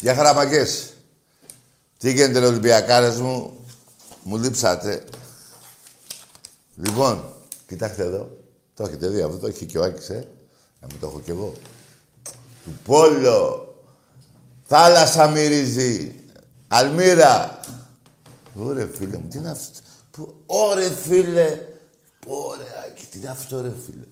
[0.00, 0.92] Γεια χαραμαγκές.
[1.98, 3.64] Τι γίνεται ρε Ολυμπιακάρες μου;
[4.22, 5.04] Μου λείψατε.
[6.76, 7.24] Λοιπόν,
[7.66, 8.38] κοιτάξτε εδώ.
[8.74, 10.28] Το έχετε δει αυτό, το έχει και ο Άκης, ε.
[10.80, 11.54] Να μην το έχω κι εγώ.
[12.64, 13.74] Του Πόλο.
[14.64, 16.14] Θάλασσα μυρίζει.
[16.68, 17.60] Αλμύρα.
[18.54, 19.80] Ωρε φίλε μου, τι είναι αυτό;
[20.10, 20.42] Που...
[20.46, 21.66] Ωρε φίλε.
[22.26, 24.04] Ωραία, και τι είναι αυτό ρε φίλε;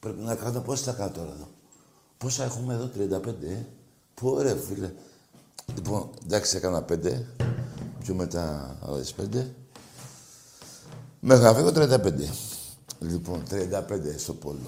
[0.00, 1.48] Πρέπει να κάνω πόσα θα κάνω τώρα εδώ.
[2.18, 3.64] Πόσα έχουμε εδώ, 35, ε.
[4.14, 4.92] Πού ρε φίλε.
[5.74, 7.24] Λοιπόν, εντάξει, έκανα 5.
[8.04, 9.46] Πιο μετά άλλες 5.
[11.20, 12.28] Μέχρι να φύγω 35.
[12.98, 14.66] Λοιπόν, 35 στο πόλο.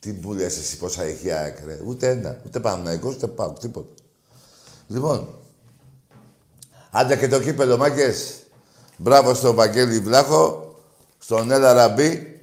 [0.00, 1.80] Τι μου λες εσύ πόσα έχει άκρε.
[1.86, 2.40] Ούτε ένα.
[2.46, 3.52] Ούτε Παναγικός, ούτε πάω.
[3.52, 3.94] Τίποτα.
[4.86, 5.28] Λοιπόν,
[6.90, 8.42] άντε και το κύπελο, μάκες.
[8.96, 10.74] Μπράβο στον Βαγγέλη Βλάχο,
[11.18, 12.40] στον Έλα Ραμπή.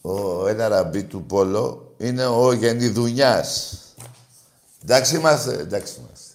[0.00, 3.79] Ο Έλα Ραμπή του Πόλο είναι ο Γενιδουνιάς.
[4.82, 6.34] Εντάξει είμαστε, εντάξει είμαστε.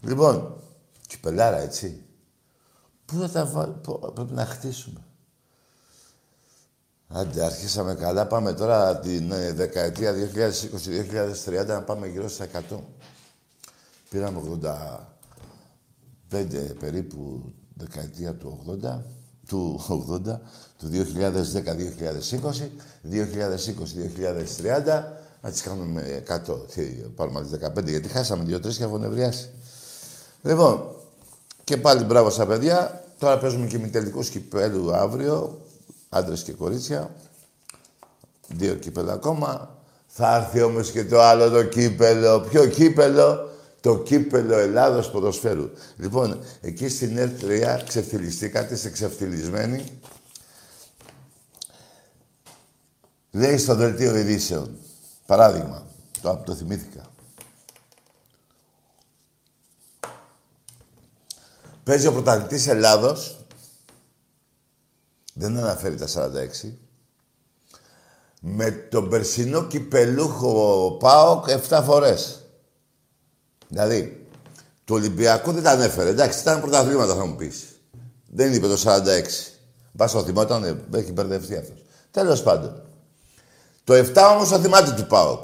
[0.00, 0.62] Λοιπόν,
[1.06, 2.04] κυπελάρα, έτσι.
[3.04, 3.80] Πού θα τα βάλουμε,
[4.14, 5.00] πρέπει να χτίσουμε.
[7.08, 8.26] Άντε, αρχίσαμε καλά.
[8.26, 10.14] Πάμε τώρα την ε, δεκαετία
[11.44, 12.76] 2020-2030 να πάμε γύρω στα 100.
[14.10, 14.40] Πήραμε
[16.30, 18.98] 85 περίπου δεκαετία του 80,
[19.46, 20.38] του 80,
[20.78, 22.68] του 2010-2020,
[23.10, 28.98] 2020-2030, να τις κάνουμε με 100, τι, πάρουμε άλλες 15, γιατί χάσαμε δύο-τρεις και έχω
[28.98, 29.50] νευριάσει.
[30.42, 30.94] Λοιπόν,
[31.64, 33.04] και πάλι μπράβο στα παιδιά.
[33.18, 35.60] Τώρα παίζουμε και με τελικού κυπέλου αύριο,
[36.08, 37.10] άντρες και κορίτσια.
[38.48, 39.74] Δύο κύπελα ακόμα.
[40.06, 42.40] Θα έρθει όμως και το άλλο το κύπελο.
[42.40, 43.50] Ποιο κύπελο;
[43.80, 45.70] Το κύπελο Ελλάδος ποδοσφαίρου.
[45.96, 49.84] Λοιπόν, εκεί στην L3 ξεφτυλιστήκατε, είστε ξεφτυλισμένοι.
[53.30, 54.76] Λέει στο δελτίο ειδήσεων.
[55.30, 55.86] Παράδειγμα,
[56.22, 57.10] το, το θυμήθηκα.
[61.84, 63.44] Παίζει ο πρωταθλητής Ελλάδος.
[65.34, 66.72] Δεν αναφέρει τα 46.
[68.40, 72.44] Με τον περσινό κυπελούχο ΠΑΟΚ 7 φορές.
[73.68, 74.26] Δηλαδή,
[74.84, 76.08] το Ολυμπιακό δεν τα ανέφερε.
[76.08, 77.80] Εντάξει, ήταν πρωταθλήματα θα μου πεις.
[78.26, 79.52] Δεν είπε το 46.
[79.92, 81.84] Μπας το θυμόταν, έχει μπερδευτεί αυτός.
[82.10, 82.89] Τέλος πάντων.
[83.90, 84.02] Το 7
[84.34, 85.42] όμως το θυμάται του ΠΑΟΚ.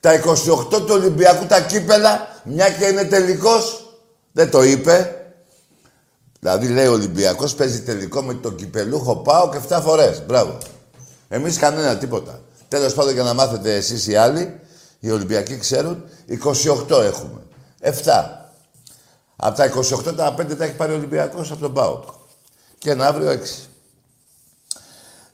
[0.00, 3.94] Τα 28 του Ολυμπιακού τα κύπελα, μια και είναι τελικός,
[4.32, 5.26] δεν το είπε.
[6.40, 10.22] Δηλαδή λέει ο Ολυμπιακός παίζει τελικό με τον κυπελούχο πάω και 7 φορές.
[10.26, 10.58] Μπράβο.
[11.28, 12.40] Εμείς κανένα τίποτα.
[12.68, 14.60] Τέλος πάντων για να μάθετε εσείς οι άλλοι,
[15.00, 17.40] οι Ολυμπιακοί ξέρουν, 28 έχουμε.
[17.80, 17.92] 7.
[19.36, 22.04] Από τα 28 τα 5 τα έχει πάρει ο Ολυμπιακός από τον ΠΑΟΚ.
[22.78, 23.68] Και ένα αύριο 6.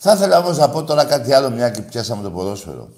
[0.05, 2.89] Θα ήθελα όμως να πω τώρα κάτι άλλο, μια και πιάσαμε το ποδόσφαιρο.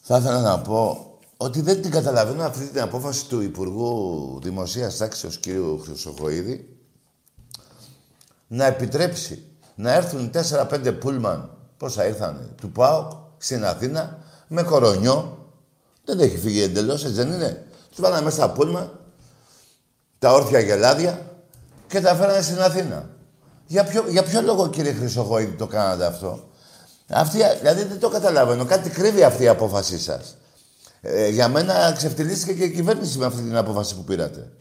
[0.00, 1.06] Θα ήθελα να πω
[1.36, 5.46] ότι δεν την καταλαβαίνω αυτή την απόφαση του Υπουργού Δημοσίας Τάξης κ.
[5.84, 6.78] Χρυσοχοίδη
[8.46, 9.44] να επιτρέψει
[9.74, 14.18] να έρθουν 4-5 πούλμαν, πόσα ήρθαν, του ΠΑΟΚ στην Αθήνα
[14.48, 15.48] με κορονιό.
[16.04, 17.66] Δεν έχει φύγει εντελώς, έτσι δεν είναι.
[17.88, 18.98] Τους βάλανε μέσα στα πούλμαν,
[20.18, 21.26] τα όρθια γελάδια
[21.88, 23.20] και τα φέρανε στην Αθήνα.
[23.66, 26.48] Για ποιο, για ποιο λόγο, κύριε Χρυσοχοίδη, το κάνατε αυτό;
[27.08, 28.64] Αυτή, δηλαδή δεν το καταλαβαίνω.
[28.64, 30.36] Κάτι κρύβει αυτή η απόφασή σας.
[31.00, 34.52] Ε, για μένα ξεφτυλίστηκε και η κυβέρνηση με αυτή την απόφαση που πήρατε.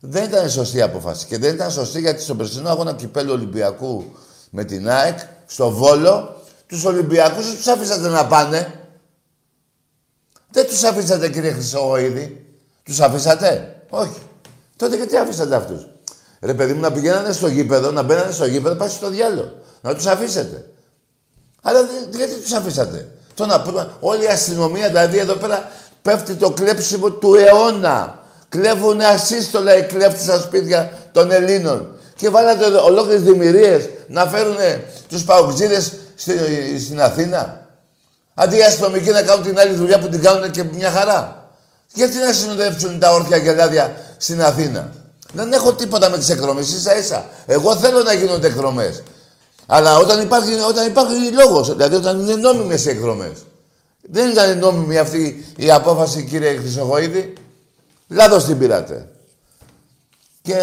[0.00, 1.26] Δεν ήταν σωστή η απόφαση.
[1.26, 4.04] Και δεν ήταν σωστή γιατί στον περσινό αγώνα κυπέλου Ολυμπιακού
[4.50, 8.80] με την ΑΕΚ, στο Βόλο, τους Ολυμπιακούς τους αφήσατε να πάνε.
[10.50, 12.46] Δεν τους αφήσατε, κύριε Χρυσογοίδη.
[12.82, 14.18] Τους αφήσατε; Όχι.
[14.76, 15.86] Τότε γιατί αφήσατε αυτούς;
[16.44, 19.52] Ρε παιδί μου, να πηγαίνανε στο γήπεδο, να μπαίνανε στο γήπεδο, πάει στο διάλογο.
[19.80, 20.64] Να τους αφήσετε.
[21.62, 21.78] Αλλά
[22.10, 25.70] γιατί τους αφήσατε; Το να πούμε, όλη η αστυνομία δηλαδή εδώ πέρα
[26.02, 28.18] πέφτει το κλέψιμο του αιώνα.
[28.48, 31.96] Κλέβουν ασύστολα οι κλέφτες στα σπίτια των Ελλήνων.
[32.16, 34.56] Και βάλατε ολόκληρες δημιουργίες να φέρουν
[35.08, 35.80] τους παουτζίδε
[36.14, 36.38] στην,
[36.80, 37.66] στην Αθήνα.
[38.34, 41.48] Αντί οι αστυνομικοί να κάνουν την άλλη δουλειά που την κάνουν και μια χαρά.
[41.92, 44.92] Γιατί να συνοδεύσουν τα όρθια γελάδια στην Αθήνα;
[45.34, 47.26] Δεν έχω τίποτα με τις εκδρομές, ίσα ίσα.
[47.46, 49.02] Εγώ θέλω να γίνονται εκδρομές.
[49.66, 53.32] Αλλά όταν υπάρχει, όταν υπάρχει λόγος, δηλαδή όταν είναι νόμιμες οι εκδρομές.
[54.02, 57.32] Δεν ήταν νόμιμη αυτή η απόφαση, κύριε Χρυσογοίδη.
[58.08, 59.08] Λάθος την πήρατε.
[60.42, 60.58] Και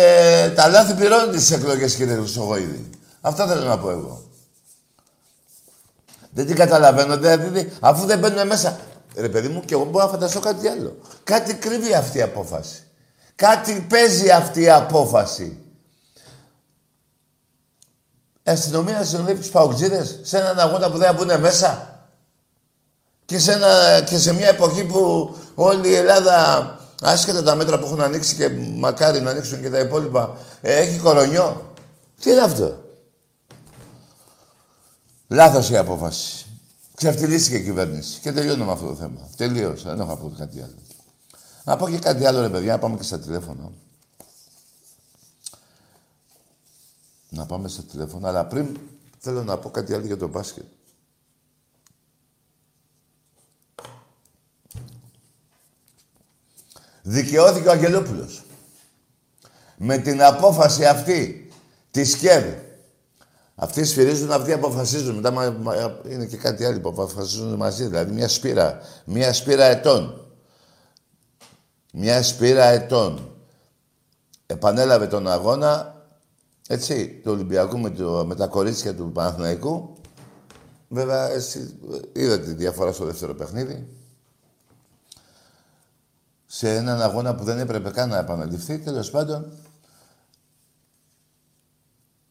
[0.55, 2.89] τα λάθη πληρώνουν τις εκλογές, κύριε Χρυσογοίδη.
[3.21, 4.23] Αυτό θέλω να πω εγώ.
[6.33, 8.79] Δεν την καταλαβαίνω, δηλαδή, αφού δεν μπαίνουν μέσα.
[9.15, 10.97] Ρε παιδί μου, και εγώ μπορώ να φανταστώ κάτι άλλο.
[11.23, 12.83] Κάτι κρύβει αυτή η απόφαση.
[13.35, 15.57] Κάτι παίζει αυτή η απόφαση.
[18.43, 21.99] Η αστυνομία να συνοδεύει τους παουτζίδε σε έναν αγώνα που δεν θα μπουν μέσα.
[23.25, 27.85] Και σε, ένα, και σε μια εποχή που όλη η Ελλάδα, άσχετα τα μέτρα που
[27.85, 31.73] έχουν ανοίξει και μακάρι να ανοίξουν και τα υπόλοιπα, έχει κορονιό.
[32.21, 32.81] Τι είναι αυτό;
[35.27, 36.45] Λάθος η απόφαση.
[36.95, 38.19] Ξεφτυλίστηκε η κυβέρνηση.
[38.19, 39.29] Και τελειώνω με αυτό το θέμα.
[39.37, 39.89] Τελείωσα.
[39.89, 40.75] Δεν έχω να πω κάτι άλλο.
[41.63, 43.71] Να πω και κάτι άλλο, ρε παιδιά, να πάμε και στα τηλέφωνα.
[47.29, 48.77] Να πάμε στα τηλέφωνα, αλλά πριν
[49.19, 50.65] θέλω να πω κάτι άλλο για το μπάσκετ.
[57.01, 58.45] Δικαιώθηκε ο Αγγελόπουλος.
[59.77, 61.49] Με την απόφαση αυτή
[61.91, 62.43] της ΣΚΕΔ.
[63.55, 65.15] Αυτοί σφυρίζουν, αυτοί αποφασίζουν.
[65.15, 67.85] Μετά είναι και κάτι άλλο που αποφασίζουν μαζί.
[67.85, 68.79] Δηλαδή μια σπήρα.
[69.05, 70.20] Μια σπήρα ετών.
[71.91, 73.35] Μια σπήρα ετών.
[74.45, 75.95] Επανέλαβε τον αγώνα,
[76.67, 79.93] έτσι, του Ολυμπιακού με, το, με τα κορίτσια του Παναθηναϊκού.
[80.87, 81.79] Βέβαια, εσύ
[82.13, 83.87] είδατε τη διαφορά στο δεύτερο παιχνίδι
[86.53, 88.79] σε έναν αγώνα που δεν έπρεπε καν να επαναληφθεί.
[88.79, 89.51] Τέλος πάντων,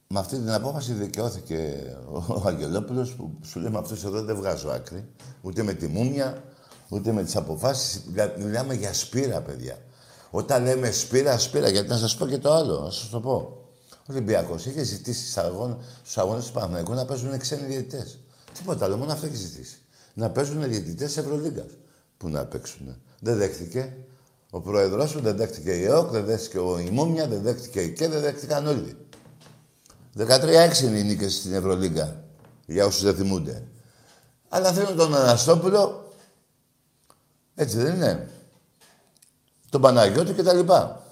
[0.07, 1.83] με αυτή την απόφαση δικαιώθηκε
[2.13, 5.09] ο Αγγελόπουλος που σου λέει με αυτός εδώ δεν βγάζω άκρη.
[5.43, 6.43] Ούτε με τη μούμια,
[6.91, 8.03] ούτε με τις αποφάσεις.
[8.39, 9.79] Μιλάμε για σπήρα, παιδιά.
[10.31, 13.57] Όταν λέμε σπήρα, σπήρα, γιατί να σας πω και το άλλο, να σας το πω.
[13.91, 15.29] Ο Ολυμπιακός είχε ζητήσει
[16.03, 18.19] στους αγώνες του Παναγενικού να παίζουν ξένοι διαιτητές.
[18.59, 19.77] Τίποτα άλλο, μόνο αυτό έχει ζητήσει.
[20.15, 21.71] Να παίζουν διαιτητές Ευρωλίγκας.
[22.17, 22.97] Που να παίξουν.
[23.21, 23.97] Δεν δέχτηκε.
[24.51, 28.09] Ο πρόεδρός σου δεν δέχτηκε η ΕΟΚ, δεν δέχτηκε ο Ιμούμια, δεν δέχτηκε η ΚΕ,
[28.09, 28.97] δεν δέχτηκαν όλοι.
[30.17, 32.25] 13-6 είναι οι νίκες στην Ευρωλίγκα.
[32.67, 33.63] Για όσους δεν θυμούνται.
[34.49, 36.10] Αλλά θέλουν τον Αναστόπουλο.
[37.61, 38.29] Έτσι δεν είναι.
[39.71, 41.03] Τον Παναγιώτη και τα λοιπά.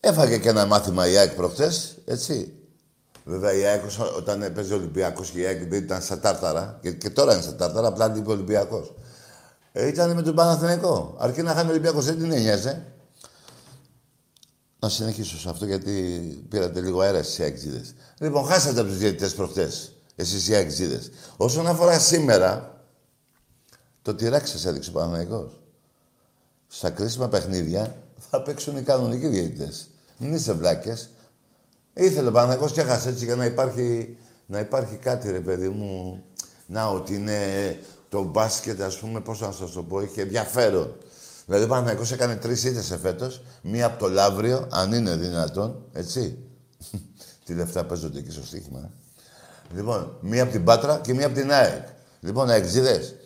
[0.00, 2.52] Έφαγε και ένα μάθημα η ΑΕΚ προχτές, έτσι.
[3.24, 3.82] Βέβαια η ΑΕΚ
[4.16, 7.56] όταν έπαιζε ο Ολυμπιακός και η ΑΕΚ ήταν στα τάρταρα, και, και τώρα είναι στα
[7.56, 8.94] τάρταρα, απλά είπε ο Ολυμπιακός.
[9.72, 11.16] Ε, ήταν με τον Παναθηναϊκό.
[11.18, 12.92] Αρκεί να χάνει ο Ολυμπιακός, δεν την ένοιαζε.
[14.78, 15.92] Να συνεχίσω σε αυτό γιατί
[16.48, 17.94] πήρατε λίγο αέρας στι αεξίδες.
[18.20, 19.70] Λοιπόν, χάσατε από τους διαιτητές προχτέ.
[20.14, 21.10] Εσείς οι αεξίδες.
[21.36, 22.77] Όσον αφορά σήμερα,
[24.08, 25.60] το τυράκι σας έδειξε ο Παναθηναϊκός.
[26.68, 27.96] Στα κρίσιμα παιχνίδια
[28.30, 29.88] θα παίξουν οι κανονικοί διαιτητές.
[30.18, 31.10] Μην είστε βλάκες.
[31.94, 36.22] Ήθελε ο Παναθηναϊκός και έχασε έτσι για να υπάρχει, να υπάρχει κάτι, ρε παιδί μου.
[36.66, 37.38] Να, ότι είναι
[38.08, 40.96] το μπάσκετ, ας πούμε, πώς να σας το πω, είχε ενδιαφέρον.
[41.46, 43.30] Δηλαδή, ο Παναθηναϊκός έκανε τρεις ήττε φέτο.
[43.62, 46.38] Μία από το Λαύριο, αν είναι δυνατόν, έτσι.
[47.44, 48.78] Τι λεφτά παίζονται εκεί στο στοίχημα.
[48.78, 48.90] Ε.
[49.76, 51.86] Λοιπόν, μία από την Πάτρα και μία από την ΑΕΚ.
[52.20, 53.17] Λοιπόν, αεξίδε.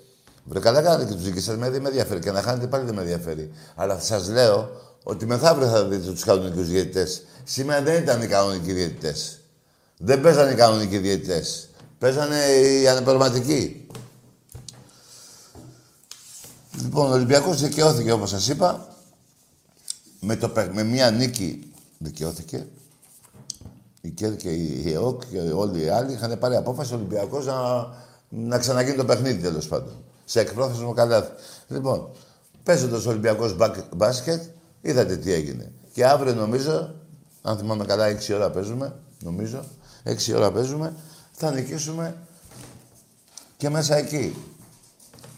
[0.45, 2.21] Βρε καλά κάνετε και τους δικαστέ, με δεν με ενδιαφέρει.
[2.21, 3.53] Και να χάνετε πάλι δεν με ενδιαφέρει.
[3.75, 4.71] Αλλά σας λέω
[5.03, 7.23] ότι μεθαύριο θα δείτε τους κανονικούς διαιτητές.
[7.45, 9.41] Σήμερα δεν ήταν οι κανονικοί διαιτητές.
[9.99, 11.69] Δεν παίζανε οι κανονικοί διαιτητές.
[11.99, 13.87] Παίζανε οι ανεπαγγελματικοί.
[16.83, 18.87] Λοιπόν, ο Ολυμπιακός δικαιώθηκε, όπως σας είπα.
[20.21, 22.67] Με, το, με μία νίκη δικαιώθηκε.
[24.01, 27.89] Η ΚΕΔ και η ΕΟΚ και όλοι οι άλλοι είχαν πάρει απόφαση ο Ολυμπιακός να,
[28.29, 30.05] να ξαναγίνει το παιχνίδι, τέλος πάντων.
[30.33, 31.31] Σε εκπρόθεσμο καλάθι.
[31.69, 32.11] Λοιπόν,
[32.63, 33.55] παίζοντας ο Ολυμπιακό
[33.97, 34.43] μπάσκετ,
[34.81, 35.73] είδατε τι έγινε.
[35.93, 36.95] Και αύριο νομίζω,
[37.43, 39.65] αν θυμάμαι καλά, 6 ώρα παίζουμε, νομίζω,
[40.05, 40.95] 6 ώρα παίζουμε,
[41.33, 42.17] θα νικήσουμε
[43.57, 44.37] και μέσα εκεί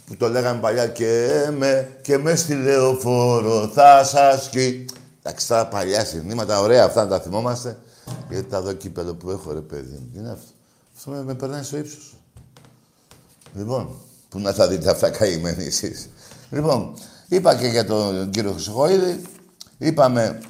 [0.06, 4.84] που το λέγαμε παλιά και με, και με στη λεωφόρο θα σας κι...
[5.22, 7.78] Εντάξει, τα παλιά συνθήματα, ωραία αυτά να τα θυμόμαστε.
[8.28, 10.08] Γιατί τα δω κύπελο που έχω, ρε παιδί μου.
[10.12, 10.52] Τι είναι αυτό;
[10.96, 12.14] Αυτό με, με περνάει στο ύψος.
[13.54, 13.98] Λοιπόν,
[14.34, 16.08] που να τα δείτε αυτά καημένοι εσείς.
[16.50, 16.94] Λοιπόν,
[17.28, 19.22] είπα και για τον κύριο Χρυσοχοίδη.
[19.78, 20.40] Είπαμε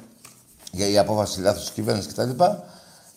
[0.71, 2.43] για η απόφαση λάθος κυβέρνησης κτλ.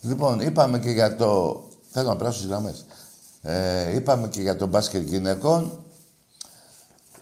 [0.01, 1.61] Λοιπόν, είπαμε και για το...
[1.91, 2.85] Θέλω να περάσω στις γραμμές.
[3.41, 5.83] Ε, είπαμε και για το μπάσκετ γυναικών.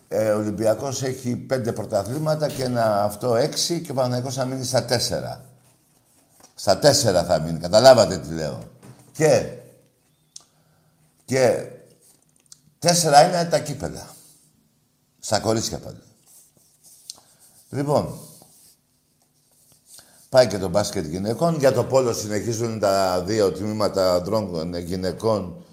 [0.08, 4.64] Ε, ο Ολυμπιακός έχει πέντε πρωταθλήματα και ένα αυτό έξι και ο Παναγικός θα μείνει
[4.64, 5.46] στα τέσσερα.
[6.56, 7.60] Στα τέσσερα θα μείνει.
[7.60, 8.60] Καταλάβατε τι λέω.
[9.12, 9.50] Και,
[11.26, 11.66] και
[12.80, 14.08] τέσσερα είναι τα κύπελα.
[15.20, 16.02] Στα κορίτσια πάλι.
[17.70, 18.20] Λοιπόν,
[20.30, 21.56] πάει και το μπάσκετ γυναικών.
[21.56, 25.64] Για το πόλο συνεχίζουν τα δύο τμήματα ανδρών γυναικών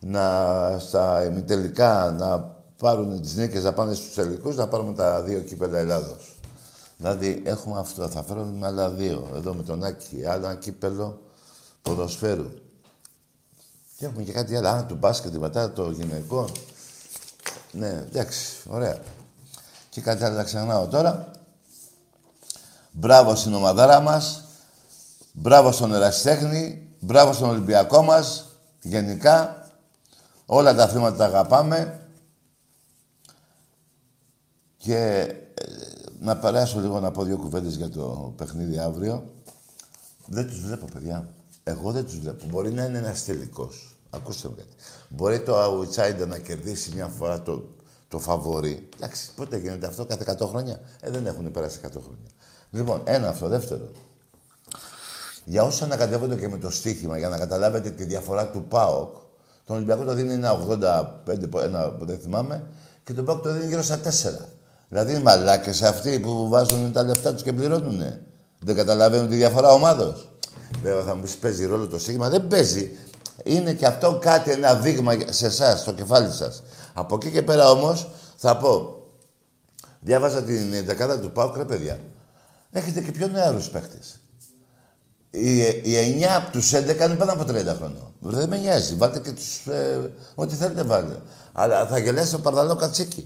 [0.00, 2.38] να, στα ημιτελικά να
[2.76, 6.36] πάρουν τις νίκες να πάνε στους τελικού, να πάρουμε τα δύο κύπελα Ελλάδος.
[6.96, 9.30] Δηλαδή έχουμε αυτό, θα φέρουμε άλλα δύο.
[9.34, 11.20] Εδώ με τον Άκη, άλλο ένα κύπελο
[11.82, 12.50] ποδοσφαίρου.
[14.02, 16.48] Και έχουμε και κάτι άλλο, άρα του μπάσκετ μετά το γυναικό.
[17.72, 18.98] Ναι, εντάξει, ωραία.
[19.88, 21.30] Και κάτι άλλο να ξεχνάω τώρα.
[22.92, 24.44] Μπράβο στην ομαδάρα μας.
[25.32, 26.88] Μπράβο στον Ερασιτέχνη.
[27.00, 28.46] Μπράβο στον Ολυμπιακό μας.
[28.80, 29.68] Γενικά,
[30.46, 32.08] όλα τα θύματα τα αγαπάμε.
[34.76, 35.64] Και ε,
[36.20, 39.32] να περάσω λίγο να πω δύο κουβέντες για το παιχνίδι αύριο.
[40.26, 41.28] Δεν τους βλέπω, παιδιά.
[41.64, 42.46] Εγώ δεν τους βλέπω.
[42.46, 43.91] Μπορεί να είναι ένας τελικός.
[44.14, 44.74] Ακούστε με κάτι.
[45.08, 47.64] Μπορεί το outsider να κερδίσει μια φορά το,
[48.08, 48.88] το φαβορή.
[48.96, 50.80] Εντάξει, πότε γίνεται αυτό, κάθε 100 χρόνια.
[51.00, 52.30] Ε, δεν έχουν περάσει 100 χρόνια.
[52.70, 53.48] Λοιπόν, ένα αυτό.
[53.48, 53.90] Δεύτερο.
[55.44, 59.16] Για όσους ανακατεύονται και με το στοίχημα, για να καταλάβετε τη διαφορά του ΠΑΟΚ,
[59.64, 60.66] τον Ολυμπιακό το δίνει ένα
[61.26, 62.66] 85, ένα που δεν θυμάμαι,
[63.04, 64.08] και τον ΠΑΟΚ το δίνει γύρω στα 4.
[64.88, 68.22] Δηλαδή οι μαλάκες αυτοί που βάζουν τα λεφτά τους και πληρώνουνε.
[68.58, 70.28] Δεν καταλαβαίνουν τη διαφορά ομάδος.
[70.82, 72.28] Βέβαια θα μου πεις παίζει ρόλο το στοίχημα.
[72.28, 72.96] Δεν παίζει.
[73.42, 76.62] Είναι και αυτό κάτι, ένα δείγμα σε εσάς, στο κεφάλι σας.
[76.92, 79.02] Από εκεί και πέρα όμως θα πω,
[80.00, 81.98] διάβαζα την δεκάδα του ΠΑΟΚ, ρε παιδιά.
[82.72, 84.16] Έχετε και πιο νεαρούς παίχτες.
[85.30, 88.14] Οι, οι 9 από τους 11 είναι πάνω από 30 χρονών.
[88.18, 88.94] Δεν με νοιάζει.
[88.94, 89.66] Βάλτε και τους.
[89.66, 91.22] Ε, ό,τι θέλετε βάλτε.
[91.52, 93.24] Αλλά θα γελάσει ο Παρδαλό Κατσίκι.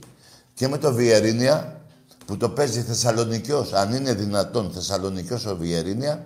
[0.54, 1.80] Και με το Βιερίνια
[2.26, 6.24] που το παίζει Θεσσαλονικιός, αν είναι δυνατόν Θεσσαλονικιός ο Βιερίνια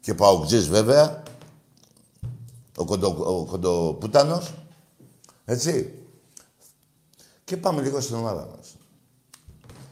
[0.00, 1.21] και Παοκτζής βέβαια,
[2.76, 4.54] ο, κοντο, ο κοντοπούτανος,
[5.44, 5.94] έτσι.
[7.44, 8.76] Και πάμε λίγο στην ομάδα μας.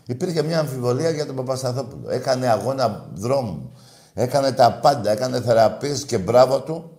[0.06, 2.10] Υπήρχε μια αμφιβολία για τον Παπασταθόπουλο.
[2.10, 3.72] Έκανε αγώνα δρόμου.
[4.14, 5.10] Έκανε τα πάντα.
[5.10, 6.90] Έκανε θεραπείες και μπράβο του.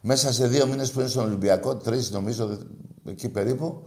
[0.00, 2.58] Μέσα σε δύο μήνες που είναι στον Ολυμπιακό, τρεις νομίζω,
[3.04, 3.82] εκεί περίπου,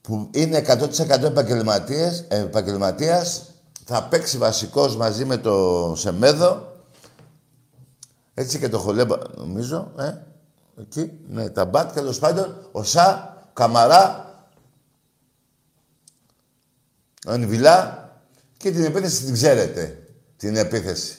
[0.00, 3.42] που είναι 100% επαγγελματίες, επαγγελματίας,
[3.84, 6.73] θα παίξει βασικός μαζί με το Σεμέδο,
[8.34, 10.14] έτσι και το Χολέμπα, νομίζω, ε,
[10.80, 14.24] εκεί, ναι, τα μπακ, τέλος πάντων, ο Σα, Καμαρά,
[17.26, 18.08] ο Ανιβιλά
[18.56, 21.18] και την επίθεση την ξέρετε, την επίθεση.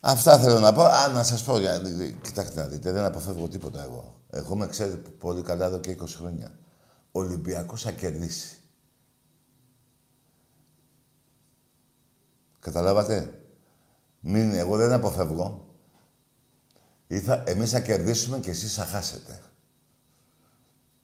[0.00, 0.82] Αυτά θέλω να πω.
[0.82, 1.82] Α, να σας πω, για...
[2.22, 4.14] κοιτάξτε να δείτε, δεν αποφεύγω τίποτα εγώ.
[4.30, 6.58] Εγώ με ξέρετε πολύ καλά εδώ και 20 χρόνια.
[7.12, 8.56] Ο Ολυμπιακός θα κερδίσει.
[12.66, 13.30] Καταλάβατε;
[14.20, 15.64] Μην, εγώ δεν αποφεύγω.
[17.06, 19.40] Ή θα, εμείς θα κερδίσουμε και εσείς θα χάσετε.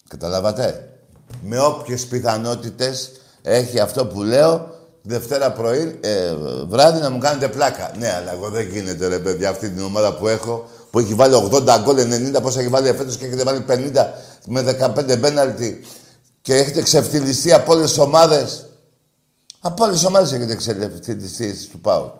[0.08, 0.98] Καταλάβατε;
[1.42, 6.34] Με όποιες πιθανότητες έχει αυτό που λέω, Δευτέρα πρωί, ε,
[6.68, 7.92] βράδυ να μου κάνετε πλάκα.
[7.98, 11.34] Ναι, αλλά εγώ δεν γίνεται ρε παιδιά αυτή την ομάδα που έχω, που έχει βάλει
[11.34, 11.96] 80 γκολ,
[12.36, 14.12] 90, πόσα έχει βάλει φέτος και έχετε βάλει 50
[14.46, 15.84] με 15 πέναλτι
[16.40, 18.66] και έχετε ξεφτυλιστεί από όλες τις ομάδες.
[19.64, 22.12] Από όλες τις ομάδες έχετε ξεφτυλιστεί εσείς του Πάου.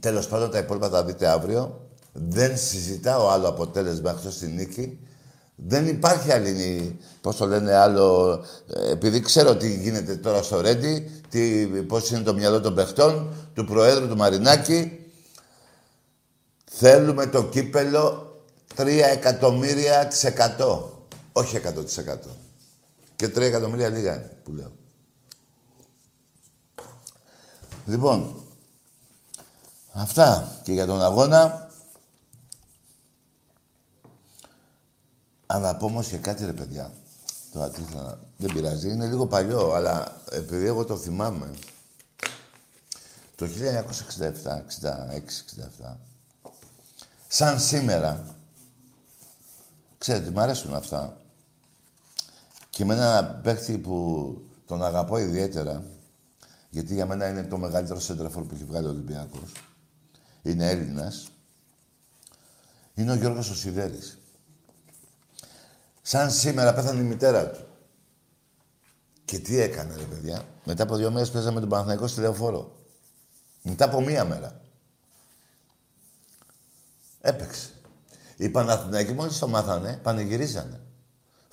[0.00, 1.88] Τέλος πάντων, τα υπόλοιπα θα δείτε αύριο.
[2.12, 4.98] Δεν συζητάω άλλο αποτέλεσμα εκτός τη νίκη.
[5.54, 8.44] Δεν υπάρχει άλλη, πώς το λένε, άλλο...
[8.74, 13.34] Ε, επειδή ξέρω τι γίνεται τώρα στο Ρέντι, τι, πώς είναι το μυαλό των παιχτών,
[13.54, 15.06] του Προέδρου του Μαρινάκη,
[16.64, 18.36] θέλουμε το κύπελο
[18.76, 21.00] 3 εκατομμύρια της εκατό.
[21.32, 22.45] Όχι 100%.
[23.16, 24.72] Και 3 εκατομμύρια λίγα είναι, που λέω.
[27.86, 28.44] Λοιπόν,
[29.92, 31.70] αυτά και για τον αγώνα.
[35.46, 36.92] Αλλά πω όμως και κάτι ρε παιδιά.
[37.52, 38.90] Το ατύχημα δεν πειράζει.
[38.90, 41.50] Είναι λίγο παλιό, αλλά επειδή εγώ το θυμάμαι.
[43.36, 45.44] Το 1967, 66,
[45.82, 45.96] 67.
[47.28, 48.36] Σαν σήμερα.
[49.98, 51.20] Ξέρετε, μου αρέσουν αυτά.
[52.76, 55.84] Και με ένα παίχτη που τον αγαπώ ιδιαίτερα,
[56.70, 59.52] γιατί για μένα είναι το μεγαλύτερο σέντραφορ που έχει βγάλει ο Ολυμπιακός.
[60.42, 61.28] Είναι Έλληνας.
[62.94, 64.18] Είναι ο Γιώργος Οσιδέρης.
[66.02, 67.66] Σαν σήμερα πέθανε η μητέρα του.
[69.24, 70.42] Και τι έκανε, ρε παιδιά.
[70.64, 72.76] Μετά από δύο μέρες παίζαμε τον Παναθηναϊκό στη Λεωφόρο.
[73.62, 74.60] Μετά από μία μέρα.
[77.20, 77.68] Έπαιξε.
[78.36, 80.80] Οι Παναθηναϊκοί μόλις το μάθανε, πανηγυρίζανε.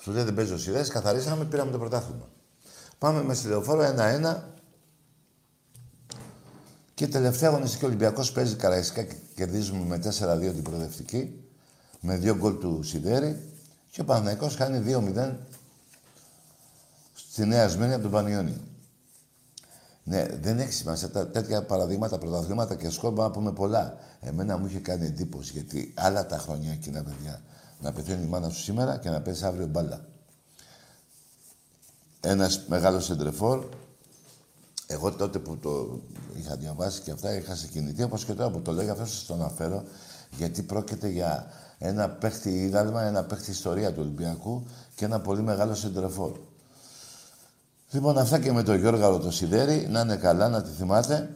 [0.04, 2.28] Σου λέει δεν παίζει ο Σιδές, καθαρίσαμε, πήραμε το πρωτάθλημα.
[2.98, 4.48] Πάμε με στη Λεωφόρο ένα-ένα.
[6.94, 11.44] Και τελευταία αγωνιστική Ολυμπιακός παίζει καραϊσκά και κερδίζουμε με 4-2 την προοδευτική.
[12.00, 13.52] Με δύο γκολ του Σιδέρη.
[13.90, 14.82] Και ο Παναθηναϊκός χάνει
[15.16, 15.32] 2-0
[17.14, 18.60] στη Νέα Σμένη από τον Πανιόνι.
[20.02, 21.10] Ναι, δεν έχει σημασία.
[21.10, 23.96] Τα, τέτοια παραδείγματα, πρωταθλήματα και σκόρ να πούμε πολλά.
[24.20, 27.42] Εμένα μου είχε κάνει εντύπωση γιατί άλλα τα χρόνια εκείνα παιδιά
[27.84, 30.04] να πεθαίνει η μάνα σου σήμερα και να πέσει αύριο μπάλα.
[32.20, 33.68] Ένας μεγάλος εντρεφόρ,
[34.86, 36.00] εγώ τότε που το
[36.36, 39.34] είχα διαβάσει και αυτά είχα συγκινηθεί, όπω και τώρα που το λέγα, αυτό σας το
[39.34, 39.84] αναφέρω,
[40.36, 41.46] γιατί πρόκειται για
[41.78, 46.38] ένα παίχτη ίδαλμα, ένα παίχτη ιστορία του Ολυμπιακού και ένα πολύ μεγάλο συντρεφόρ.
[47.90, 51.34] Λοιπόν, αυτά και με τον Γιώργαρο το Σιδέρι, να είναι καλά, να τη θυμάται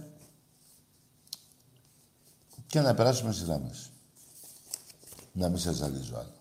[2.66, 3.90] και να περάσουμε στις γράμμες.
[5.32, 6.36] Να μην σας ζαλίζω άλλο.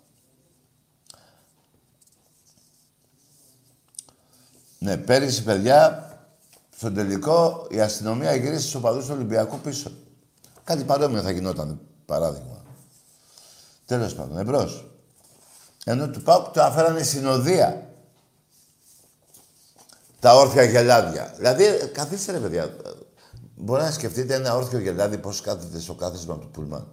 [4.79, 6.11] Ναι, πέρυσι, παιδιά,
[6.77, 9.91] στο τελικό η αστυνομία γύρισε στους οπαδούς του Ολυμπιακού πίσω.
[10.63, 12.63] Κάτι παρόμοιο θα γινόταν, παράδειγμα.
[13.85, 14.87] Τέλος πάντων, εμπρός.
[15.85, 17.89] Ενώ του ΠΑΟΚ το αφέρανε συνοδεία.
[20.19, 21.33] Τα όρθια γελάδια.
[21.35, 22.75] Δηλαδή, καθίστε ρε παιδιά.
[23.55, 26.87] Μπορεί να σκεφτείτε ένα όρθιο γελάδι πώς κάθεται στο κάθισμα του Πούλμαν.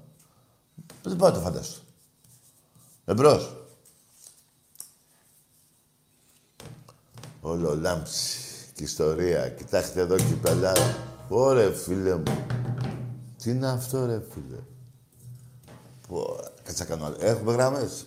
[1.03, 1.81] Δεν μπορώ να το φανταστώ.
[3.05, 3.64] Εμπρός.
[7.47, 8.39] Όλο λάμψη
[8.75, 9.49] και ιστορία.
[9.49, 10.97] Κοιτάξτε εδώ κυπελάρα.
[11.29, 12.47] Ωρε φίλε μου.
[13.43, 14.59] Τι είναι αυτό ρε φίλε;
[16.09, 17.17] Πω, κάτσα κάνω άλλο.
[17.21, 18.07] Έχουμε γραμμές.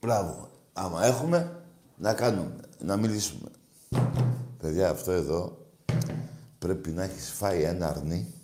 [0.00, 0.50] Μπράβο.
[0.72, 1.62] Άμα έχουμε,
[1.96, 2.56] να κάνουμε.
[2.78, 3.48] Να μιλήσουμε.
[4.58, 5.58] Παιδιά, αυτό εδώ
[6.58, 8.34] πρέπει να έχεις φάει ένα αρνί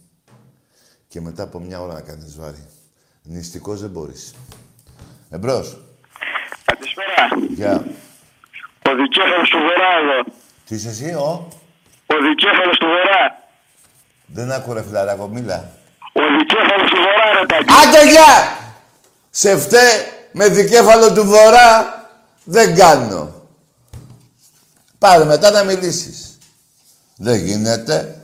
[1.09, 2.67] και μετά από μια ώρα να κάνεις βάρη.
[3.23, 4.35] Νηστικός δεν μπορείς.
[5.31, 5.81] Εμπρός.
[6.65, 7.47] Καλησπέρα.
[7.55, 7.85] Γεια.
[8.91, 10.19] Ο δικέφαλος του Βορρά εδώ.
[10.67, 11.49] Τι είσαι εσύ, ο;
[12.07, 13.25] Ο δικέφαλος του Βορρά.
[14.27, 15.71] Δεν άκου ρε φιλαράκο, μίλα.
[16.13, 17.73] Ο δικέφαλος του Βορρά, ρε τάκι.
[17.83, 18.59] Άντε γεια!
[19.31, 19.91] Σε φταί
[20.33, 21.99] με δικέφαλο του Βορρά
[22.45, 23.35] δεν κάνω.
[24.99, 26.39] Πάρε μετά να μιλήσεις.
[27.17, 28.21] Δεν γίνεται.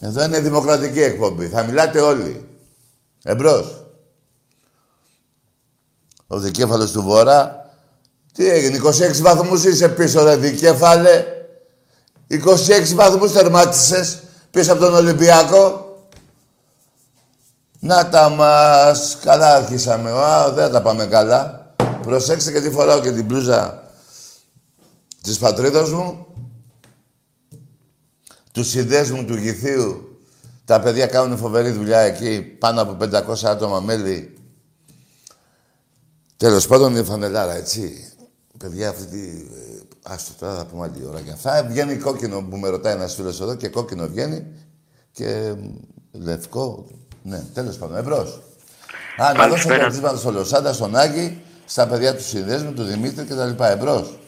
[0.00, 1.48] Εδώ είναι δημοκρατική εκπομπή.
[1.48, 2.48] Θα μιλάτε όλοι.
[3.24, 3.84] Εμπρός.
[6.26, 7.61] Ο δικέφαλος του Βορρά.
[8.32, 11.24] Τι έγινε, 26 βαθμούς είσαι πίσω ρε δικέφαλε.
[12.28, 15.86] 26 βαθμούς τερμάτισες πίσω από τον Ολυμπιακό.
[17.78, 19.18] Να τα μας.
[19.22, 20.10] Καλά αρχίσαμε.
[20.10, 21.74] Α, δεν τα πάμε καλά.
[22.02, 23.90] Προσέξτε και τι φοράω και την πλούζα
[25.22, 26.26] της πατρίδος μου.
[28.52, 30.18] Τους συνδέσμου του Γηθίου.
[30.64, 32.40] Τα παιδιά κάνουν φοβερή δουλειά εκεί.
[32.40, 34.36] Πάνω από 500 άτομα μέλη.
[36.36, 38.11] Τέλος πάντων η φανελάρα, έτσι.
[38.62, 39.18] Παιδιά, αυτή τη...
[39.54, 39.80] ε,
[40.12, 41.66] Άστο τώρα, θα πούμε άλλη ώρα για αυτά.
[41.70, 44.46] Βγαίνει κόκκινο που με ρωτάει ένας φίλος εδώ και κόκκινο βγαίνει.
[45.12, 45.64] Και μ,
[46.24, 46.86] λευκό.
[47.22, 47.96] Ναι, τέλος πάντων.
[47.96, 48.40] Εμπρός.
[49.16, 49.74] Α, να δώσω Καλησπέρα.
[49.76, 53.62] χαιρετίσματα στο Λοσάντα, στον Άγη, στα παιδιά του συνδέσμου, του Δημήτρη κτλ.
[53.64, 54.18] Εμπρός.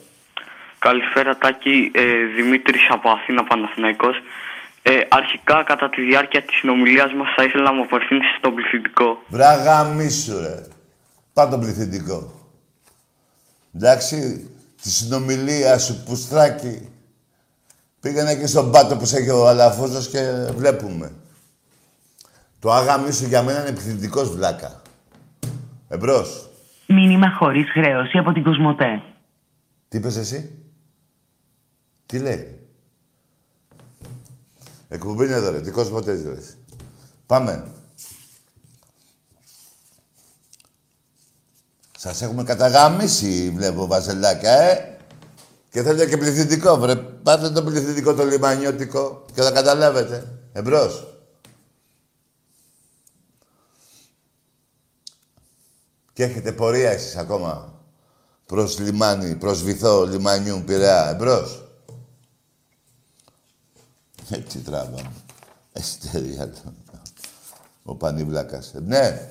[0.78, 2.02] Καλησπέρα Τάκη, ε,
[2.36, 4.16] Δημήτρης από Αθήνα Παναθηναϊκός.
[4.82, 9.22] Ε, αρχικά, κατά τη διάρκεια της συνομιλίας μας, θα ήθελα να μου απευθύνεις στον πληθυντικό.
[9.28, 10.66] Βράγα μίσου, ρε.
[11.32, 12.32] Πάρ' τον πληθυντικό.
[13.74, 14.48] Εντάξει,
[14.82, 16.88] τη συνομιλία σου, πουστράκι.
[18.00, 21.12] Πήγαινε εκεί στον πάτο που σε έχει ο Αλαφούζος και βλέπουμε.
[22.58, 24.82] Το άγαμί σου για μένα είναι πληθυντικός βλάκα.
[25.88, 26.48] Εμπρός.
[26.86, 29.02] Μήνυμα χωρίς χρέωση από την Κοσμοτέ.
[29.88, 30.50] Τι είπες εσύ;
[32.06, 32.58] Τι λέει;
[34.88, 35.58] Εκπομπή είναι εδώ ρε.
[35.58, 36.38] Δικός μου ποτέ ρε.
[37.26, 37.66] Πάμε.
[42.04, 44.98] Σας έχουμε καταγαμίσει, βλέπω, βαζελάκια, ε.
[45.70, 46.96] Και θέλετε και πληθυντικό, βρε.
[46.96, 50.38] Πάτε το πληθυντικό το λιμανιώτικο και θα καταλάβετε.
[50.52, 51.18] Εμπρός.
[56.12, 57.82] Και έχετε πορεία εσείς ακόμα
[58.46, 61.08] προς λιμάνι, προς βυθό λιμανιού Πειραιά.
[61.08, 61.68] Εμπρός.
[64.30, 65.12] Έτσι τράβαμε.
[65.72, 66.72] Εστερία το.
[67.82, 68.74] Ο Πανιβλάκας.
[68.74, 69.28] Ε, Ναι.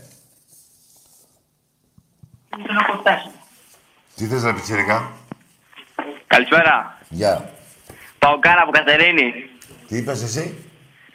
[4.16, 5.12] Τι θες να πιτσιρικά.
[6.28, 6.98] Καλησπέρα.
[7.10, 7.50] Γεια.
[8.20, 9.34] Παοκάρα από Κατερίνη.
[9.88, 10.66] Τι είπες εσύ;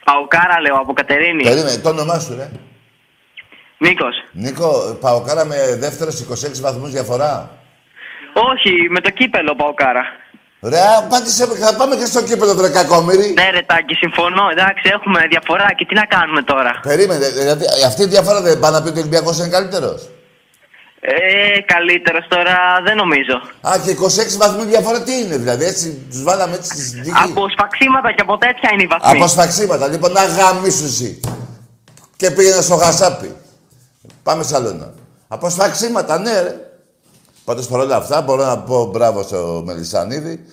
[0.04, 1.42] Παοκάρα λέω από Κατερίνη.
[1.42, 2.50] Περίμενε, το όνομά σου, ρε.
[3.78, 4.14] Νίκος.
[4.32, 7.50] Νίκο, Παοκάρα με δεύτερος 26 βαθμούς διαφορά;
[8.32, 10.04] Όχι, με το κύπελο Παοκάρα.
[10.62, 13.32] Ρε, πάτησε, θα πάμε και στο κήπεδο, βρε κακόμοιρη.
[13.32, 14.48] Ναι ρε Τάκη, συμφωνώ.
[14.50, 16.80] Εντάξει, έχουμε διαφορά και τι να κάνουμε τώρα.
[16.82, 20.08] Περίμενε, δηλαδή αυτή η διαφορά δεν πάει να πει ότι ο Ολυμπιακός είναι καλύτερος.
[21.00, 23.34] Ε, καλύτερος τώρα δεν νομίζω.
[23.68, 27.16] Α, και 26 βαθμοί διαφορά τι είναι, δηλαδή έτσι τους βάλαμε έτσι στη συνθήκη.
[27.24, 29.18] Από σφαξίματα και από τέτοια είναι η βαθμή.
[29.18, 31.20] Από σφαξίματα, λοιπόν, να γαμίσου εσύ.
[32.16, 33.34] Και πήγαινε στο γασάπι.
[34.22, 34.94] Πάμε σαλόνα.
[35.28, 36.54] Από σφαξίματα, ναι, ρε.
[37.44, 40.44] Πάντως παρόλα αυτά μπορώ να πω μπράβο στο Μελισανίδη.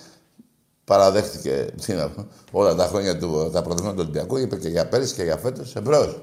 [0.85, 4.37] Παραδέχτηκε τι να πω, όλα τα χρόνια του, τα πρωτοβουλία του Ολυμπιακού.
[4.37, 5.75] Είπε και για πέρυσι και για φέτος.
[5.75, 6.21] Εμπρός.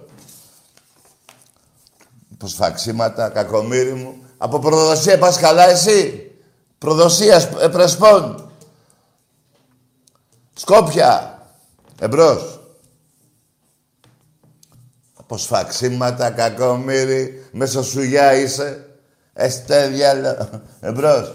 [2.43, 4.25] Από σφαξίματα, κακομύρι μου.
[4.39, 6.31] Από προδοσία πας καλά εσύ;
[6.79, 8.51] Προδοσία, ε, πρεσπών.
[10.55, 11.43] Σκόπια.
[12.01, 12.61] Εμπρός.
[15.17, 18.87] Από σφαξίματα, κακομύρι, μέσα σουγιά είσαι.
[19.33, 20.49] Εστέ διάλο.
[20.81, 21.29] Εμπρός.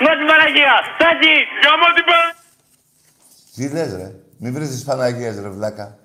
[0.00, 0.74] Να την Παναγία!
[0.98, 1.34] Τάκη!
[1.64, 2.36] Γαμώ την Παναγία!
[3.54, 5.98] Τι λες ρε; Μη βρεις τις Παναγίες ρε βλάκα.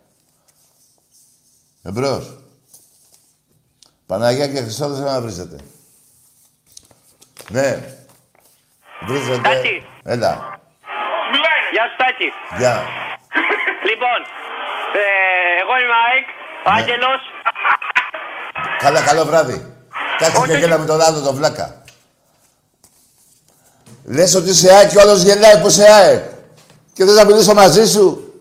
[1.84, 2.47] Εμπρός.
[4.08, 5.56] Παναγία και Χριστόδος να βρίζετε.
[7.50, 7.80] Ναι.
[9.08, 9.42] Βρίζετε.
[9.42, 9.86] Τάκη!
[10.04, 10.60] Έλα.
[11.72, 12.58] Γεια σου Τάκη.
[12.58, 12.84] Γεια.
[13.90, 14.20] Λοιπόν,
[15.00, 15.04] ε,
[15.62, 16.28] εγώ είμαι ο Άικ,
[16.66, 16.80] ο Ναι.
[16.82, 17.22] Άγγελος.
[18.80, 19.74] Καλά, καλό βράδυ.
[20.18, 20.58] Κάτσε και Όχι.
[20.60, 21.82] γέλα με τον άλλο τον βλάκα.
[24.06, 26.24] Λες ότι είσαι ΑΕΚ και ο άλλος γελάει που είσαι ΑΕΚ.
[26.94, 28.34] Και θες να μιλήσω μαζί σου.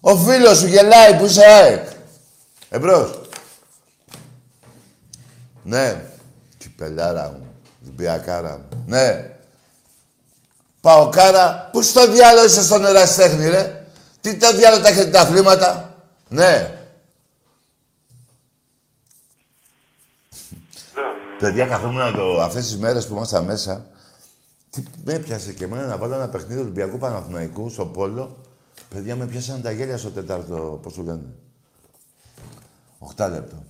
[0.00, 1.86] Ο φίλος σου γελάει που είσαι ΑΕΚ.
[2.70, 3.17] Εμπρός.
[5.68, 6.04] Ναι.
[6.58, 7.54] Κυπελάρα μου.
[7.84, 8.84] Λυμπιακάρα μου.
[8.86, 9.36] Ναι.
[10.80, 11.68] Πάω κάρα.
[11.72, 13.86] Πού στο διάλογο είσαι στον ερασιτέχνη, ρε.
[14.20, 15.94] Τι το διάλογο τα έχετε τα αθλήματα.
[16.28, 16.72] Ναι.
[21.38, 23.86] Παιδιά, καθόμουν το, αυτές τις μέρες που ήμασταν μέσα,
[24.70, 28.36] τι με έπιασε και εμένα να βάλω ένα παιχνίδι Ολυμπιακού Παναθηναϊκού στο Πόλο.
[28.88, 31.34] Παιδιά, με πιάσαν τα γέλια στο τέταρτο, πώς το λένε.
[33.16, 33.64] 8 λεπτό.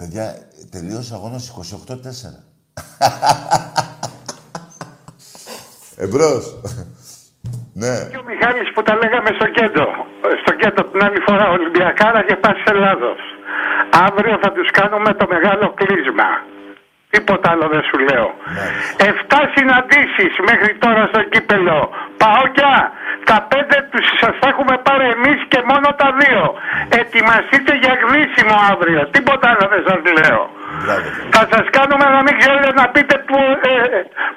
[0.00, 0.26] Παιδιά,
[0.74, 2.32] τελείωσε ο αγώνας 28-4.
[6.04, 6.44] Εμπρός.
[7.82, 7.94] ναι.
[8.10, 9.86] Και ο Μιχάλης που τα λέγαμε στο κέντρο.
[10.42, 13.18] Στο κέντρο την άλλη φορά Ολυμπιακάρα και Πάση Ελλάδος.
[14.06, 16.28] Αύριο θα τους κάνουμε το μεγάλο κλείσμα.
[17.14, 18.28] Τίποτα άλλο δεν σου λέω.
[18.56, 19.04] Μάλιστα.
[19.08, 21.78] Εφτά συναντήσεις μέχρι τώρα στο κύπελο.
[22.20, 22.74] Παόκια,
[23.30, 26.42] τα πέντε τους σας τα έχουμε πάρει εμείς και μόνο τα δύο.
[27.00, 29.00] Ετοιμαστείτε για γνήσιμο αύριο.
[29.14, 30.42] Τίποτα άλλο δεν σας λέω.
[30.82, 31.06] Μπράβο.
[31.34, 33.38] Θα σας κάνουμε να μην ξέρετε να πείτε που,
[33.70, 33.74] ε,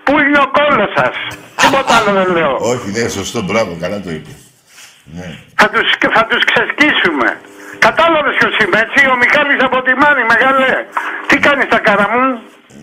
[0.06, 1.16] που είναι ο κόλλος σας.
[1.62, 2.54] Τίποτα άλλο δεν λέω.
[2.72, 4.38] Όχι, ναι, σωστό, μπράβο, καλά το είπες.
[5.18, 5.28] Ναι.
[5.60, 7.28] Θα τους, θα τους ξεσκίσουμε.
[7.88, 10.72] Κατάλαβες ποιος είμαι, έτσι, ο Μιχάλης από τη Μάνη, μεγάλε.
[11.28, 12.08] Τι κάνεις τα κάρα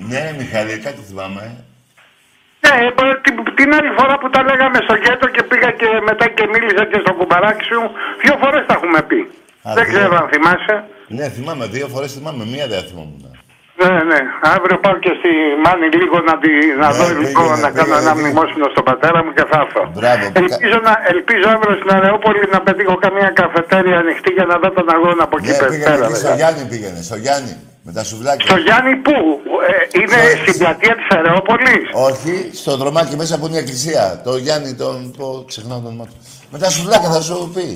[0.01, 0.09] μου.
[0.13, 1.43] Ναι, Μιχάλη, κάτι θυμάμαι.
[2.65, 5.89] Ναι, ε, ε, την, την άλλη φορά που τα λέγαμε στο γέτο και πήγα και
[6.09, 7.81] μετά και μίλησα και στο κουμπαράκι σου,
[8.23, 9.21] δύο φορές τα έχουμε πει.
[9.69, 9.93] Α, δεν δύο.
[9.95, 10.75] ξέρω αν θυμάσαι.
[11.17, 13.23] Ναι, θυμάμαι, δύο φορές θυμάμαι, μία δεν θυμόμουν.
[13.83, 14.21] Ναι, ναι.
[14.55, 15.31] Αύριο πάω και στη
[15.65, 16.51] Μάνη λίγο να, τη,
[16.83, 18.21] να Ναι, δω πήγαινε, λίγο να κάνω πήγαινε, ένα πήγαινε.
[18.21, 19.83] μνημόσυνο στον πατέρα μου και θα έρθω.
[19.99, 20.25] Μπράβο.
[20.43, 24.87] Ελπίζω, να, ελπίζω αύριο στην Αρεόπολη να πετύχω καμία καφετέρια ανοιχτή για να δω τον
[24.97, 25.71] αγώνα από εκεί Ναι, πέρα.
[25.71, 26.35] πήγαινε εκεί στο βέβαια.
[26.41, 27.53] Γιάννη πήγαινε, στο Γιάννη,
[27.91, 28.47] με τα σουβλάκια.
[28.47, 29.13] Στο Γιάννη πού,
[29.71, 31.85] ε, είναι Στο- στην πλατεία της Αρεόπολης.
[32.09, 34.21] Όχι, στο δρομάκι μέσα που είναι η εκκλησία.
[34.25, 35.15] Το Γιάννη, τον.
[35.19, 36.17] Το, ξεχνάω το όνομά του.
[36.51, 37.67] Με τα σουβλάκια θα σου πει.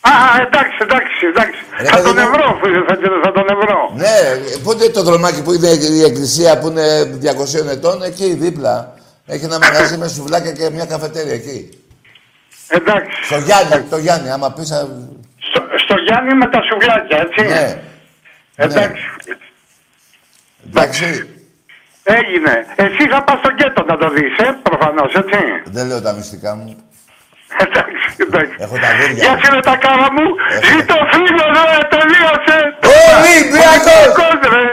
[0.00, 0.12] Α,
[0.46, 1.60] εντάξει, εντάξει, εντάξει.
[1.80, 2.28] Ρε, θα παιδί τον μου.
[2.28, 3.78] ευρώ, φίλε, θα, θα τον ευρώ.
[4.02, 4.16] Ναι,
[4.64, 6.86] πότε το δρομάκι που είναι η εκκλησία που είναι
[7.22, 8.94] 200 ετών, εκεί δίπλα.
[9.26, 11.68] Έχει ένα μαγαζί με σουβλάκια και μια καφετέρια εκεί.
[12.68, 13.16] Εντάξει.
[13.24, 14.68] Στο Γιάννη, το Γιάννη, άμα πεις.
[14.68, 14.88] Θα...
[15.48, 17.42] Στο, στο Γιάννη με τα σουβλάκια, έτσι.
[17.54, 17.80] Ναι.
[18.64, 19.02] Εντάξει.
[20.68, 21.06] Εντάξει.
[22.18, 22.54] Έγινε.
[22.84, 25.38] Εσύ θα πας στο γκέτο να το δεις, ε, προφανώς, έτσι.
[25.76, 26.68] Δεν λέω τα μυστικά μου.
[27.64, 28.54] Εντάξει, εντάξει.
[28.64, 29.22] Έχω τα δόντια.
[29.24, 30.26] Γεια σου, ρε, τα κάρα μου.
[30.54, 30.64] Έχω.
[30.70, 32.58] Ζήτω φίλο, ρε, τελείωσε.
[33.16, 34.38] Ολυμπιακός!
[34.54, 34.64] ρε.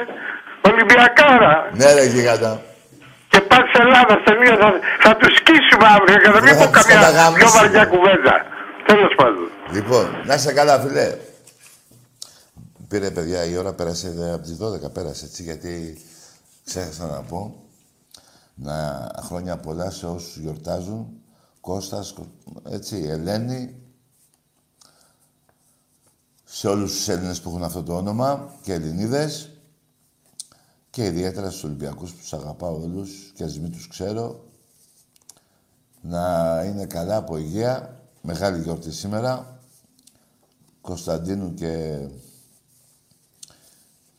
[0.69, 1.53] Ολυμπιακάρα.
[1.79, 2.51] Ναι, ρε γίγαντα.
[3.31, 4.57] Και πας Ελλάδα, τελείωσε.
[4.63, 4.69] Θα,
[5.05, 7.51] θα τους σκίσουμε αύριο για να μην Δεν θα πω τους καμιά πιο καταγαμίσουμε.
[7.61, 8.35] βαριά κουβέντα.
[8.89, 9.47] Τέλος πάντων.
[9.75, 11.07] Λοιπόν, να είσαι καλά, φιλέ.
[12.87, 16.01] Πήρε, παιδιά, η ώρα πέρασε ε, από τις 12, πέρασε έτσι, γιατί
[16.63, 17.55] ξέχασα να πω.
[18.55, 21.07] Να χρόνια πολλά σε όσους γιορτάζουν.
[21.61, 22.27] Κώστας, Κω-
[22.69, 23.75] έτσι, Ελένη.
[26.43, 29.49] Σε όλους τους Έλληνες που έχουν αυτό το όνομα και Ελληνίδες.
[30.89, 34.43] Και ιδιαίτερα στους Ολυμπιακούς που τους αγαπάω όλους και ας μην τους ξέρω.
[36.01, 38.01] Να είναι καλά από υγεία.
[38.21, 39.59] Μεγάλη γιορτή σήμερα.
[40.81, 41.99] Κωνσταντίνου και...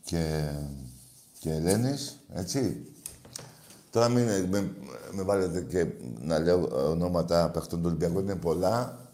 [0.09, 0.51] και...
[1.39, 2.85] και Ελένης, έτσι.
[3.91, 4.73] Τώρα μην με,
[5.11, 5.87] με βάλετε και
[6.21, 8.19] να λέω ονόματα παιχτών του Ολυμπιακού.
[8.19, 9.07] Είναι πολλά.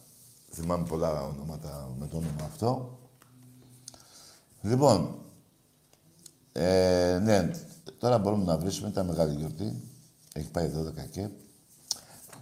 [0.51, 2.99] Θυμάμαι πολλά ονόματα με το όνομα αυτό.
[4.62, 5.15] Λοιπόν,
[6.51, 7.51] ε, ναι,
[7.99, 8.89] τώρα μπορούμε να βρίσουμε.
[8.89, 9.81] Ήταν μεγάλη γιορτή.
[10.34, 11.29] Έχει πάει 12 και.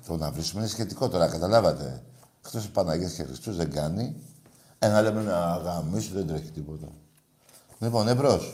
[0.07, 2.03] Το να βρίσουμε είναι σχετικό τώρα, καταλάβατε.
[2.45, 4.15] Εκτό Παναγία και Χριστού δεν κάνει.
[4.79, 6.87] Ένα λέμε να γαμίσου, δεν τρέχει τίποτα.
[7.83, 8.53] Λοιπόν, εμπρός.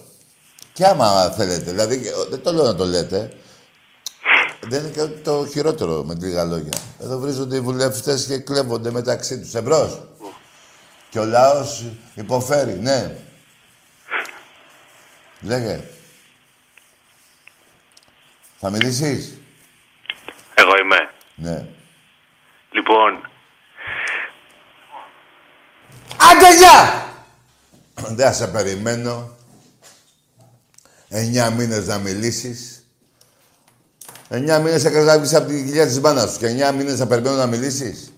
[0.73, 3.33] Και άμα θέλετε, δηλαδή δεν το λέω να το λέτε.
[4.61, 6.77] Δεν είναι και το χειρότερο με λίγα λόγια.
[6.99, 9.53] Εδώ βρίζονται οι βουλευτές και κλέβονται μεταξύ τους.
[9.53, 10.01] Εμπρός.
[11.09, 13.15] Και ο λαός υποφέρει, ναι.
[15.41, 15.83] Λέγε.
[18.59, 19.37] Θα μιλήσεις;
[20.53, 21.11] Εγώ είμαι.
[21.35, 21.65] Ναι.
[22.71, 23.29] Λοιπόν,
[26.31, 27.08] Άντε, γεια!
[28.07, 29.29] Δεν θα σε περιμένω.
[31.09, 32.83] Εννιά μήνες να μιλήσεις.
[34.29, 37.45] Εννιά μήνες έκανα από την κοιλιά της μπάνας σου και εννιά μήνες θα περιμένω να
[37.45, 38.11] μιλήσεις.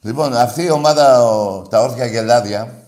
[0.00, 2.86] Λοιπόν, αυτή η ομάδα, ο- τα όρθια γελάδια,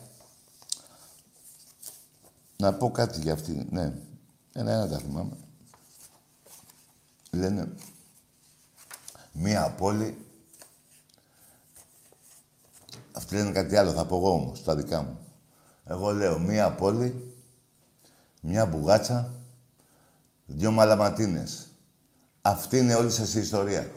[2.57, 3.93] να πω κάτι για αυτή, ναι.
[4.53, 5.37] Ένα-ένα τα θυμάμαι.
[7.31, 7.69] Λένε,
[9.33, 10.19] Μία πόλη.
[13.13, 15.19] Αυτοί λένε κάτι άλλο, θα πω εγώ όμως, τα δικά μου.
[15.87, 17.35] Εγώ λέω μία πόλη,
[18.41, 19.31] μία μπουγάτσα,
[20.47, 21.69] δυο μαλαματίνες.
[22.43, 23.91] Αυτή είναι όλη σας η ιστορία.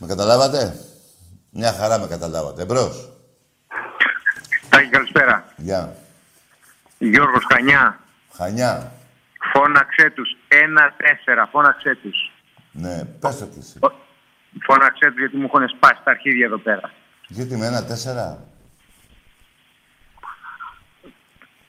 [0.00, 0.80] Με καταλάβατε;
[1.50, 2.62] Μια χαρά με καταλάβατε.
[2.62, 3.08] Εμπρός.
[4.68, 5.44] Τάκη, καλησπέρα.
[5.56, 5.96] Γεια.
[6.98, 8.00] Γιώργος Χανιά.
[8.32, 8.92] Χανιά.
[9.52, 10.36] Φώναξέ τους.
[10.48, 11.46] Ένα-τέσσερα.
[11.46, 12.32] Φώναξέ τους.
[12.72, 13.78] Ναι, πες το κι εσύ.
[14.66, 16.90] Φώναξέ τους γιατί μου έχουν σπάσει τα αρχίδια εδώ πέρα.
[17.28, 18.44] Γιατί με ένα τέσσερα;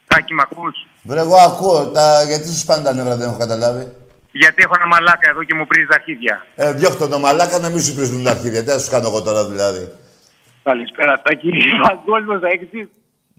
[0.09, 1.87] Τάκη, μ' ακούς; Βρε, εγώ ακούω.
[1.87, 2.23] Τα...
[2.23, 3.91] Γιατί σου πάνε τα νεύρα, δεν έχω καταλάβει;
[4.31, 6.45] Γιατί έχω ένα μαλάκα εδώ και μου πρίζεις τα αρχίδια.
[6.55, 8.63] Ε, διώχτω το μαλάκα να μην σου πρίζουν τα αρχίδια.
[8.63, 9.91] Τι θα σου κάνω εγώ τώρα δηλαδή;
[10.63, 11.51] Καλησπέρα, Τάκη.
[11.87, 12.87] Παγκόσμιο θα έχεις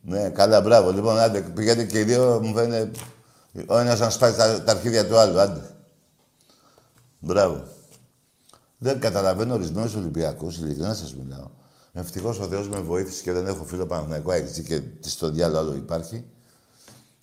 [0.03, 0.91] Ναι, καλά, μπράβο.
[0.91, 2.91] Λοιπόν, άντε, πηγαίνετε και οι δύο, μου φαίνεται
[3.67, 5.41] ο ένας να σπάσει τα, τα αρχίδια του άλλου.
[5.41, 5.61] Άντε.
[7.19, 7.63] Μπράβο.
[8.79, 11.51] Δεν καταλαβαίνω ορισμένου Ολυμπιακού, ειλικρινά σας μιλάω.
[11.93, 15.75] Ευτυχώς ο Θεός με βοήθησε και δεν έχω φίλο Παναγενικό έτσι και στο διάλογο άλλο
[15.75, 16.25] υπάρχει.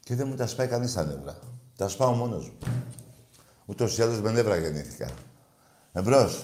[0.07, 1.39] Και δεν μου τα σπάει κανείς τα νεύρα.
[1.77, 2.57] Τα σπάω μόνος μου.
[3.65, 5.09] Ούτως ή άλλως με νεύρα γεννήθηκα.
[5.93, 6.41] Εμπρός.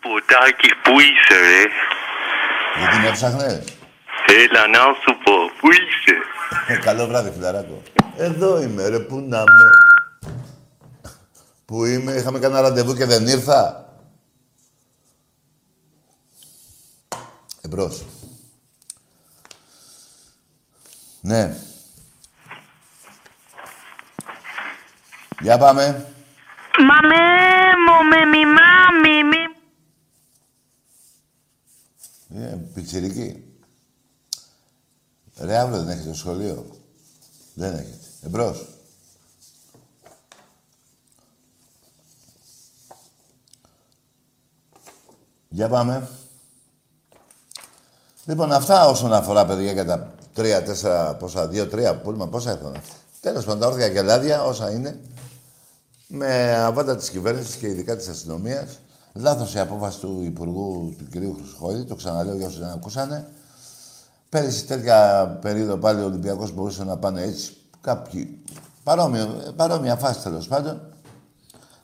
[0.00, 1.62] Ποτάκι, πού είσαι, ρε;
[2.78, 3.64] Γιατί με έψαχνε.
[4.26, 6.16] Έλα να σου πω, πού είσαι;
[6.68, 7.82] Ε, καλό βράδυ, φιλαράκο.
[8.16, 9.70] Εδώ είμαι, ρε, πού να είμαι.
[11.64, 13.88] Πού είμαι, είχαμε κανένα ραντεβού και δεν ήρθα;
[17.60, 18.04] Εμπρός.
[21.20, 21.56] Ναι.
[25.40, 26.06] Για πάμε.
[26.78, 27.24] Μαμέ
[27.86, 29.42] μου με μη μάμι μη.
[32.40, 33.44] Ε, πιτσιρική.
[35.40, 36.66] Ρε, αύριο δεν έχετε το σχολείο.
[37.54, 37.98] Δεν έχετε.
[38.22, 38.66] Εμπρός.
[45.48, 46.08] Για πάμε.
[48.24, 52.76] Λοιπόν, αυτά όσον αφορά, παιδιά, για τα τρία, τέσσερα, πόσα, δύο, τρία πούλμα, πόσα έχουν
[52.76, 52.94] αυτά.
[53.20, 55.00] Τέλος πάντων, τα όρθια και λάδια, όσα είναι,
[56.16, 58.78] με αβάντα της κυβέρνησης και ειδικά της αστυνομίας.
[59.12, 61.12] Λάθος η απόφαση του Υπουργού του κ.
[61.12, 63.28] Χρυσοχοίδη, το ξαναλέω για όσους δεν ακούσανε.
[64.28, 67.56] Πέρυσι τέτοια περίοδο πάλι ο Ολυμπιακός μπορούσε να πάνε έτσι.
[67.80, 68.42] Κάποιοι,
[68.82, 70.80] παρόμοια, παρόμοια φάση τέλος πάντων.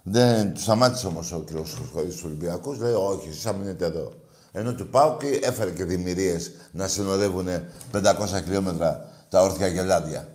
[0.02, 1.48] Δεν του σταμάτησε όμως ο κ.
[1.48, 2.78] Χρυσοχοίδης τους Ολυμπιακούς.
[2.78, 4.12] Λέει: Όχι, εσείς θα μείνετε εδώ.
[4.52, 7.48] Ενώ του πάω και έφερε και δημιουργίες να συνοδεύουν
[7.92, 8.02] 500
[8.44, 10.28] χιλιόμετρα τα όρθια γελάδια.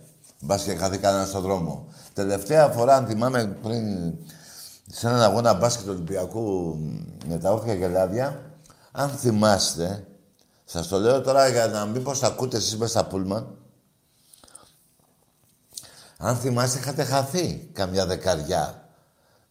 [0.46, 1.88] Μπας και χαθεί κανένας στον δρόμο.
[2.12, 4.14] Τελευταία φορά, αν θυμάμαι πριν
[4.86, 6.76] σε έναν αγώνα μπάσκετ του Ολυμπιακού
[7.26, 8.50] με τα όρθια γελάδια,
[8.92, 10.06] αν θυμάστε,
[10.64, 13.56] σας το λέω τώρα για να μην πως ακούτε εσείς μέσα στα πούλμαν,
[16.18, 18.88] αν θυμάστε είχατε χαθεί καμιά δεκαριά.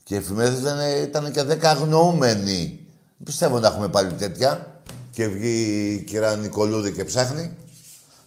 [0.04, 2.88] Και οι εφημερίδες λένε ήταν και δέκα αγνοούμενοι.
[3.24, 4.82] Πιστεύω να έχουμε πάλι τέτοια.
[5.12, 7.58] Και βγει η κυρία Νικολούδη και ψάχνει.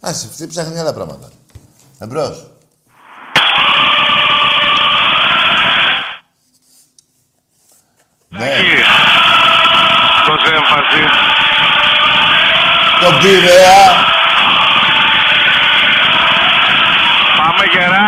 [0.01, 1.31] Ας αυτή ψάχνει άλλα πράγματα.
[1.99, 2.58] Εμπρός.
[8.29, 8.47] Ναι,
[10.27, 11.03] Τόση έμφαση.
[13.01, 13.83] τον Πειραιά.
[17.39, 18.07] Πάμε γερά.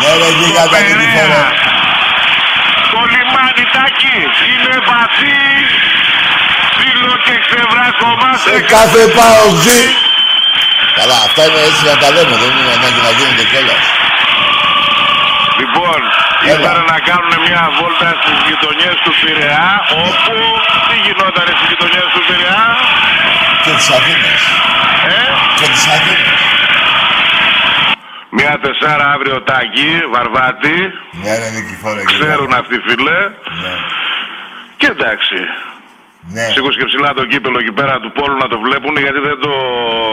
[0.00, 1.44] Ναι, ρε γίγαντα και τη φορά.
[2.92, 4.16] Το λιμάνι τάκι
[4.50, 5.40] είναι βαθύ.
[6.76, 9.84] Φίλο και ξεβράκωμα Σε κάθε παουτζή.
[10.98, 13.84] Καλά, αυτά είναι έτσι να τα λέμε, δεν είναι ανάγκη να γίνονται κιόλας.
[15.60, 16.00] Λοιπόν,
[16.42, 16.52] Έλα.
[16.52, 19.66] ήρθαν να κάνουν μια βόλτα στις γειτονιές του Πειραιά,
[20.04, 20.34] όπου
[20.86, 22.62] τι γινόταν στις γειτονιές του Πειραιά,
[23.64, 24.40] Και της Αθήνας.
[25.16, 25.18] ε;
[25.58, 26.34] Και της Αθήνας.
[28.38, 30.78] Μια τεσσάρα αύριο τάκι, βαρβάτη,
[31.22, 32.02] Ναι, ρε Νικηφόρε.
[32.12, 33.18] ξέρουν αυτοί φίλε.
[33.62, 33.74] Ναι.
[34.80, 35.38] Και εντάξει,
[36.34, 36.46] Ναι.
[36.54, 39.52] σήκωσε και ψηλά το κύπελο εκεί πέρα του πόλου να το βλέπουν γιατί δεν, το,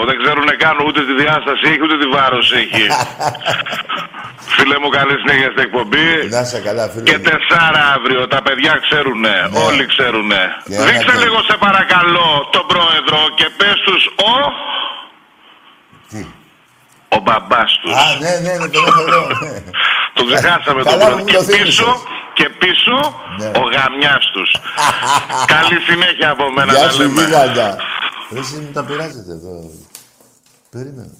[0.07, 2.85] δεν ξέρουν καν ούτε τη διάσταση έχει ούτε τη βάρος έχει.
[4.55, 6.07] Φίλε μου καλή συνέχεια στην εκπομπή.
[6.35, 7.03] Να είσαι καλά, φίλε.
[7.09, 7.23] Και μου.
[7.27, 9.59] τεσσάρα αύριο, τα παιδιά ξέρουνε, Ναι.
[9.67, 10.41] όλοι ξέρουνε.
[10.67, 14.33] Και ένα Δείξε και- λίγο σε παρακαλώ τον πρόεδρο και πες τους ο,
[16.09, 16.21] Τι;
[17.15, 17.91] ο μπαμπάς τους.
[18.01, 19.21] Α, ναι, ναι, ναι, τον έχω εδώ.
[19.43, 19.53] ναι.
[20.13, 21.17] Τον ξεχάσαμε τον Καλά πρόεδρο.
[21.19, 21.85] μου Και το πίσω, θύμισες.
[22.33, 22.95] και πίσω
[23.39, 23.47] Ναι.
[23.47, 24.51] ο γαμιάς τους.
[25.53, 27.21] Καλή συνέχεια από μένα Γεια να σου, λέμε.
[27.23, 27.77] γίγαντα.
[28.31, 29.71] Ρε, εσείς μου τα πειράζετε εδώ.
[30.69, 31.11] Περίμενε.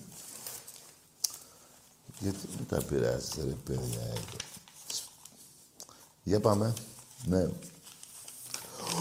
[2.20, 4.38] Γιατί μου τα πειράζετε, ρε παιδιά, εδώ.
[6.24, 6.74] Για πάμε.
[7.26, 7.44] Ναι.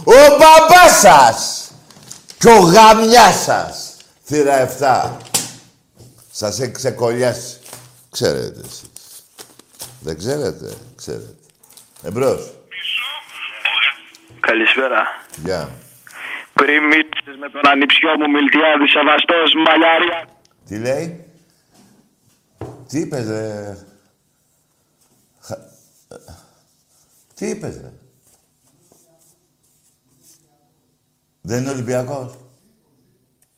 [0.04, 1.70] Ο μπαμπάς σας
[2.38, 3.96] και ο γαμιάς σας.
[4.24, 5.16] Θύρα 7.
[6.32, 7.56] Σας έχει ξεκολλιάσει.
[8.10, 8.82] Ξέρετε εσείς.
[10.02, 10.74] Δεν ξέρετε.
[10.96, 11.34] Ξέρετε.
[12.02, 12.54] Εμπρός.
[14.40, 15.02] Καλησπέρα.
[15.44, 15.70] Γεια.
[16.52, 20.28] Πριν μίλησες με τον ανιψιό μου Μιλτιάδη Σεβαστός Μαλιάρια.
[20.66, 21.24] Τι λέει;
[22.88, 23.76] Τι είπες, ρε;
[25.40, 25.58] Χα-
[26.08, 26.16] ε,
[27.34, 27.92] Τι είπες, ρε;
[31.40, 32.34] Δεν είναι Ολυμπιακός.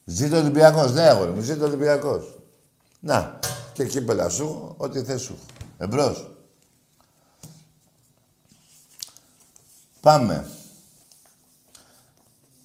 [0.05, 2.35] Ζήτω Ολυμπιακός, ναι, αγόρι μου, ζήτω Ολυμπιακός.
[3.01, 3.39] Να,
[3.73, 5.39] και κύπελα σου, ό,τι θες σου.
[5.79, 6.29] Εμπρός.
[10.05, 10.51] Πάμε.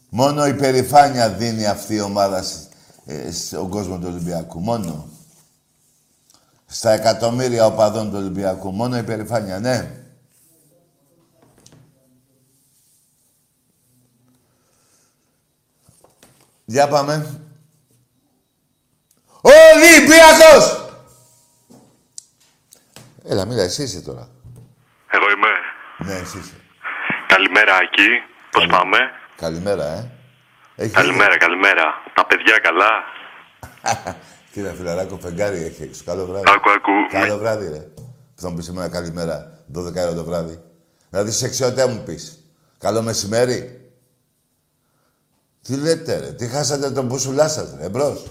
[0.09, 2.71] Μόνο η περηφάνεια δίνει αυτή η ομάδα σ-
[3.05, 4.59] ε, στον κόσμο του Ολυμπιακού.
[4.59, 5.09] Μόνο.
[6.65, 8.71] Στα εκατομμύρια οπαδών του Ολυμπιακού.
[8.71, 10.03] Μόνο η περηφάνεια, ναι.
[16.65, 17.41] Για πάμε.
[19.41, 20.89] Ολυμπιακός!
[23.23, 24.29] Έλα, μίλα, εσύ είσαι τώρα.
[25.11, 25.47] Εγώ είμαι.
[26.13, 26.53] Ναι, εσύ είσαι.
[27.39, 28.09] Καλημέρα εκεί.
[28.51, 28.97] Πώς πάμε;
[29.35, 30.11] Καλημέρα, ε.
[30.75, 31.83] Έχεις Καλημέρα, καλημέρα.
[32.13, 32.91] Τα παιδιά καλά;
[34.51, 36.01] Κύριε Φιλαράκο, φεγγάρι έχει έξω.
[36.05, 36.43] Καλό βράδυ.
[36.47, 36.91] Άκου, άκου.
[37.11, 37.87] Καλό βράδυ, ρε.
[38.35, 40.63] Θα μου πεις σήμερα καλημέρα, 12 ώρα το βράδυ.
[41.09, 42.43] Δηλαδή σε εξαιωτέ μου πεις.
[42.77, 43.91] Καλό μεσημέρι.
[45.61, 46.31] Τι λέτε, ρε.
[46.31, 47.85] Τι χάσατε τον μπουσουλά σας, ρε.
[47.85, 48.25] Εμπρός.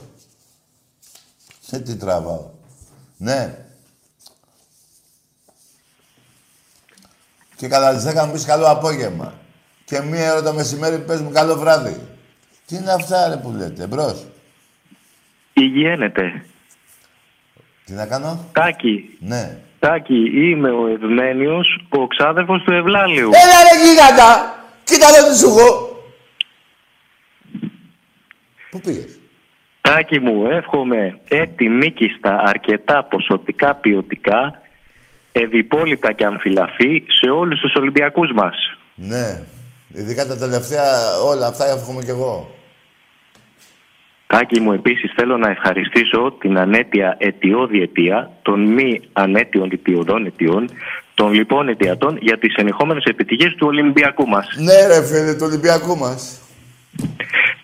[1.70, 2.50] Ε, τι τραβάω.
[3.16, 3.67] Ναι.
[7.58, 9.34] Και κατά τις 10 μου πεις καλό απόγευμα.
[9.84, 12.00] Και μία ώρα το μεσημέρι πες μου καλό βράδυ.
[12.66, 13.82] Τι είναι αυτά, ρε, που λέτε.
[13.82, 14.26] Εμπρός.
[15.52, 16.44] Υγιένεται.
[17.84, 19.58] Τι να κάνω; Τάκη, Ναι.
[19.78, 23.30] Τάκη, είμαι ο Ευμένιος, ο ξάδερφος του Ευλάλιου.
[23.32, 24.62] Έλα ρε γίγαντα!
[24.84, 26.02] Κοίτα εδώ τι σου έχω.
[28.70, 29.18] Πού πήγες;
[29.80, 34.60] Τάκη μου, εύχομαι έτη νίκιστα αρκετά ποσοτικά ποιοτικά,
[35.40, 38.54] ευυπόλυτα και αμφιλαφή σε όλους τους Ολυμπιακούς μας.
[38.94, 39.42] Ναι.
[39.94, 42.54] Ειδικά τα τελευταία όλα αυτά εύχομαι κι εγώ.
[44.26, 50.70] Τάκη μου, επίσης θέλω να ευχαριστήσω την ανέτεια αιτιώδη αιτία των μη ανέτειων αιτιωδών αιτιών,
[51.14, 54.46] των λοιπόν αιτιατών για τις ενεχόμενες επιτυχίες του Ολυμπιακού μας.
[54.58, 56.40] Ναι ρε φίλε, του Ολυμπιακού μας.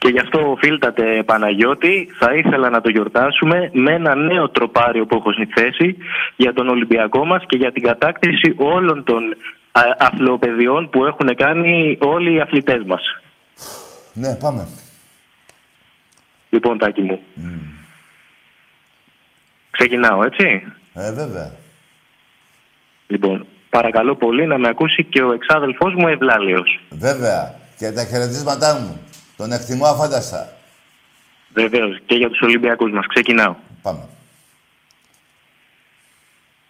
[0.04, 5.16] Και γι' αυτό οφείλτατε Παναγιώτη, θα ήθελα να το γιορτάσουμε με ένα νέο τροπάριο που
[5.16, 5.96] έχω συνηθέσει
[6.36, 9.22] για τον Ολυμπιακό μας και για την κατάκτηση όλων των
[9.72, 13.02] α, αθλοπαιδιών που έχουν κάνει όλοι οι αθλητές μας.
[14.12, 14.68] Ναι, πάμε.
[16.50, 17.20] Λοιπόν, Τάκη μου.
[19.70, 21.52] Ξεκινάω, έτσι; Ε, βέβαια.
[23.06, 26.80] Λοιπόν, παρακαλώ πολύ να με ακούσει και ο εξάδελφός μου Ευλάλιος.
[26.90, 27.54] Βέβαια.
[27.78, 29.00] Και τα χαιρετίσματά μου.
[29.36, 30.52] Τον εκτιμώ αφάνταστα.
[31.54, 33.06] Βεβαίως, και για τους Ολυμπιακούς μας.
[33.06, 33.54] Ξεκινάω.
[33.82, 34.08] Πάμε.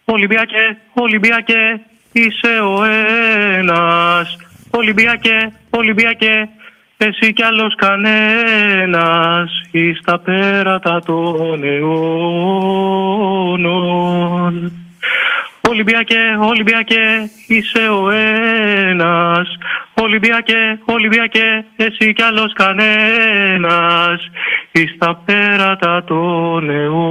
[0.04, 1.80] Ολυμπιακέ, Ολυμπιακέ,
[2.12, 4.36] είσαι ο ένας.
[4.70, 6.48] Ολυμπιακέ, Ολυμπιακέ,
[6.96, 9.50] εσύ κι άλλος κανένας.
[9.70, 13.14] Εις τα πέρατα των αιώνων.
[15.68, 19.58] Ολυμπιακέ, Ολυμπιακέ, είσαι ο ένας.
[19.94, 24.30] Ολυμπιακέ, Ολυμπιακέ, εσύ κι άλλος κανένας.
[24.72, 27.02] Εις τα πέρατα των αιώνων.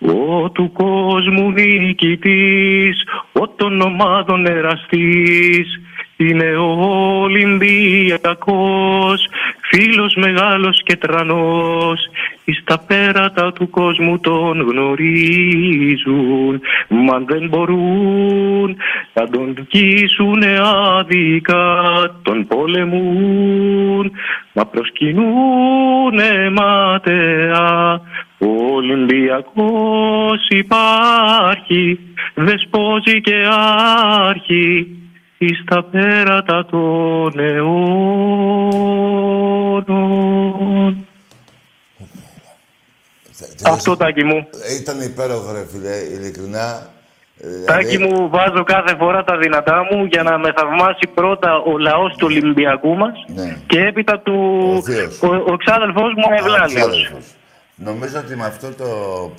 [0.00, 5.80] Ο του κόσμου νικητής, ο των ομάδων εραστής,
[6.16, 6.76] είναι ο
[7.22, 9.28] Ολυμπιακός,
[9.74, 12.00] φίλος μεγάλος και τρανός,
[12.44, 18.76] εις τα πέρατα του κόσμου τον γνωρίζουν, μα δεν μπορούν
[19.12, 20.58] να τον δικήσουνε
[20.98, 21.64] άδικα,
[22.22, 24.12] τον πολεμούν,
[24.52, 28.00] μα προσκυνούνε ματέα,
[28.38, 31.98] ο Ολυμπιακός υπάρχει,
[32.34, 33.46] δεσπόζει και
[34.28, 35.01] άρχει,
[35.44, 37.38] εις τα πέρατα των
[39.82, 41.06] αιώνων.
[43.64, 44.36] Αυτό, Τάκη μου.
[44.68, 46.90] Ε, Ήταν υπέροχο ρε φίλε, ειλικρινά.
[47.40, 51.56] Ε, Τάκη δηλαδή, μου, βάζω κάθε φορά τα δυνατά μου για να με θαυμάσει πρώτα
[51.56, 53.56] ο λαός του Ολυμπιακού μας Ναι.
[53.66, 54.34] και έπειτα του
[54.76, 55.22] Ο Θείος.
[55.22, 56.74] ο, ο ξάδελφός μου ο Ευλάλιος.
[56.80, 57.24] Ξάδελφος.
[57.74, 58.86] Νομίζω ότι με αυτό το,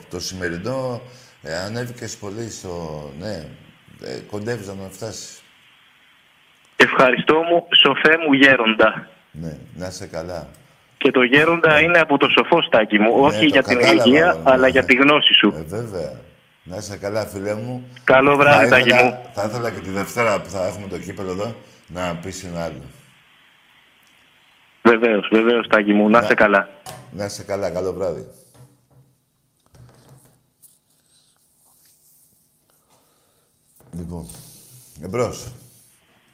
[0.10, 1.02] το σημερινό
[1.44, 3.02] ε, ανέβηκες πολύ στο...
[3.20, 3.34] Ναι,
[4.08, 5.43] ε, κοντεύεις να φτάσεις.
[6.88, 9.08] Ευχαριστώ μου, σοφέ μου γέροντα.
[9.32, 10.48] Ναι, να είσαι καλά.
[10.98, 14.04] Και το γέροντα είναι από το σοφό στάκι μου, όχι Ναι, το για την κατάλαβα,
[14.04, 14.52] ηλικία, ναι.
[14.52, 15.54] αλλά για τη γνώση σου.
[15.58, 16.12] Ε, βέβαια.
[16.64, 17.88] Να είσαι καλά, φίλε μου.
[18.04, 19.20] Καλό βράδυ, Θα Τάκη ήθελα- μου.
[19.34, 21.56] Θα ήθελα και τη Δευτέρα που θα έχουμε το κύπελο εδώ
[21.88, 22.82] να πεις ένα άλλο.
[24.82, 26.70] Βεβαίως, βεβαίως, Τάκη μου, να είσαι καλά.
[27.12, 28.26] Να είσαι καλά, καλό βράδυ.
[33.98, 34.28] Λοιπόν.
[35.04, 35.48] Εμπρός.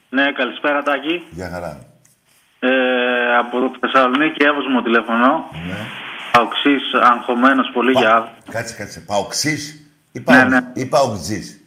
[0.10, 1.24] Ναι, καλησπέρα Τάκη.
[1.30, 1.80] Γεια χαρά.
[2.60, 5.50] Ε, από το Θεσσαλονίκη έβαζε τηλέφωνο.
[5.68, 5.78] Ναι.
[6.34, 8.34] Αοξής, αγχωμένος πολύ Πα- για...
[8.52, 9.00] Κάτσε, κάτσε.
[9.00, 9.70] Παοξής
[10.12, 10.44] ή, Ναι, παο...
[10.44, 10.60] ναι.
[10.74, 11.60] ή παοξής;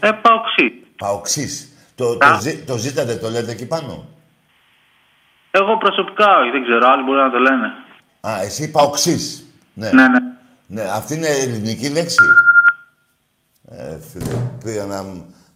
[0.00, 0.86] Ε, Παοξή.
[0.96, 1.68] Παοξής.
[1.94, 2.40] Το, το, Α.
[2.40, 4.08] ζή, το ζήτατε, το λέτε εκεί πάνω;
[5.50, 7.66] Εγώ προσωπικά όχι, δεν ξέρω, άλλοι μπορεί να το λένε.
[8.20, 9.44] Α, εσύ παοξής.
[9.74, 9.90] Ναι.
[9.92, 10.18] Ναι, ναι.
[10.66, 12.16] Ναι, αυτή είναι ελληνική λέξη.
[13.70, 15.02] Ε, φίλε, πήγα να,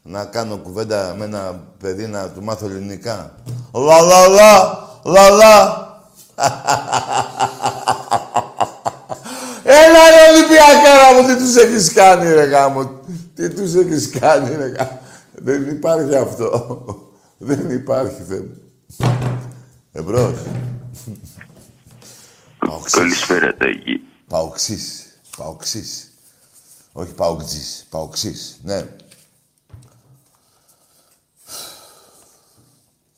[0.07, 3.35] να κάνω κουβέντα με ένα παιδί να του μάθω ελληνικά.
[3.73, 5.83] Λα, λα, λα, λα, λα.
[9.63, 13.01] Έλα ρε Ολυμπιακάρα μου, τι τους έχεις κάνει ρε γάμο.
[13.35, 15.01] Τι τους έχεις κάνει ρε γάμο.
[15.33, 16.85] Δεν υπάρχει αυτό.
[17.39, 18.63] Δεν υπάρχει, Θεέ μου.
[19.93, 20.35] Εμπρός.
[22.59, 22.99] Παοξής.
[22.99, 24.01] Καλησπέρα Τάκη.
[24.29, 25.07] Παοξής.
[25.37, 26.13] Παοξής.
[26.93, 27.87] Όχι παοξής.
[27.91, 28.61] Παοξής.
[28.63, 28.87] Ναι.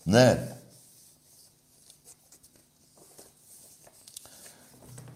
[0.08, 0.48] Ναι.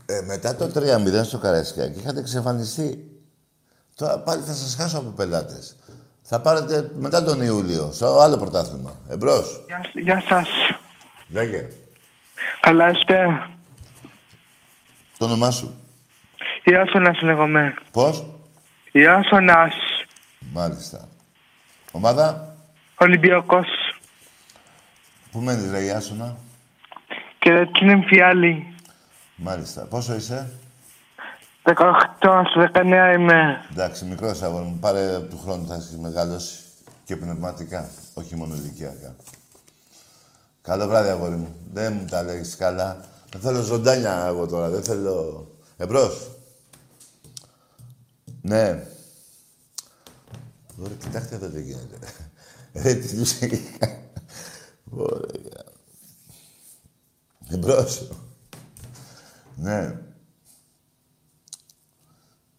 [0.07, 3.11] Ε, μετά το 3-0 στο Καραϊσκάκι είχατε εξαφανιστεί.
[3.95, 5.77] Τώρα πάλι θα σας χάσω από πελάτες.
[6.23, 9.01] Θα πάρετε μετά τον Ιούλιο, στο άλλο πρωτάθλημα.
[9.09, 9.65] Εμπρός.
[9.67, 10.49] Γεια, γεια σας.
[11.29, 11.69] Λέγε.
[12.61, 13.51] Καλησπέρα.
[15.19, 15.75] Το όνομά σου.
[16.65, 17.75] Ιάσονας λέγομαι.
[17.93, 18.25] Πώς;
[18.93, 19.75] Ιάσονας.
[20.53, 21.09] Μάλιστα.
[21.93, 22.57] Ομάδα;
[22.97, 23.67] Ολυμπιακός.
[25.31, 26.37] Πού μένεις ρε Ιάσονα.
[27.39, 28.75] Και την εμφιάλη.
[29.37, 29.83] Μάλιστα.
[29.85, 30.53] Πόσο είσαι;
[31.63, 33.65] 18 στους 19 είμαι.
[33.71, 34.79] Εντάξει, μικρός αγόρι μου.
[34.81, 36.59] Πάρε του χρόνου θα έχεις μεγαλώσει
[37.05, 39.17] και πνευματικά, όχι μόνο ηλικιακά.
[40.63, 41.55] Καλό βράδυ, αγόρι μου.
[41.73, 43.05] Δεν μου τα λέγεις καλά.
[43.31, 44.69] Δεν θέλω ζωντάνια εγώ τώρα.
[44.69, 45.47] Δεν θέλω...
[45.77, 46.31] Εμπρός.
[48.43, 48.85] Ναι.
[50.79, 51.99] Ωραία, κοιτάξτε εδώ τι γίνεται.
[52.73, 53.99] Ρε, τι τους έχει κάνει.
[54.80, 54.80] Ωραία.
[57.49, 58.09] Εμπρός.
[59.57, 60.01] Ναι.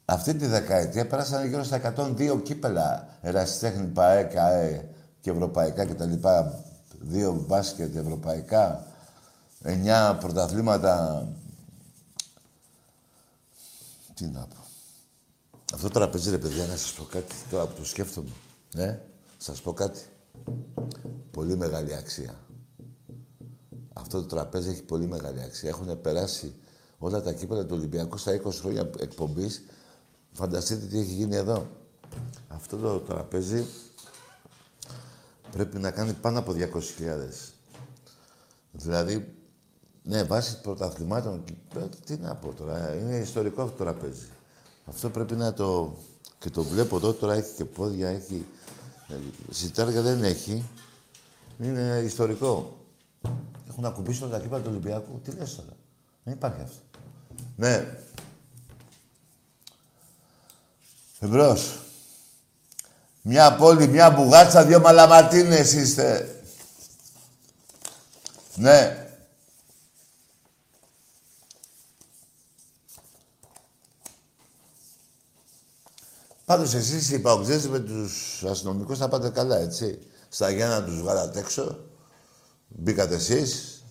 [0.06, 4.90] Αυτή τη δεκαετία πέρασαν γύρω στα 102 κύπελα ερασιτέχνη, ΠαΕ, ΚΑΕ
[5.22, 6.14] και ευρωπαϊκά κτλ.
[7.00, 8.88] Δύο μπάσκετ ευρωπαϊκά,
[9.62, 11.28] εννιά πρωταθλήματα.
[14.14, 14.56] Τι να πω.
[15.74, 18.30] Αυτό το τραπέζι, ρε παιδιά, να σας πω κάτι, τώρα που το σκέφτομαι.
[18.74, 19.00] Ναι,
[19.38, 20.02] σας πω κάτι.
[21.32, 22.40] Πολύ μεγάλη αξία.
[23.94, 25.70] Αυτό το τραπέζι έχει πολύ μεγάλη αξία.
[25.70, 26.54] Έχουν περάσει
[26.98, 29.64] όλα τα κύπελα του Ολυμπιακού στα 20 χρόνια εκπομπής.
[30.32, 31.68] Φανταστείτε τι έχει γίνει εδώ.
[32.48, 33.66] Αυτό το τραπέζι
[35.52, 36.68] πρέπει να κάνει πάνω από 200.000.
[38.72, 39.36] Δηλαδή,
[40.04, 41.44] ναι, βάσει πρωταθλημάτων,
[41.76, 44.28] ε, τι να πω τώρα, είναι ιστορικό αυτό το τραπέζι.
[44.86, 45.98] Αυτό πρέπει να το...
[46.40, 48.46] Και το βλέπω εδώ, τώρα έχει και πόδια, έχει...
[49.12, 50.64] ε, Σιτάρια δεν έχει.
[51.60, 52.78] Είναι ιστορικό.
[53.70, 55.20] Έχουν ακουμπήσει όλα τα κύπελα του Ολυμπιακού.
[55.24, 55.78] Τι λες τώρα;
[56.24, 56.80] Δεν υπάρχει αυτό.
[57.56, 57.98] Ναι.
[61.20, 61.80] Εμπρός.
[63.22, 66.36] Μια πόλη, μια μπουγάτσα, δύο μαλαματίνες είστε.
[68.56, 69.01] Ναι.
[76.52, 80.00] Πάντως εσείς οι παοξές με τους αστυνομικούς θα πάτε καλά, έτσι.
[80.30, 81.80] Στα Γιάννα τους βγάλατε έξω.
[82.68, 83.84] Μπήκατε εσείς.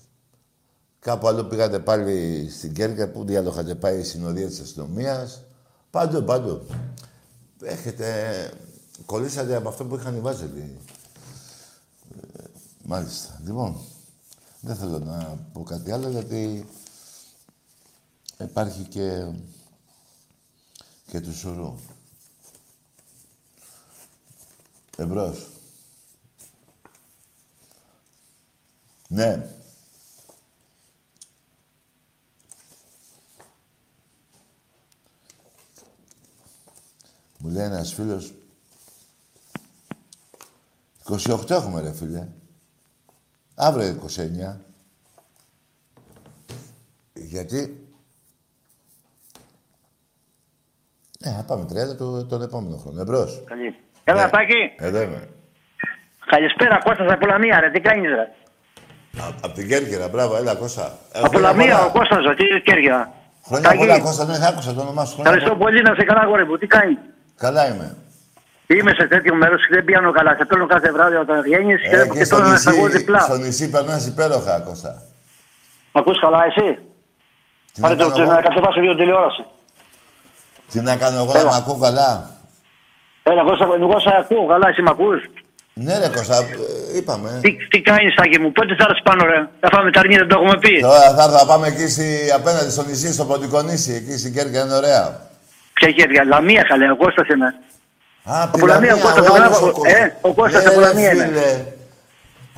[0.99, 5.43] Κάπου αλλού πήγατε πάλι στην Κέρκα που διάλογο είχατε πάει η συνοδεία της αστυνομίας.
[5.91, 6.67] Παντού, παντού.
[7.63, 8.51] Έχετε...
[9.07, 10.79] Κολλήσατε από αυτό που είχαν οι Βάζελοι.
[12.11, 12.43] Ε,
[12.83, 13.41] Μάλιστα.
[13.45, 13.81] Λοιπόν,
[14.61, 16.67] δεν θέλω να πω κάτι άλλο γιατί
[18.39, 19.33] υπάρχει και,
[21.07, 21.75] και του σουρού.
[25.01, 25.49] Εμπρός.
[29.09, 29.47] Ναι.
[37.39, 38.35] Μου λέει ένας φίλος
[41.05, 42.29] 28 έχουμε ρε φίλε.
[43.55, 44.57] Αύριο 29.
[47.15, 47.89] Γιατί...
[51.21, 53.01] Ε, θα πάμε 30 το, τον επόμενο χρόνο.
[53.01, 53.43] Εμπρός.
[53.45, 53.75] Καλή.
[54.05, 54.31] Έλα, Ναι.
[54.31, 54.73] Τάκη.
[54.79, 55.29] Εδώ είμαι.
[56.27, 57.71] Καλησπέρα, Κώστας από Λαμία, ρε.
[57.71, 58.21] Τι κάνεις, ρε;
[59.23, 60.87] Α- Απ' την Κέρκυρα, μπράβο, έλα Κώστα.
[61.13, 61.87] Ε, Από χρόνια Λαμία, πολλά.
[61.87, 63.13] ο Κώστας, ο κύριος Κέρκυρα.
[63.47, 63.79] Χρόνια Τάκη.
[63.79, 65.13] πολλά, Κώστα, δεν άκουσα το όνομά σου.
[65.15, 65.65] Χρόνια Ευχαριστώ πολλά.
[65.65, 66.57] πολύ να σε καλά, αγόρι μου.
[66.59, 66.99] Τι κάνεις;
[67.37, 67.97] Καλά είμαι.
[68.67, 70.35] Είμαι σε τέτοιο μέρος και δεν πιάνω καλά.
[70.39, 72.87] Σε παίρνω κάθε βράδυ όταν βγαίνεις και, Ε, και, και στο τώρα να σε εγώ
[72.87, 73.21] νησί, διπλά.
[73.21, 75.03] στο νησί περνάς υπέροχα, Κώστα.
[75.93, 76.79] Μ' ακούς καλά, εσύ;
[77.73, 79.45] Τι να Πάρε το κάνω να εγώ, κατεβάσω λίγο τηλεόραση.
[80.71, 81.51] τι να κάνω εγώ να Έλα.
[81.51, 82.31] μ' ακούω καλά;
[83.31, 85.21] Έλα, εγώ, σε- εγώ σε ακούω, καλά, εσύ με ακούς;
[85.85, 87.31] Ναι, ρε Κώστα, ε, είπαμε.
[87.43, 90.29] Τι, τι κάνεις, Τάκη μου, πότε θα έρθεις πάνω, ρε; Θα φάμε τα αρνία, δεν
[90.29, 90.81] το έχουμε πει.
[90.81, 92.07] Τώρα θα έρθω να πάμε εκεί στη,
[92.39, 93.93] απέναντι στο νησί, στο Ποντικό νησί.
[94.01, 95.05] Εκεί στην Κέρκυρα είναι ωραία.
[95.73, 97.49] Ποια χέρια, Λαμία καλέ, ο Κώστας είμαι.
[98.31, 99.93] Α, απ' τη Από Λαμία, ο Λαμία, Κώστας, ο ο άλλος Κώστας, ο Κώστας.
[100.01, 101.25] ε, ο Κώστας Ναι, από ρε, Λαμία είναι.
[101.25, 101.51] φίλε.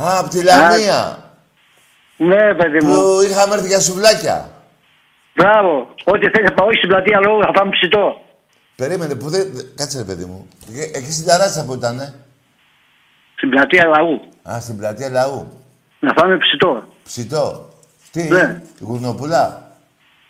[0.07, 1.01] Α, απ' τη Λαμία.
[2.17, 2.95] Ναι, παιδί μου.
[2.95, 4.51] Που είχαμε έρθει για σουβλάκια.
[5.35, 5.89] Μπράβο.
[6.05, 8.22] Ό,τι θέλεις να πάω, όχι στην πλατεία λόγω, θα πάμε ψητό.
[8.83, 9.47] Περίμενε, που δεν...
[9.77, 10.49] Κάτσε ρε παιδί μου.
[10.77, 12.15] Ε, Εκεί στην ταράτσα που ήτανε.
[13.37, 14.21] Στην πλατεία λαού.
[14.51, 15.63] Α, στην πλατεία λαού.
[15.99, 16.85] Να φάμε ψητό.
[17.05, 17.69] Ψητό.
[18.13, 18.61] Τι, Ναι.
[18.81, 19.71] γουρνοπουλά.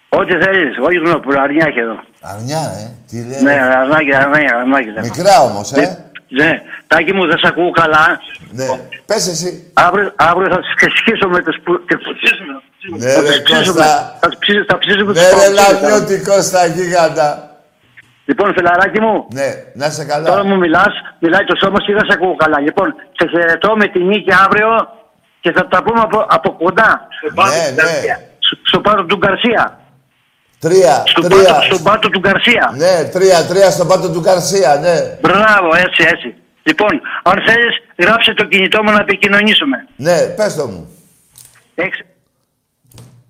[0.09, 2.01] Ό,τι θέλεις, όχι γνώπουλα, αρνιά έχει εδώ.
[2.21, 2.91] Αρνιά, ε.
[3.09, 3.43] Τι λέει.
[3.43, 4.89] Ναι, αρνάκι, αρνάκι, αρνάκι.
[4.91, 5.01] ναι.
[5.01, 6.07] Μικρά όμως, ε.
[6.29, 8.21] Ναι, Τάκη μου, δεν σε ακούω καλά.
[8.51, 8.67] Ναι.
[9.07, 9.71] Πες εσύ.
[9.75, 11.85] Αύριο, αύριο θα τις ξεσχίσω με τις που...
[11.87, 11.99] και-
[12.99, 13.65] Ναι, θα ρε, τις ψήσουμε.
[13.65, 14.19] Κώστα.
[14.21, 15.81] Θα τις ψήσουμε, θα ψήσουμε Ναι, τους ρε, παοξίδες, θα.
[15.81, 17.52] λαμιώτη Κώστα, γίγαντα.
[18.25, 20.27] Λοιπόν, φιλαράκι μου, Ναι, να είσαι καλά.
[20.27, 22.61] τώρα μου μιλάς, μιλάει το σώμα σου και δεν σε ακούω καλά.
[22.61, 24.69] Λοιπόν, σε χαιρετώ με τη νίκη αύριο
[25.41, 27.07] και θα τα πούμε από, από κοντά.
[27.19, 27.83] Στο πάτο Ναι, του ναι.
[27.83, 28.17] Γκαρσία.
[28.39, 29.77] Στο- Στο πάτο του Γκαρσία.
[30.59, 31.43] Τρία, Στο τρία.
[31.53, 32.73] πάτο, στον πάτο του Γκαρσία.
[32.77, 34.97] Ναι, τρία, τρία στον πάτο του Καρσία, ναι.
[35.21, 36.35] Μπράβο, έτσι, έτσι.
[36.63, 39.87] Λοιπόν, αν θέλεις, γράψε το κινητό μου να επικοινωνήσουμε.
[39.97, 40.97] Ναι, πες το μου.
[41.75, 42.05] Έξι.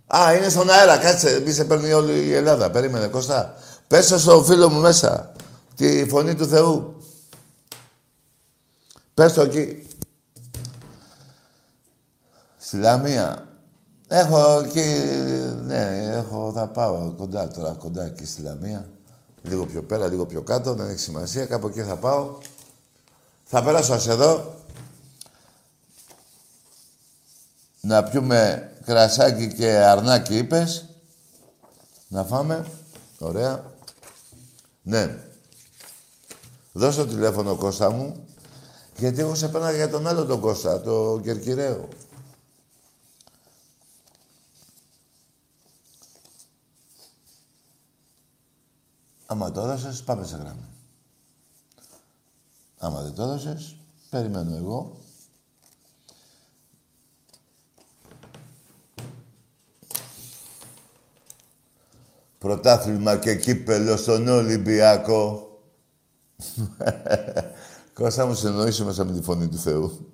[0.07, 1.43] Α, είναι στον αέρα, κάτσε.
[1.45, 2.71] Μη σε παίρνει όλη η Ελλάδα.
[2.71, 3.55] Περίμενε, Κώστα.
[3.93, 5.33] Πες το στο φίλο μου μέσα.
[5.77, 6.95] Τη φωνή του Θεού.
[9.15, 9.87] Πες το εκεί.
[12.59, 13.49] Στη Λαμία.
[14.09, 14.81] Έχω εκεί,
[15.63, 18.89] ναι, έχω, θα πάω κοντά τώρα, κοντά εκεί στη Λαμία.
[19.43, 22.39] Λίγο πιο πέρα, λίγο πιο κάτω, δεν έχει σημασία, κάπου εκεί θα πάω.
[23.45, 24.55] Θα περάσω ας εδώ.
[27.81, 30.89] Να πιούμε κρασάκι και αρνάκι, είπες.
[32.09, 32.67] Να φάμε.
[33.19, 33.72] Ωραία.
[34.83, 35.19] Ναι.
[36.73, 38.27] Δώσ' το τηλέφωνο, Κώστα μου.
[38.97, 41.89] Γιατί εγώ σε πένα για τον άλλο τον Κώστα, το Κερκυραίο.
[49.27, 50.69] Άμα το έδωσες, πάμε σε γράμμα.
[52.79, 53.77] Άμα δεν το έδωσες,
[54.11, 55.02] περιμένω εγώ.
[62.43, 65.51] Πρωτάθλημα και κύπελο στον Ολυμπιακό.
[67.95, 70.13] Κώστα μου, σε εννοήσω μέσα με τη φωνή του Θεού.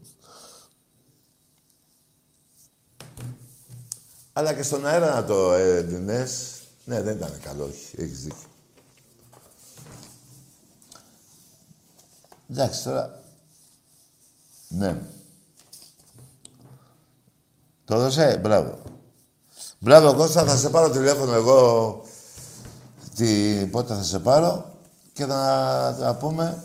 [4.33, 6.61] Αλλά και στον αέρα να το έδινες.
[6.85, 8.03] Ναι, δεν ήταν καλό, όχι.
[8.03, 8.49] Έχεις δίκιο.
[12.51, 13.23] Εντάξει, τώρα...
[14.69, 15.03] Ναι.
[17.85, 18.79] Το έδωσε, μπράβο.
[19.79, 22.03] Μπράβο, Κώστα, θα σε πάρω τηλέφωνο εγώ.
[23.19, 24.75] Τι, πότε θα σε πάρω
[25.13, 26.63] και θα τα πούμε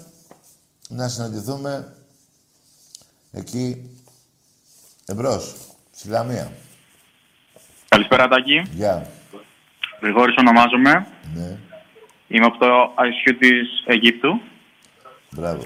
[0.90, 1.94] να συναντηθούμε
[3.32, 3.90] εκεί
[5.06, 5.56] εμπρός,
[5.96, 6.52] στη Λαμία.
[7.88, 8.60] Καλησπέρα Τάκη.
[8.74, 9.10] Γεια.
[10.02, 11.08] Γρηγόρης ονομάζομαι.
[11.36, 11.58] Ναι,
[12.28, 12.66] Είμαι από το
[12.98, 14.40] ICU της Αιγύπτου.
[15.32, 15.66] μπράβο.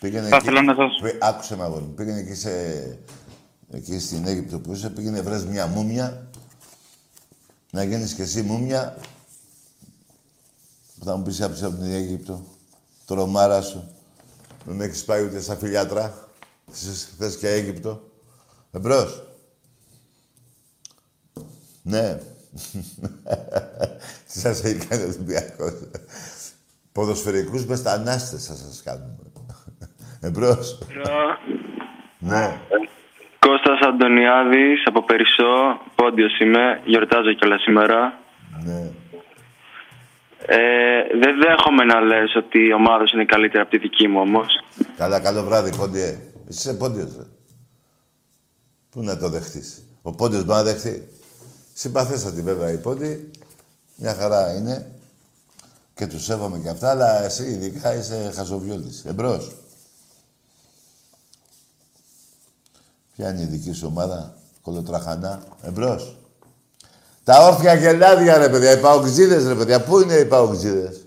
[0.00, 0.44] Πήγαινε Θα εκεί...
[0.44, 1.94] ήθελα να σας- Πή- Άκουσε με αγόρι μου.
[1.94, 2.50] Πήγαινε εκεί, σε...
[3.72, 6.26] εκεί στην Αίγυπτο που είσαι, πήγαινε βρες μια μούμια.
[7.70, 8.96] Να γίνεις κι εσύ μούμια.
[10.98, 12.44] Που θα μου πεις άψε από την Αίγυπτο.
[13.06, 13.90] Τρομάρα σου.
[14.64, 16.28] Δεν έχεις πάει ούτε στα φιλιάτρα.
[16.70, 18.02] Θες- Θες και Αίγυπτο.
[18.72, 19.22] Εμπρός.
[21.82, 22.14] Ναι.
[24.32, 25.72] Τι σας έχει κάνει ο Ολυμπιακός.
[26.92, 29.16] Ποδοσφαιρικούς μπεστανάστες θα σας κάνουμε.
[30.20, 30.78] Εμπρός.
[32.18, 32.60] Ναι.
[33.38, 38.18] Κώστας Αντωνιάδης από Περισσό, πόντιος είμαι, γιορτάζω κιόλας σήμερα.
[38.64, 38.90] Ναι.
[40.48, 44.20] Ε, δεν δέχομαι να λες ότι η ομάδα σου είναι καλύτερη από τη δική μου
[44.20, 44.46] όμως.
[44.96, 46.08] Καλά, καλό βράδυ, Πόντιε.
[46.48, 47.24] Εσύ είσαι Πόντιος, ρε.
[48.90, 49.82] Πού να το δεχτείς.
[50.02, 51.08] Ο Πόντιος μπορεί να δεχτεί.
[51.72, 53.30] Συμπαθέστατη βέβαια η Πόντι.
[53.96, 54.90] Μια χαρά είναι.
[55.94, 59.04] Και τους σέβομαι και αυτά, αλλά εσύ ειδικά είσαι χαζοβιώτης.
[59.04, 59.56] Εμπρός.
[63.16, 65.42] Ποια είναι η δική σου ομάδα, κολοτραχανά.
[65.62, 66.16] Εμπρός.
[67.26, 69.82] Τα όρθια γελάδια, ρε παιδιά, οι παοξίδες, ρε παιδιά.
[69.82, 71.04] Πού είναι οι παοξίδες;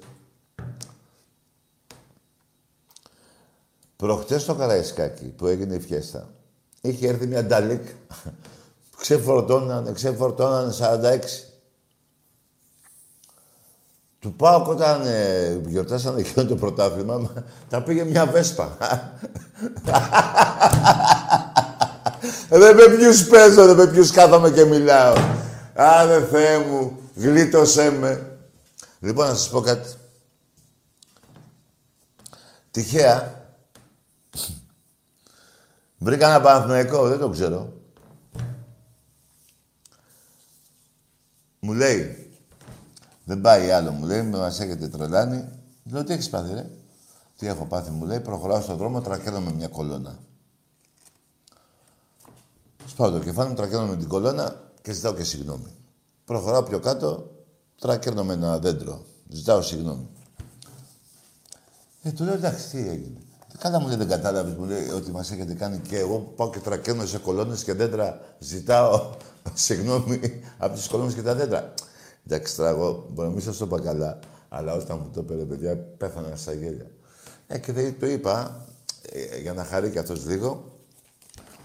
[3.96, 6.30] Προχτές στο Καραϊσκάκι που έγινε η φιέστα,
[6.82, 7.82] είχε έρθει μια νταλίκ.
[9.00, 11.20] Ξεφορτώνανε, ξεφορτώνανε 46.
[14.20, 17.34] Του πάω όταν ε, γιορτάσανε εκείνο το πρωτάθλημα,
[17.70, 18.78] τα πήγε μια βέσπα.
[22.52, 25.14] Ε, Δεν με ποιους παίζω, δεν με ποιους κάθομαι και μιλάω.
[25.82, 28.38] Άρε Θεέ μου, γλίτωσέ με.
[29.00, 29.94] Λοιπόν, να σας πω κάτι.
[32.72, 33.48] Τυχαία.
[35.98, 37.74] Βρήκα ένα Παναθηναϊκό, δεν το ξέρω.
[41.60, 42.32] Μου λέει,
[43.24, 45.48] δεν πάει άλλο, μου λέει, μας έχετε τρελάνει.
[45.84, 46.70] Λέω, τι έχεις πάθει, ρε;
[47.38, 50.20] Τι έχω πάθει, μου λέει, προχωράω στον δρόμο, τρακαίνω με μια κολόνα.
[52.86, 55.76] Σπάω το κεφάλι μου, τρακαίνω με την κολόνα και ζητάω και συγγνώμη.
[56.26, 57.32] Προχωράω πιο κάτω,
[57.80, 59.06] τρακαίνω με ένα δέντρο.
[59.28, 60.08] Ζητάω συγγνώμη.
[62.02, 63.18] Ε, του λέω, εντάξει, τι έγινε.
[63.58, 66.60] Καλά μου λέει, δεν κατάλαβες, μου λέει ότι μας έχετε κάνει και εγώ πάω και
[66.60, 68.22] τρακαίνω σε κολόνες και δέντρα.
[68.40, 69.10] Ζητάω
[69.54, 70.20] συγγνώμη
[70.58, 71.74] από τις κολόνες και τα δέντρα.
[72.28, 74.20] Εντάξει, τώρα εγώ μπορεί να μην σας το είπα καλά,
[74.50, 76.90] αλλά όταν μου το είπε, παιδιά, πέθανα στα γέλια.
[77.48, 78.66] Ε, και δεν το είπα,
[79.12, 80.78] ε, για να χαρεί κι αυτός λίγο,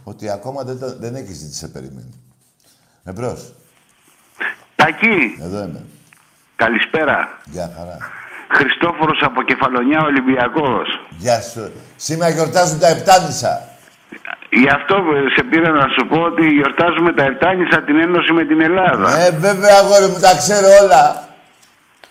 [0.05, 2.24] ότι ακόμα δεν, το- δεν έχει ζητήσει σε περιμένει.
[3.05, 3.53] Εμπρός.
[4.77, 5.83] Τακί, Εδώ είμαι.
[6.57, 7.39] καλησπέρα.
[7.45, 7.99] Γεια χαρά.
[8.49, 11.01] Χριστόφορος από Κεφαλονιά Ολυμπιακός.
[11.09, 11.73] Γεια σου.
[11.97, 13.69] Σήμερα γιορτάζουν τα Επτάνησα.
[14.51, 14.95] Γι' αυτό
[15.37, 19.19] σε πήρα να σου πω ότι γιορτάζουμε τα Επτάνησα την Ένωση με την Ελλάδα.
[19.19, 21.29] Ε, βέβαια, αγόρι μου, τα ξέρω όλα.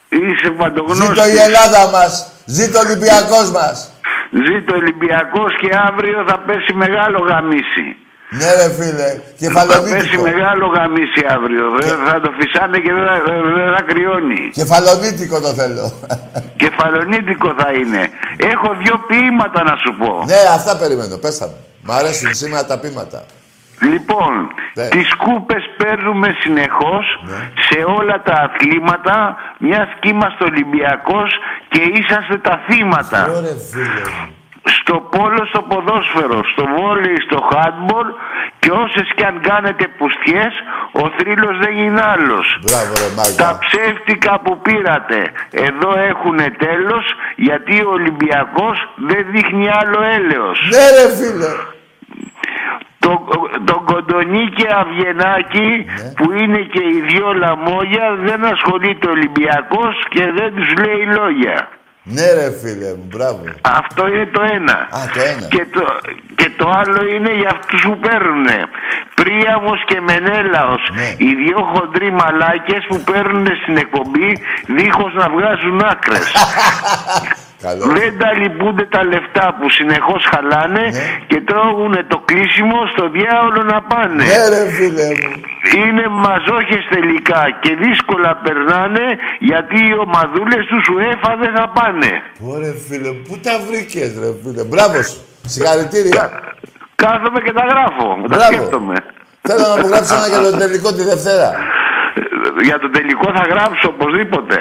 [0.09, 1.07] Είσαι παντογνώστης.
[1.07, 2.31] Ζήτω η Ελλάδα μας.
[2.45, 3.91] Ζήτω ο Ολυμπιακός μας.
[4.47, 7.87] Ζήτω Ολυμπιακός και αύριο θα πέσει μεγάλο γαμίσι.
[8.39, 9.09] Ναι, ρε φίλε.
[9.09, 10.21] Θα πέσει Κεφαλονίτικο.
[10.29, 11.65] μεγάλο γαμίσι αύριο.
[11.81, 13.15] Δεν θα το φυσάνε και δεν θα,
[13.57, 14.41] δεν θα κρυώνει.
[14.59, 15.85] Κεφαλονίτικο το θέλω.
[16.63, 18.01] Κεφαλονίτικο θα είναι.
[18.53, 20.11] Έχω δύο ποίηματα να σου πω.
[20.27, 21.15] ναι, αυτά περιμένω.
[21.17, 21.53] Πέσαμε.
[21.85, 23.19] Μ' αρέσουν σήμερα τα πείματα.
[23.93, 24.33] Λοιπόν,
[24.73, 24.87] Ναι.
[24.87, 27.05] τις κούπες παίρνουμε συνεχώς
[27.69, 31.31] σε όλα τα αθλήματα, μιας και είμαστε Ολυμπιακός
[31.69, 33.19] και είσαστε τα θύματα.
[33.37, 34.01] Ωραία, φίλε.
[34.65, 38.07] Στο πόλο, στο ποδόσφαιρο, στο βόλεϊ, στο handball
[38.59, 40.53] και όσες και αν κάνετε πουστιές,
[40.91, 42.59] ο θρύλος δεν είναι άλλος.
[42.61, 43.35] Μπράβο, ρε Μάγκα.
[43.43, 47.05] Τα ψεύτικα που πήρατε εδώ έχουν τέλος
[47.35, 50.59] γιατί ο Ολυμπιακός δεν δείχνει άλλο έλεος.
[50.71, 51.51] Ναι, ρε φίλε.
[52.99, 53.27] Το,
[53.65, 56.13] το Κοντονί και Αυγενάκη Ναι.
[56.15, 61.69] που είναι και οι δυο λαμόγια δεν ασχολείται ο Ολυμπιακός και δεν τους λέει λόγια.
[62.03, 63.43] Ναι, ρε φίλε μου, μπράβο.
[63.61, 64.73] Αυτό είναι το ένα.
[64.73, 65.47] Α, το ένα.
[65.47, 65.85] Και το,
[66.35, 68.47] και το άλλο είναι για αυτούς που παίρνουν.
[69.15, 70.89] Πρίαμος και Μενέλαος.
[70.93, 71.13] Ναι.
[71.17, 76.31] Οι δύο χοντροί μαλάκες που παίρνουν στην εκπομπή δίχως να βγάζουν άκρες.
[77.65, 77.83] Καλό.
[77.99, 81.03] Δεν τα λυπούνται τα λεφτά που συνεχώς χαλάνε Ναι.
[81.29, 84.23] και τρώγουν το κλείσιμο στο διάολο να πάνε.
[84.31, 85.31] Ναι, ρε φίλε μου.
[85.81, 89.05] Είναι μαζόχες τελικά και δύσκολα περνάνε
[89.49, 92.11] γιατί οι ομαδούλες τους UEFA δεν θα πάνε.
[92.53, 93.21] Ωραία, φίλε μου.
[93.27, 94.63] Πού τα βρήκες, ρε φίλε.
[94.71, 95.17] Μπράβο σου.
[95.53, 96.23] Συγχαρητήρια.
[96.95, 98.51] Κάθομαι και τα γράφω, τα Μπράβο.
[98.53, 98.95] σκέφτομαι.
[99.47, 101.49] Θέλω να μου γράψεις ένα για το τελικό τη Δευτέρα.
[102.63, 104.59] Για το τελικό θα γράψω οπωσδήποτε.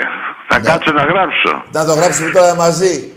[0.49, 0.65] Θα Ναι.
[0.69, 1.63] κάτσω να γράψω.
[1.73, 3.13] Να το γράψουμε τώρα μαζί.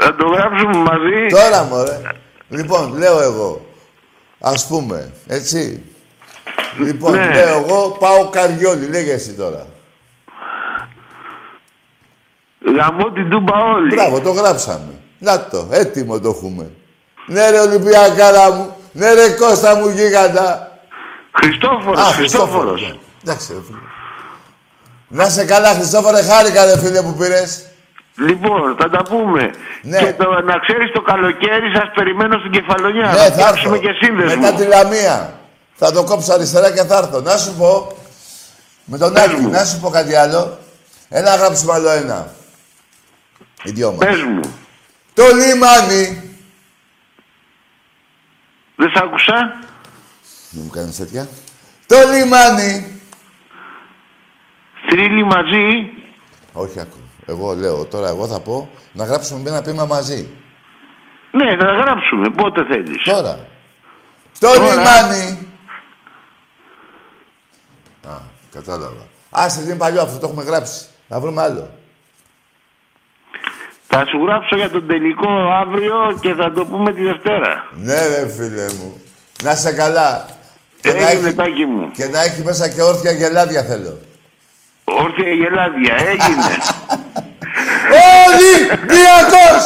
[0.00, 1.26] Θα το γράψουμε μαζί.
[1.30, 2.00] Τώρα, μωρέ.
[2.48, 3.66] Λοιπόν, λέω εγώ.
[4.40, 5.84] Ας πούμε, έτσι.
[6.78, 7.30] Λοιπόν, Ναι.
[7.34, 8.86] λέω εγώ, πάω καριόλι.
[8.86, 9.66] Λέγε εσύ τώρα.
[12.76, 13.94] Γαμώ την τούμπα όλη.
[13.94, 14.94] Μπράβο, το γράψαμε.
[15.18, 16.70] Να το, έτοιμο το έχουμε.
[17.26, 18.76] Ναι ρε Ολυμπιακάρα μου.
[18.92, 20.78] Ναι ρε Κώστα μου γίγαντα.
[21.32, 22.82] Χριστόφορος, Α, Χριστόφορος.
[22.82, 22.94] ναι.
[23.24, 23.78] Εντάξει ρε φίλε.
[25.08, 27.64] Να σε καλά Χριστόφορε, χάρηκα ρε φίλε που πήρες.
[28.16, 29.50] Λοιπόν, θα τα πούμε.
[29.82, 29.98] Ναι.
[29.98, 33.06] Και το, να ξέρεις το καλοκαίρι σας περιμένω στην Κεφαλονιά.
[33.06, 33.32] Ναι, να θα έρθω.
[33.34, 34.40] φτιάξουμε και σύνδεσμο.
[34.40, 35.38] Μετά τη Λαμία.
[35.74, 37.20] Θα το κόψω αριστερά και θα έρθω.
[37.20, 37.96] Να σου πω,
[38.84, 39.48] με τον Πες Άκη, μου.
[39.50, 40.58] να σου πω κάτι άλλο.
[41.08, 42.34] Ένα γράψουμε άλλο ένα.
[43.62, 44.06] Οι δυο μας.
[44.06, 44.40] Πες μου.
[45.14, 46.30] Το λιμάνι.
[48.76, 49.34] Δεν σ' άκουσα.
[50.50, 51.28] Δεν μου κάνεις τέτοια.
[51.86, 52.99] Το λιμάνι.
[54.88, 55.92] Θρύλοι μαζί.
[56.52, 57.02] Όχι ακόμα.
[57.26, 60.28] Εγώ λέω, τώρα εγώ θα πω να γράψουμε ένα πείμα μαζί.
[61.32, 62.30] Ναι, θα γράψουμε.
[62.30, 63.02] Πότε θέλεις.
[63.04, 63.38] Τώρα.
[64.38, 64.58] Το Τώρα.
[64.74, 65.46] λιμάνι.
[68.08, 68.12] Α,
[68.52, 69.06] κατάλαβα.
[69.30, 70.84] Άσε, είναι παλιό αυτό, το έχουμε γράψει.
[71.08, 71.70] Να βρούμε άλλο.
[73.86, 75.28] Θα σου γράψω για τον τελικό
[75.62, 77.66] αύριο και θα το πούμε τη Δευτέρα.
[77.74, 79.00] Ναι, ρε φίλε μου.
[79.42, 80.26] Να σε καλά.
[80.80, 81.90] Και να, Έγινε έχει, τάκι μου.
[81.90, 83.98] και να έχει μέσα και όρθια γελάδια θέλω.
[84.98, 85.94] Όρθια γελάδια.
[85.94, 86.52] Έγινε.
[88.26, 89.62] Ολυμπιακός!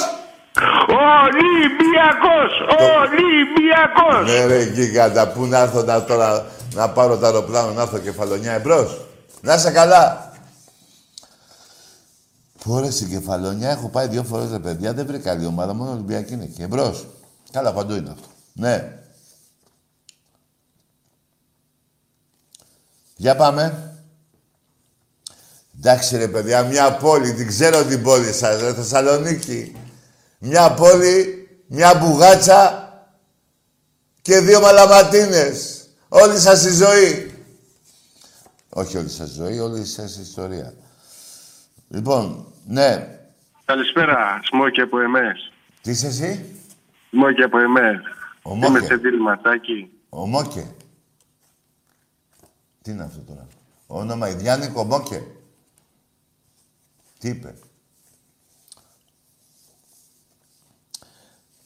[0.88, 2.52] Ολυμπιακός!
[2.98, 4.32] Ολυμπιακός!
[4.32, 8.52] Ναι ρε γίγαντα, πού να έρθω να, τώρα να πάρω το αεροπλάνο, να έρθω κεφαλονιά
[8.52, 9.00] εμπρός.
[9.40, 10.32] Να σε καλά.
[12.62, 15.90] Πού ρε στην κεφαλονιά έχω πάει δύο φορές ρε παιδιά, δεν βρήκα άλλη ομάδα, μόνο
[15.90, 16.62] Ολυμπιακή είναι εκεί.
[16.62, 17.06] Εμπρός.
[17.52, 18.28] Καλά παντού είναι αυτό.
[18.52, 18.98] Ναι.
[23.16, 23.93] Για πάμε.
[25.86, 29.76] Εντάξει ρε παιδιά, μια πόλη, την ξέρω την πόλη σας, ρε Θεσσαλονίκη.
[30.38, 32.88] μια πόλη, μια μπουγάτσα
[34.22, 35.86] και δύο μαλαματίνες.
[36.08, 37.34] Όλη σας η ζωή.
[38.68, 40.74] Όχι όλη σας η ζωή, όλη σας η ιστορία.
[41.88, 43.18] Λοιπόν, ναι.
[43.64, 45.52] Καλησπέρα, Σμόκη από ΕΜΕΣ.
[45.82, 46.60] Τι είσαι εσύ;
[47.10, 48.00] Σμόκη από ΕΜΕΣ.
[48.42, 48.86] Ο Είμαι Μόκε.
[48.86, 49.90] σε δίληματάκι.
[50.08, 50.74] Ο Μόκε.
[52.82, 53.46] Τι είναι αυτό τώρα;
[53.86, 55.22] Όνομα Ιδιάννικο Μόκε.
[57.24, 57.54] Τι είπε;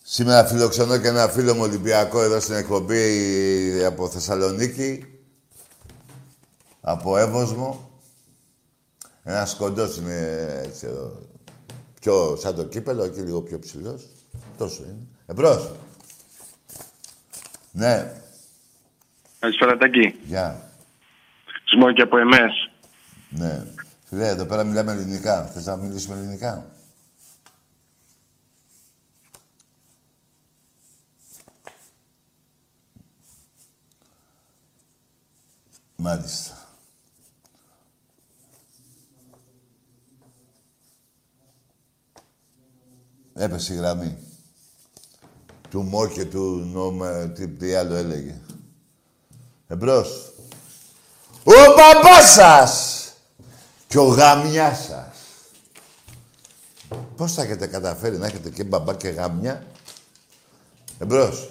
[0.03, 5.05] Σήμερα φιλοξενώ και ένα φίλο μου Ολυμπιακό εδώ στην εκπομπή από Θεσσαλονίκη.
[6.81, 7.91] Από Εύωσμο.
[9.23, 11.19] Ένας κοντός είναι έτσι εδώ.
[12.01, 14.09] Πιο σαν το κύπελο και λίγο πιο ψηλός.
[14.59, 15.07] Τόσο είναι.
[15.27, 15.71] Εμπρός.
[17.73, 18.23] Ναι.
[19.39, 20.15] Καλησπέρα, Τάκη.
[20.27, 20.71] Γεια.
[21.65, 22.71] Σμόκη από ΕΜΕΣ.
[23.29, 23.67] Ναι.
[24.09, 25.47] Φίλε, εδώ πέρα μιλάμε ελληνικά.
[25.47, 26.71] Θες να μιλήσουμε ελληνικά;
[35.97, 36.67] Μάλιστα.
[43.35, 44.19] Έπεσε η γραμμή.
[45.71, 48.41] Του Μόρ και του Νόμε, τι, τι άλλο έλεγε.
[49.67, 50.33] Εμπρός.
[51.45, 52.98] Ο μπαμπάς σας
[53.89, 55.17] και ο γαμιάς σας.
[57.17, 59.67] Πώς θα έχετε καταφέρει να έχετε και μπαμπά και γαμιά.
[60.99, 61.51] Εμπρός.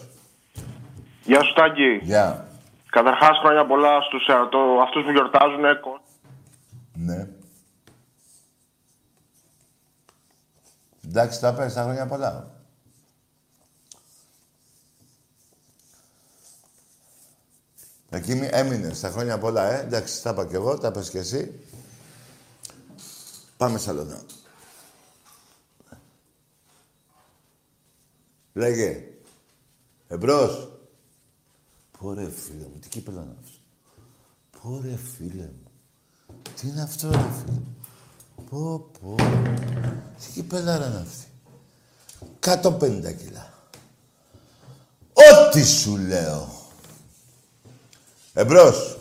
[1.23, 1.99] Γεια σου Τάκη.
[2.01, 2.47] Γεια.
[2.89, 5.65] Καταρχάς χρόνια πολλά στους εαυτό, αυτούς που γιορτάζουν.
[5.65, 6.01] ε, κο-
[6.93, 7.27] Ναι.
[11.05, 12.51] Εντάξει, τα πες, τα χρόνια πολλά.
[18.09, 19.79] Εκεί μη- έμεινες τα χρόνια πολλά, ε.
[19.81, 21.59] Εντάξει, τα είπα κι εγώ, τα πες κι εσύ.
[23.57, 24.21] Πάμε σαλονά.
[28.53, 29.03] Λέγε.
[30.07, 30.71] Εμπρός.
[31.99, 33.61] Πω ρε φίλε μου, τι κύπελο είναι αυτός.
[34.61, 35.71] Πω ρε φίλε μου.
[36.55, 37.77] Τι είναι αυτό ρε φίλε μου.
[38.49, 39.15] Πω πω.
[40.19, 41.25] Τι κυπελάρα είναι αυτή.
[42.39, 43.53] 150 κιλά.
[45.13, 46.49] Ό,τι σου λέω.
[48.33, 48.96] Εμπρός.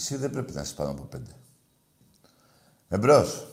[0.00, 1.30] Εσύ δεν πρέπει να είσαι πάνω από πέντε.
[2.88, 3.46] Εμπρός.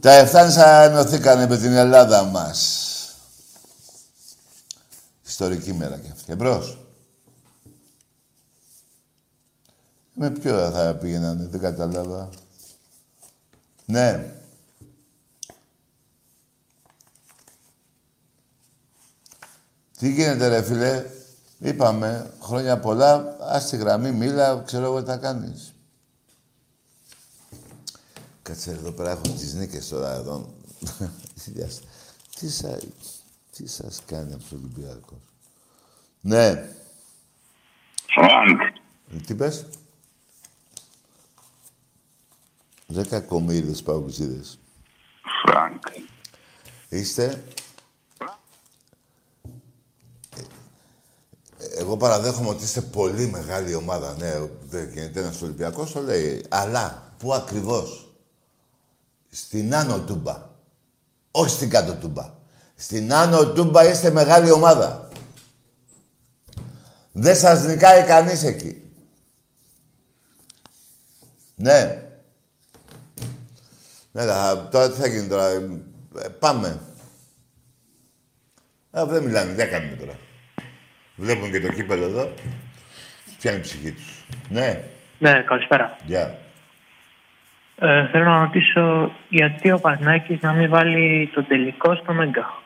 [0.00, 2.84] Τα Ευθάνησα ενωθήκανε με την Ελλάδα μας.
[5.26, 6.32] Ιστορική μέρα και αυτή.
[6.32, 6.78] Εμπρός.
[10.14, 12.28] Με ποιο θα πήγαινανε, δεν κατάλαβα.
[13.84, 14.34] Ναι.
[19.98, 21.17] Τι γίνεται ρε φίλε,
[21.58, 25.72] είπαμε χρόνια πολλά, ας τη γραμμή, μίλα, ξέρω εγώ τι θα κάνεις.
[28.42, 30.54] Κάτσε εδώ πέρα, έχω τις νίκες τώρα εδώ.
[32.38, 32.76] τι, σα,
[33.50, 35.18] τι σας κάνει αυτός ο Ολυμπιακός;
[36.20, 36.72] Ναι.
[38.14, 38.60] Φρανκ.
[39.26, 39.66] Τι πες;
[42.86, 44.58] Δέκα κομμύρες παγκοσίδες.
[45.46, 45.82] Φρανκ.
[46.88, 47.44] Είστε;
[51.76, 54.14] Εγώ παραδέχομαι ότι είστε πολύ μεγάλη ομάδα.
[54.18, 54.34] Ναι,
[54.68, 56.44] δεν γίνεται ένας Ολυμπιακός, το λέει.
[56.48, 58.12] Αλλά πού ακριβώς;
[59.30, 60.46] Στην Άνω Τούμπα.
[61.30, 62.34] Όχι στην Κάτω Τούμπα.
[62.74, 65.08] Στην Άνω Τούμπα είστε μεγάλη ομάδα.
[67.12, 68.82] Δεν σας νικάει κανείς εκεί.
[71.54, 72.02] Ναι.
[74.12, 76.80] Ναι, θα- τώρα τι θα γίνει τώρα; Ε, πάμε.
[78.90, 80.18] Ε, δεν μιλάνε, δεν κάνουμε τώρα.
[81.20, 82.32] Βλέπουν και το κύπελο εδώ.
[83.38, 84.24] Ποια είναι η ψυχή τους.
[84.48, 84.80] Ναι.
[85.18, 85.96] Ναι, καλησπέρα.
[86.04, 86.38] Γεια.
[87.78, 92.62] Ε, θέλω να ρωτήσω γιατί ο Πανάκης να μην βάλει το τελικό στο Μέγκα.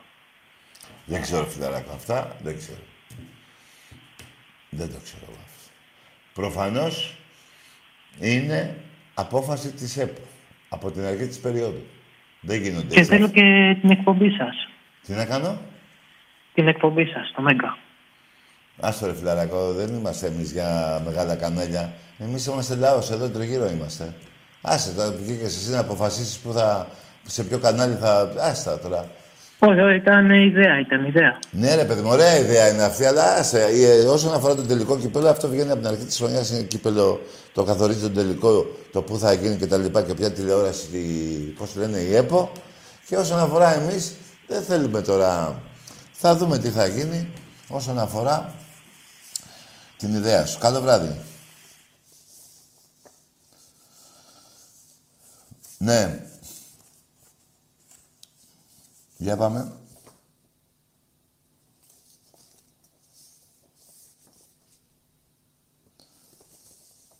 [1.05, 2.35] Δεν ξέρω, φιλαράκο, αυτά.
[2.43, 2.79] Δεν ξέρω.
[4.69, 5.71] Δεν το ξέρω εγώ αυτό.
[6.33, 7.15] Προφανώς
[8.19, 8.75] είναι
[9.13, 10.21] απόφαση της ΕΠΟ.
[10.69, 11.85] Από την αρχή της περίοδου.
[12.39, 13.11] Δεν γίνονται Και έτσι.
[13.11, 14.69] θέλω και την εκπομπή σας.
[15.05, 15.57] Τι να κάνω;
[16.53, 17.77] Την εκπομπή σας στο Μέγκα.
[18.79, 21.93] Άστο ρε φιλαράκο, δεν είμαστε εμείς για μεγάλα κανάλια.
[22.19, 24.13] Εμείς είμαστε λαός, εδώ τριγύρω είμαστε.
[24.61, 26.87] Άσε τώρα βγήκες εσύ να αποφασίσεις που θα,
[27.27, 28.33] σε ποιο κανάλι θα...
[28.39, 29.07] Άστα τώρα.
[29.59, 31.39] Όχι, όχι, ήταν ιδέα, ήταν ιδέα.
[31.51, 34.97] Ναι, ρε παιδί μου, ωραία ιδέα είναι αυτή, αλλά άσε, ε, όσον αφορά το τελικό
[34.97, 36.49] κυπέλο, αυτό βγαίνει από την αρχή της χρονιάς.
[36.49, 37.21] Είναι κύπελο,
[37.53, 40.87] το καθορίζει το τελικό, το πού θα γίνει και τα λοιπά και ποια τηλεόραση,
[41.57, 42.51] πώς λένε, η ΕΠΟ.
[43.07, 44.13] Και όσον αφορά εμείς,
[44.47, 45.61] δεν θέλουμε τώρα.
[46.11, 47.29] Θα δούμε τι θα γίνει
[47.67, 48.53] όσον αφορά
[50.03, 50.59] την ιδέα σου.
[50.59, 51.21] Καλό βράδυ.
[55.77, 56.25] Ναι.
[59.17, 59.71] Για πάμε.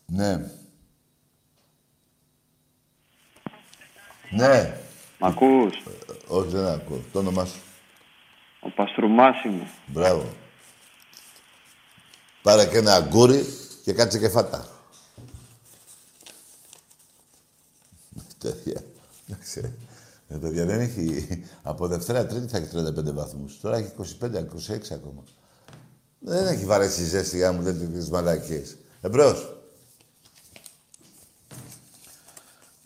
[0.06, 0.52] Ναι.
[4.30, 4.78] Ναι.
[5.20, 7.04] Μ' ακούς; ε, ε, Όχι, δεν ακούω.
[7.12, 7.60] Το όνομά σου.
[8.60, 9.36] Ο Παστρουμάς.
[9.86, 10.43] Μπράβο.
[12.44, 13.46] Πάρε και ένα αγκούρι
[13.84, 14.68] και κάτσε και φάτα.
[18.38, 18.84] Τέτοια.
[19.30, 19.74] Εντάξει.
[20.28, 21.28] Ε, παιδιά, δεν έχει...
[21.64, 23.60] Από Δευτέρα Τρίτη θα έχει 35 βαθμούς.
[23.60, 23.92] Τώρα έχει
[24.22, 24.38] 25-26
[24.92, 25.24] ακόμα.
[26.20, 28.78] Δεν έχει βαρέσει ζέστη για να μου λέτε τις μαλακίες.
[29.02, 29.56] Εμπρός.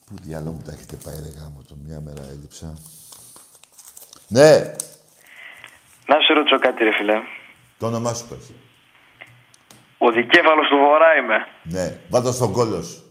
[0.05, 2.73] Πού διάλογο μου τα έχετε πάει ρε γάμο το μια μέρα έλειψα.
[4.27, 4.75] Ναι,
[6.07, 7.13] Να σε ρωτήσω κάτι, ρε φιλέ.
[7.77, 8.51] το όνομά σου πες.
[9.97, 11.37] Ο δικέφαλος του Βορρά είμαι.
[11.63, 13.03] Ναι, βάτω στον κόλλο σου.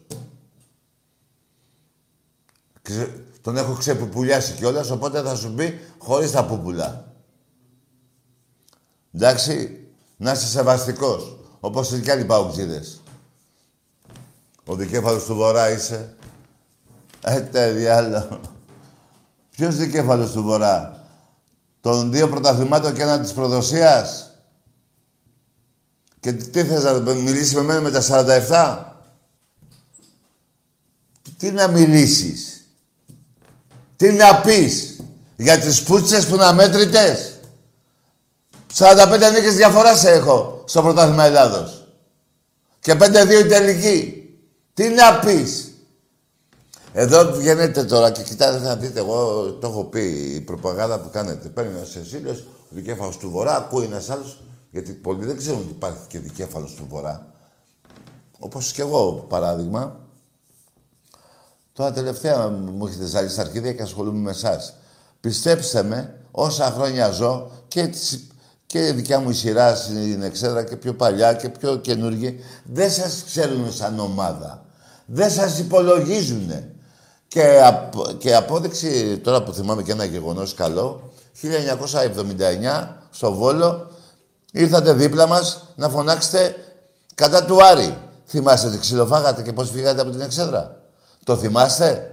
[2.82, 3.24] Ξε...
[3.42, 7.12] Τον έχω ξεπουπουλιάσει κιόλας, οπότε θα σου πει χωρίς τα πούπουλα.
[9.14, 13.02] Εντάξει, να είσαι σεβαστικός, όπως και άλλοι παουτζίδες.
[14.64, 16.16] Ο δικέφαλος του Βορρά είσαι.
[17.20, 18.40] Ε, τε διάλο.
[19.50, 21.06] Ποιος δικέφαλος του Βορρά;
[21.80, 24.25] Των δύο πρωταθλημάτων και ένα της προδοσίας;
[26.26, 28.94] Και τι θες να μιλήσεις με μένα με τα 47.
[31.38, 32.66] Τι να μιλήσεις;
[33.96, 35.00] Τι να πεις;
[35.36, 37.38] Για τις πούτσες που είναι αμέτρητες.
[38.74, 41.86] 45 νίκες διαφοράς σε έχω στο πρωτάθλημα Ελλάδος.
[42.80, 44.28] Και 5-2 η τελική.
[44.74, 45.72] Τι να πεις;
[46.92, 51.48] Εδώ βγαίνετε τώρα και κοιτάτε να δείτε, εγώ το έχω πει, η προπαγάνδα που κάνετε.
[51.48, 55.70] Παίρνει ένα Σεσίλιος, ο δικέφαλος του Βορρά, ακούει ένας άλλος, γιατί πολλοί δεν ξέρουν ότι
[55.70, 57.26] υπάρχει και δικέφαλος του Βορρά.
[58.38, 60.00] Όπως και εγώ, παράδειγμα.
[61.72, 64.74] Τώρα τελευταία μου έχετε ζάλει στα αρχίδια και ασχολούμαι με εσάς.
[65.20, 68.26] Πιστέψτε με, όσα χρόνια ζω και, τις,
[68.66, 72.32] και η δικιά μου η σειρά στην Εξέδρα και πιο παλιά και πιο καινούργια,
[72.64, 74.64] δεν σας ξέρουν σαν ομάδα.
[75.06, 76.70] Δεν σας υπολογίζουνε.
[77.28, 83.90] Και, απ- και απόδειξη, τώρα που θυμάμαι και ένα γεγονός καλό, 1979 στο Βόλο
[84.56, 86.56] ήρθατε δίπλα μας να φωνάξετε
[87.14, 87.98] κατά του Άρη.
[88.26, 90.76] Θυμάστε τι ξυλοφάγατε και πώς φύγατε από την Εξέδρα;
[91.24, 92.10] Το θυμάστε;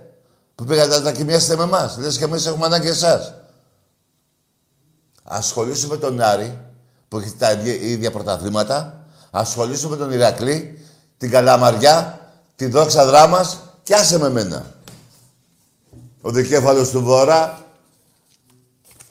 [0.56, 1.98] Που πήγατε να τα κοιμιάσετε με εμάς.
[1.98, 3.34] Λες και εμείς έχουμε ανάγκη εσάς.
[5.24, 6.60] Ασχολήσουμε τον Άρη
[7.08, 9.06] που έχει τα ίδια, ίδια πρωταθλήματα.
[9.32, 10.86] Ασχολήσουμε τον Ηρακλή,
[11.18, 12.20] την Καλαμαριά,
[12.56, 14.66] τη Δόξα Δράμας και άσε με μένα.
[16.22, 17.66] Ο δικέφαλος του Βορρά.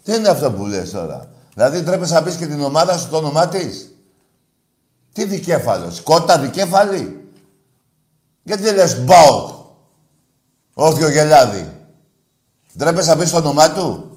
[0.05, 1.32] Τι είναι αυτό που λες τώρα.
[1.55, 3.95] Δηλαδή τρέπεσαι να πεις και την ομάδα σου το όνομά της.
[5.13, 6.01] Τι δικέφαλος.
[6.01, 7.31] Κότα δικέφαλη.
[8.43, 9.51] Γιατί δεν λες Μπάουκ.
[10.75, 11.73] Όχι ο Γελάδη.
[12.79, 14.17] Ντρέπεσαι να πεις το όνομά του.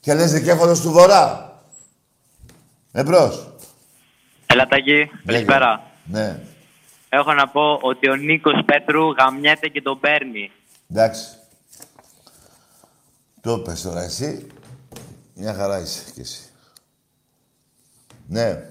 [0.00, 1.52] Και λες δικέφαλος του Βορρά.
[2.92, 3.52] Εμπρός.
[4.46, 5.82] Έλα Τάκη, καλησπέρα.
[6.04, 6.40] Ναι.
[7.08, 10.50] Έχω να πω ότι ο Νίκος Πέτρου γαμιέται και τον παίρνει.
[10.90, 11.24] Εντάξει.
[13.40, 14.46] Το πες τώρα εσύ.
[15.34, 16.48] Μια χαρά είσαι κι εσύ.
[18.26, 18.70] Ναι.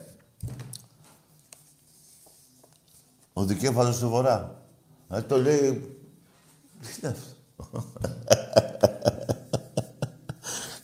[3.34, 4.62] Ο δικέφαλος του Βορρά.
[5.10, 5.98] Ε, το λέει...
[6.82, 7.86] Τι είναι αυτό;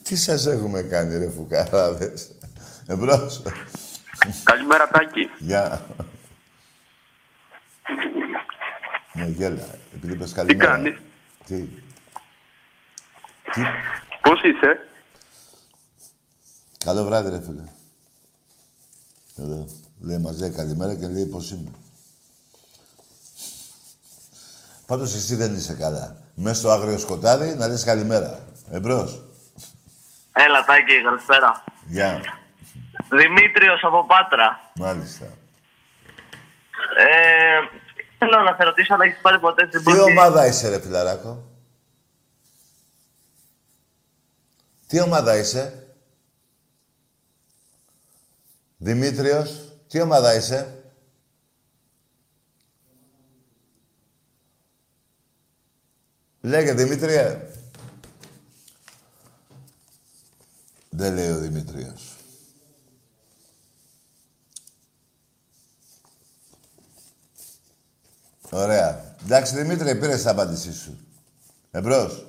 [0.04, 2.32] Τι σας έχουμε κάνει ρε φουκαράδες;
[2.88, 3.42] Εμπρός.
[4.44, 5.30] Καλημέρα, Τάκη.
[5.40, 5.86] Γεια.
[9.14, 9.68] Ναι, γέλα.
[9.96, 10.72] Επειδή είπες καλημέρα.
[10.72, 10.98] κάνεις;
[11.46, 11.68] Τι;
[13.54, 13.62] Τι;
[14.22, 14.89] Πώς είσαι;
[16.86, 17.64] Καλό βράδυ, ρε φίλε.
[19.38, 19.66] Εδώ.
[20.02, 21.72] Λέει μας λέει καλημέρα και λέει πώς είμαι.
[24.86, 26.16] Πάντως εσύ δεν είσαι καλά.
[26.36, 28.40] Μέσα στο άγριο σκοτάδι να λες καλημέρα.
[28.72, 29.24] Εμπρός.
[30.32, 31.64] Έλα Τάκη, καλησπέρα.
[31.88, 32.22] Γεια.
[33.10, 34.60] Δημήτριος από Πάτρα.
[34.76, 35.26] Μάλιστα.
[36.98, 37.60] Ε,
[38.18, 40.00] θέλω να σε ρωτήσω αν έχεις πάρει ποτέ στην Τι πόρτη.
[40.12, 41.44] ομάδα είσαι, ρε φιλαράκο;
[44.88, 45.89] Τι ομάδα είσαι;
[48.82, 50.84] Δημήτριος, τι ομάδα είσαι;
[56.42, 57.42] Λέγε, Δημήτριε.
[60.90, 62.16] Δεν λέει ο Δημήτριος.
[68.50, 69.16] Ωραία.
[69.24, 70.98] Εντάξει, Δημήτρη, πήρες την απάντησή σου.
[71.72, 72.26] Εμπρός.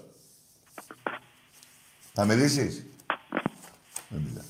[2.12, 2.82] Θα μιλήσεις;
[4.08, 4.49] Δεν μιλάς.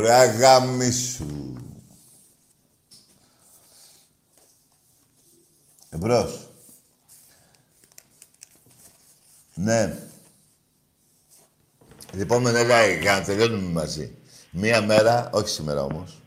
[0.00, 1.26] Ρε αγάμισου.
[5.90, 6.48] Εμπρός.
[9.54, 9.98] Ναι.
[12.12, 14.14] Λοιπόν, Μενέλα, για να τελειώνουμε μαζί.
[14.50, 16.22] Μία μέρα, όχι σήμερα όμως,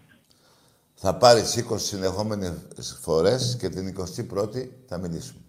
[0.96, 5.42] θα πάρεις 20 συνεχόμενες φορές και την 21η θα μιλήσουμε.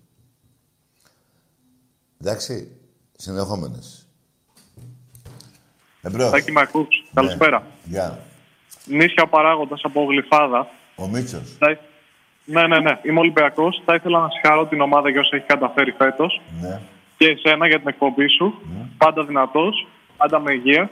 [2.21, 2.77] Εντάξει,
[3.17, 4.04] συνεχόμενες.
[6.05, 6.31] Εμπρός.
[6.31, 7.05] Τάκη μ' ακούς.
[7.15, 7.67] Καλησπέρα.
[7.85, 8.19] Γεια.
[8.85, 10.69] Νήσια παράγοντας από Γλυφάδα.
[10.95, 11.57] Ο Μίτσος.
[11.59, 11.79] Θα...
[12.45, 12.99] Ναι, ναι, ναι.
[13.03, 13.83] Είμαι Ολυμπιακός.
[13.85, 16.41] Θα ήθελα να συγχαρώ την ομάδα για όσα έχει καταφέρει φέτος.
[16.61, 16.81] Ναι.
[17.17, 18.55] Και εσένα για την εκπομπή σου.
[18.99, 19.87] Πάντα δυνατός.
[20.17, 20.91] Πάντα με υγεία.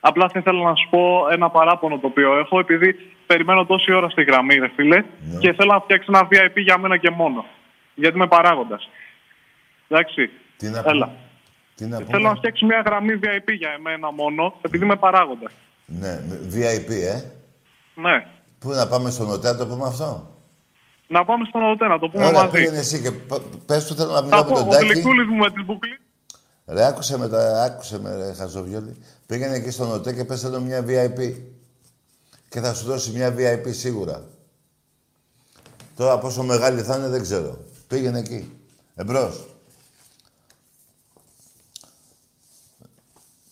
[0.00, 2.96] Απλά θα ήθελα να σου πω ένα παράπονο το οποίο έχω, επειδή
[3.26, 5.04] περιμένω τόση ώρα στη γραμμή, ρε φίλε,
[5.38, 7.44] και θέλω να φτιάξει ένα VIP για μένα και μόνο.
[7.94, 8.88] Γιατί είμαι παράγοντας.
[9.88, 10.30] Εντάξει.
[10.56, 11.10] Τι να Έλα.
[11.80, 15.52] Τι να πούμε; Θέλω να φτιάξει μια γραμμή VIP για εμένα μόνο, επειδή είμαι παράγοντας.
[15.86, 16.20] Ναι,
[16.52, 17.22] VIP, ε.
[17.94, 18.26] Ναι.
[18.58, 20.34] Πού να πάμε στον ΟΤΕ, να το πούμε αυτό;
[21.06, 22.50] Να πάμε στον ΟΤΕ, να το πούμε Ωραία, μαζί.
[22.52, 24.86] πήγαινε εσύ και π- πες του θέλω να Θα μιλάω πω, με τον ο Τάκη.
[24.86, 25.98] γλυκούλης μου με την μπουκλή.
[26.66, 28.96] Ρε, άκουσε με, τα, άκουσε με, ρε, Χαζοβιόλη.
[29.26, 31.34] Πήγαινε εκεί στον ΟΤΕ και πες θέλω μια VIP.
[32.48, 34.22] Και θα σου δώσει μια VIP σίγουρα.
[35.96, 37.58] Τώρα πόσο μεγάλη θα είναι δεν ξέρω.
[37.88, 38.52] Πήγαινε εκεί.
[38.94, 39.49] Εμπρός.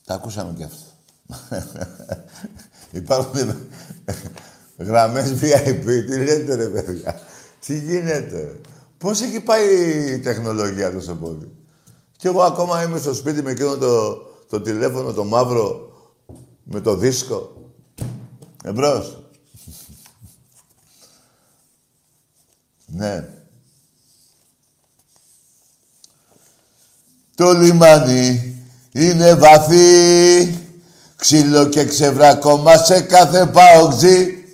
[0.08, 0.86] Τα ακούσαμε κι αυτό.
[2.90, 3.68] Υπάρχουν
[4.78, 5.84] γραμμές VIP.
[5.84, 7.20] Τι λέτε ρε παιδιά;
[7.66, 8.60] Τι γίνεται;
[8.98, 9.64] Πώς έχει πάει
[10.12, 11.50] η τεχνολογία τόσο πολύ.
[12.16, 14.16] Κι εγώ ακόμα είμαι στο σπίτι με εκείνο το,
[14.48, 15.92] το τηλέφωνο, το μαύρο,
[16.64, 17.72] με το δίσκο.
[18.64, 19.22] Εμπρός.
[22.86, 23.28] ναι.
[27.34, 28.57] Το λιμάνι
[28.92, 30.58] είναι βαθύ,
[31.16, 34.44] ξύλο και ξεβρακώμα σε κάθε παοξή.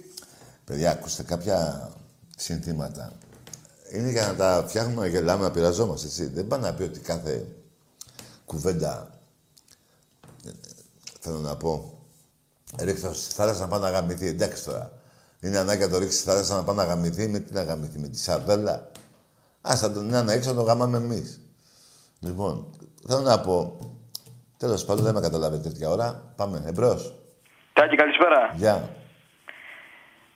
[0.64, 1.91] Παιδιά, ακούστε κάποια
[2.37, 3.12] συνθήματα.
[3.93, 6.26] Είναι για να τα φτιάχνουμε να γελάμε, να πειραζόμαστε, έτσι.
[6.26, 7.47] Δεν πάει να πει ότι κάθε
[8.45, 9.11] κουβέντα,
[10.47, 10.51] ε,
[11.20, 11.99] θέλω να πω,
[12.78, 14.26] ρίξω στη θάλασσα να πάει να γαμηθεί.
[14.26, 14.93] Εντάξει τώρα.
[15.41, 17.28] Είναι ανάγκη να το ρίξει στη θάλασσα να πάει να γαμηθεί.
[17.28, 18.91] Με τι να γαμηθεί, με τη σαρδέλα.
[19.68, 21.41] Α, θα τον να έξω να το γάμαμε εμείς.
[22.20, 22.66] Λοιπόν,
[23.07, 23.78] θέλω να πω,
[24.59, 26.32] τέλος πάντων δεν με καταλάβετε τέτοια ώρα.
[26.36, 27.14] Πάμε, εμπρός.
[27.72, 28.50] Τάκη, καλησπέρα.
[28.55, 28.88] Γεια.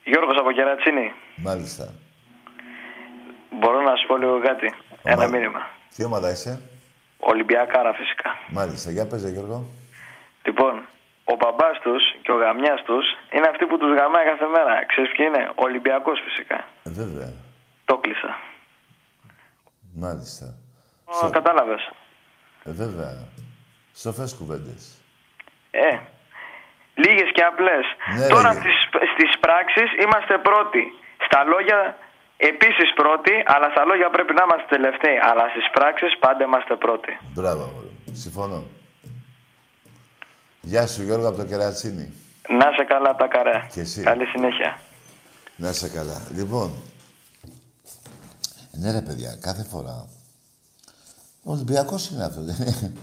[0.03, 1.11] Γιώργος από Κερατσίνη.
[1.35, 1.93] Μάλιστα.
[3.51, 4.73] Μπορώ να σου πω λίγο κάτι.
[5.03, 5.59] Ένα μήνυμα.
[5.95, 6.61] Τι ομάδα είσαι;
[7.19, 8.29] Ολυμπιακάρα φυσικά.
[8.49, 8.91] Μάλιστα.
[8.91, 9.65] Για πες, ρε, Γιώργο.
[10.45, 10.73] Λοιπόν,
[11.23, 14.85] ο μπαμπάς τους και ο γαμιάς τους είναι αυτοί που τους γαμάει κάθε μέρα.
[14.85, 16.55] Ξέρεις ποιοι είναι; Ολυμπιακός φυσικά.
[16.83, 17.31] Ε, βέβαια.
[17.85, 18.37] Το κλείσα.
[19.93, 20.55] Μάλιστα.
[21.05, 21.91] Ω, Κατάλαβες.
[22.63, 23.11] Ε, βέβαια.
[23.95, 24.81] Σοφές κουβέντες.
[25.71, 25.97] Ε,
[26.95, 27.85] λίγες και απλές.
[28.17, 28.59] Ναι, Τώρα ρε.
[28.59, 28.77] στις,
[29.13, 30.83] στις πράξεις είμαστε πρώτοι.
[31.25, 31.97] Στα λόγια
[32.37, 35.17] επίσης πρώτοι, αλλά στα λόγια πρέπει να είμαστε τελευταίοι.
[35.29, 37.11] Αλλά στις πράξεις πάντα είμαστε πρώτοι.
[37.33, 38.15] Μπράβο, αγόρι μου.
[38.15, 38.63] Συμφωνώ.
[40.61, 42.13] Γεια σου, Γιώργο, από το Κερατσίνι.
[42.49, 43.67] Να σε καλά τα καρέ.
[43.73, 44.01] Και εσύ.
[44.01, 44.79] Καλή συνέχεια.
[45.55, 46.27] Να είσαι καλά.
[46.35, 46.71] Λοιπόν,
[48.71, 50.07] ναι ρε παιδιά, κάθε φορά.
[51.43, 52.41] Ο Ολυμπιακός είναι αυτό.
[52.41, 52.93] δεν είναι;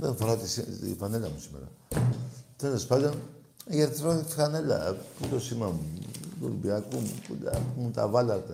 [0.00, 1.64] Δεν φοράω τη, σι- τη φανέλα μου σήμερα.
[2.56, 3.14] Τέλος πάντων,
[3.66, 4.96] η ερυθρό φανέλα.
[5.20, 5.88] Πού το σήμα μου,
[6.40, 8.52] του Ολυμπιακού μου, πού τα, πού μου τα βάλατε.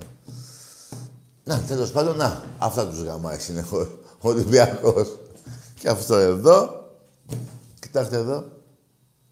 [1.45, 3.79] Να, τέλος πάντων, να, αυτά τους γαμάει συνεχώ
[4.21, 5.19] ο Ολυμπιακός.
[5.81, 6.89] Και αυτό εδώ,
[7.81, 8.45] κοιτάξτε εδώ,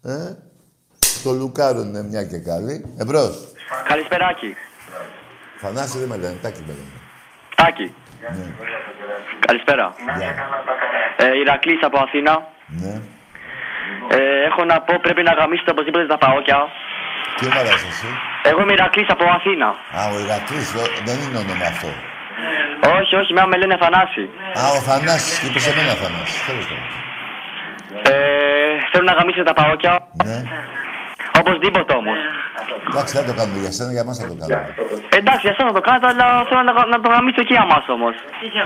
[0.01, 0.33] ε,
[1.23, 2.85] το λουκάρουνε μια και καλή.
[2.97, 3.47] Εμπρός.
[3.87, 4.53] Καλησπεράκι.
[5.61, 6.89] Θανάση δεν με λένε, τάκι με λένε.
[7.55, 7.93] Τάκη.
[8.19, 8.45] Ναι.
[9.47, 9.85] Καλησπέρα.
[11.17, 12.33] Ε, Ηρακλής από Αθήνα.
[12.81, 12.93] Ναι.
[14.17, 16.59] Ε, έχω να πω πρέπει να γαμίσετε οπωσδήποτε τα παόκια.
[17.37, 18.07] Τι ομάδα είσαι εσύ;
[18.49, 19.67] Εγώ είμαι Ηρακλής από Αθήνα.
[19.97, 21.89] Α, ο Ηρακλής, δε- δεν είναι όνομα αυτό.
[22.97, 24.23] Όχι, όχι, με με λένε Θανάση.
[24.59, 26.39] Α, ο Θανάσης, είπες σε μένα Θανάσης.
[26.47, 26.87] Τέλος πάντων.
[28.11, 28.15] Ε,
[28.91, 29.93] θέλω να γαμίσετε τα παόκια.
[30.29, 30.37] Ναι.
[31.39, 32.19] Οπωσδήποτε όμως.
[32.89, 34.75] Εντάξει, δεν το κάνουμε για σένα, για μας θα το κάνουμε.
[35.19, 38.15] Εντάξει, για εσένα το κάνετε, αλλά θέλω να, να το γαμίσω και για μας όμως.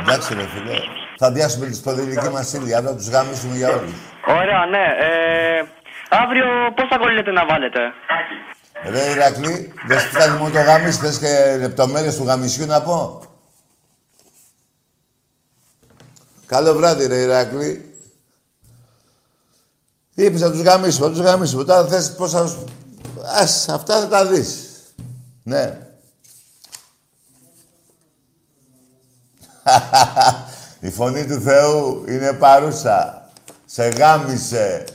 [0.02, 0.76] Εντάξει, ρε φίλε.
[1.22, 3.94] Θα διάσουμε τη σπονδυλική μας ύλη, αύριο θα τους γαμίσουμε για όλους.
[4.40, 4.86] Ωραία, ναι.
[5.08, 5.64] Ε,
[6.24, 7.80] αύριο πόσα γκολ λέτε να βάλετε;
[8.94, 13.22] Ρε Ηρακλή, δεν σου φτάνει μόνο το γαμίσι, θες και λεπτομέρειες του γαμισιού να πω.
[16.46, 17.93] Καλό βράδυ, ρε Ηρακλή.
[20.16, 21.64] Είπες να τους γαμίσουμε, να τους γαμίσουμε.
[21.64, 22.48] Τώρα θες πώς θα...
[22.48, 22.66] σου-
[23.26, 24.68] Ας, αυτά θα τα δεις.
[25.44, 25.88] Ναι.
[30.80, 33.30] Η φωνή του Θεού είναι παρούσα.
[33.66, 34.86] Σε γάμισε.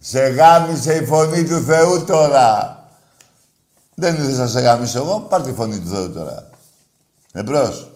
[0.00, 2.78] Σε γάμισε η φωνή του Θεού τώρα.
[3.94, 5.20] Δεν ήθελες να σε γάμισω εγώ.
[5.20, 6.48] Πάρ' τη φωνή του Θεού τώρα.
[7.32, 7.90] Εμπρός.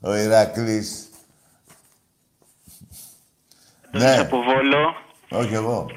[0.00, 1.08] Ο Ηρακλής.
[3.90, 4.18] Ναι.
[4.18, 4.88] από Βόλο.
[5.30, 5.90] Όχι εγώ.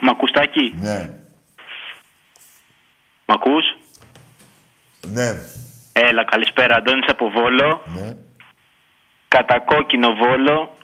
[0.00, 0.74] Μακουστάκι.
[0.76, 1.10] Ναι.
[3.26, 3.64] Μ' ακούς;
[5.06, 5.30] Ναι.
[5.92, 6.76] Έλα, καλησπέρα.
[6.76, 7.82] Αντώνης από Βόλο.
[7.84, 8.16] Ναι.
[9.28, 10.76] Κατακόκκινο Βόλο.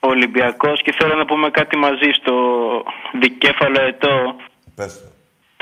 [0.00, 2.34] Ολυμπιακός και θέλω να πούμε κάτι μαζί στο
[3.20, 4.36] δικέφαλο ετώ.
[4.74, 5.08] Πες το.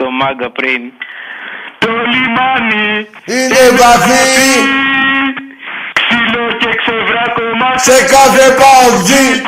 [0.05, 0.93] Το μάγκα πριν.
[1.79, 4.27] Το λιμάνι Είναι βαθύ
[5.93, 9.43] ξύλο και ξεβράκωμα σε κάθε παουτζή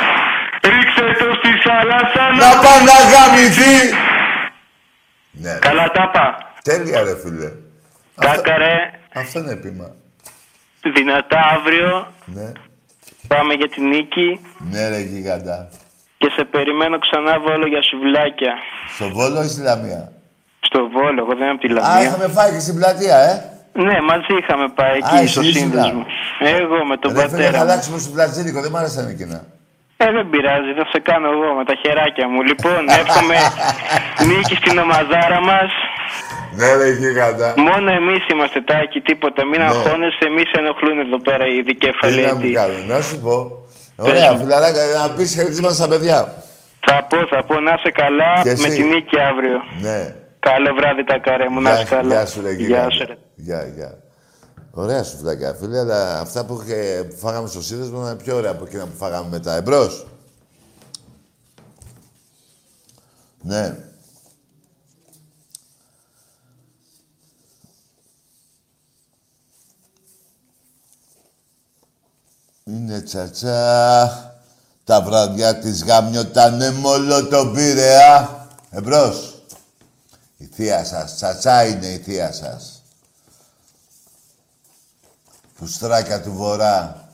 [0.62, 3.76] Ρίξε το στη θάλασσα να πάει να γαμηθεί.
[5.30, 5.52] Ναι.
[5.60, 6.26] Καλά τα είπα.
[6.62, 7.50] Τέλεια ρε φίλε.
[8.24, 8.74] Κάκα ρε.
[9.14, 9.88] Αυτό είναι πείμα.
[10.94, 12.12] Δυνατά αύριο.
[12.24, 12.52] Ναι.
[13.28, 14.40] Πάμε για την νίκη.
[14.70, 15.68] Ναι ρε γίγαντα.
[16.18, 18.52] Και σε περιμένω ξανά Βόλο για σουβλάκια.
[18.94, 20.12] Στο Βόλο ή στη Λαμία;
[20.60, 22.02] Στο Βόλο, εγώ δεν είμαι από τη Α, Λαμία.
[22.06, 23.32] είχαμε φάει και στην πλατεία, ε.
[23.72, 25.52] Ναι, μαζί είχαμε πάει Α, εκεί εσύ στο ήσουν.
[25.60, 26.06] σύνδεσμο.
[26.38, 27.62] Εγώ με τον Ρε φίλε, πατέρα θα μου.
[27.70, 29.44] αλλάξουμε στο πλατζίνικο, δεν μ' άρεσαν εκείνα.
[30.04, 32.40] Ε, δεν πειράζει, θα σε κάνω εγώ με τα χεράκια μου.
[32.50, 33.36] Λοιπόν, εύχομαι
[34.30, 35.70] νίκη στην ομαδάρα μας.
[36.58, 37.48] Ναι ρε γίγαντα.
[37.68, 39.40] Μόνο εμείς είμαστε τάκι, τίποτα.
[39.50, 39.66] Μην Ναι.
[39.66, 42.14] αγχώνεσαι, εμείς ενοχλούν εδώ πέρα οι δικέφαλοι.
[42.20, 42.52] Τι να μου έτσι.
[42.58, 43.36] κάνουν, να σου πω.
[43.96, 44.38] Ωραία, μου.
[44.38, 46.18] φιλαράκια, να πεις χαιρετίσματα στα παιδιά.
[46.86, 48.62] Θα πω, θα πω, να είσαι καλά Και εσύ.
[48.68, 49.58] με τη νίκη αύριο.
[49.86, 50.00] Ναι.
[50.48, 52.12] Καλό βράδυ τα καρέ μου, να είσαι καλά.
[52.14, 52.90] Γεια σου ρε Γεια γίγαντα.
[52.90, 53.16] σου, ρε.
[53.46, 53.90] Γεια, γεια.
[54.78, 58.50] Ωραία σου φιλάκια, φίλε, αλλά αυτά που, είχε- που φάγαμε στο σύνδεσμο είναι πιο ωραία
[58.50, 59.54] από εκείνα που φάγαμε μετά.
[59.54, 60.06] Εμπρός.
[63.42, 63.76] Ναι.
[72.64, 74.32] Είναι τσατσά.
[74.84, 78.46] Τα βραδιά της γαμιότανε μόλο τον Πειραιά.
[78.70, 79.42] Εμπρός.
[80.36, 81.14] Η θεία σας.
[81.14, 82.77] Τσατσά είναι η θεία σας.
[85.58, 87.08] Φουστράκια του Βορρά.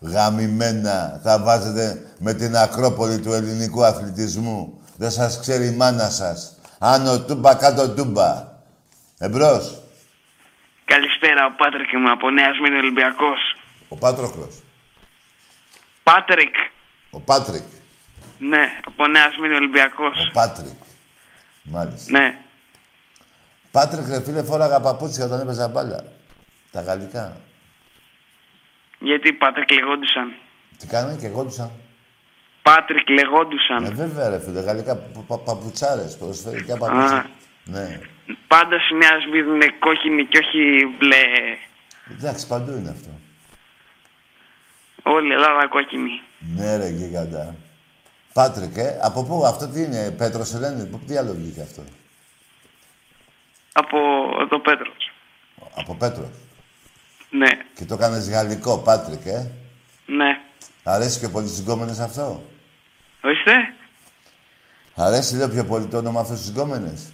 [0.00, 1.20] Γαμημένα.
[1.22, 4.80] Θα βάζετε με την Ακρόπολη του ελληνικού αθλητισμού.
[4.96, 6.56] Δεν σας ξέρει η μάνα σας.
[6.78, 8.46] Άνω τούμπα, κάτω τούμπα.
[9.18, 9.82] Εμπρός.
[10.84, 13.38] Καλησπέρα, ο Πάτρικ είμαι από Νέας Σμήνη Ολυμπιακός.
[13.88, 14.62] Ο Πάτροκλος.
[16.02, 16.54] Πάτρικ,
[17.10, 17.62] Ο Πάτρικ.
[18.38, 20.26] ναι, από Νέα Σμύρνη Ολυμπιακός.
[20.28, 20.78] Ο Πάτρικ.
[21.62, 22.10] Μάλιστα.
[22.18, 22.38] Ναι,
[23.70, 26.04] Πάτρικ, ρε φίλε, φόραγα παπούτσια όταν έπαιζα μπάλα.
[26.72, 27.36] Τα γαλλικά.
[28.98, 30.34] Γιατί Πάτρικ λεγόντουσαν.
[30.78, 31.56] Τι κάνανε και εγώ τους
[32.62, 33.84] Πάτρικ λεγόντουσαν.
[33.84, 37.30] Ε, βέβαια, ρε φίλε, γαλλικά πα, πα, παπουτσάρες, ποδοσφαιρικά παπούτσια.
[37.64, 38.00] Ναι.
[38.46, 41.22] Πάντα στη Νέα Σμήνη είναι κόκκινη και όχι μπλε.
[42.10, 43.08] Εντάξει, παντού είναι αυτό.
[45.02, 46.20] Όλη η Ελλάδα κόκκινη.
[46.38, 47.54] Ναι, ρε, γίγαντα.
[48.32, 51.82] Πάτρικ, ε, από πού, αυτό τι είναι, Πέτρος Ελένη, πού- τι άλλο βγήκε αυτό;
[53.72, 53.98] Από
[54.48, 55.10] το Πέτρος.
[55.74, 56.28] Από Πέτρος.
[57.30, 59.50] Ναι, Και το κάνεις γαλλικό, Πάτρικ, ε;
[60.06, 60.40] ναι.
[60.82, 62.42] Αρέσει και πολύ στις γκόμενες αυτό;
[63.22, 63.52] Ορίστε.
[64.94, 67.12] Αρέσει, λέω, πιο πολύ το όνομα αυτό στις γκόμενες;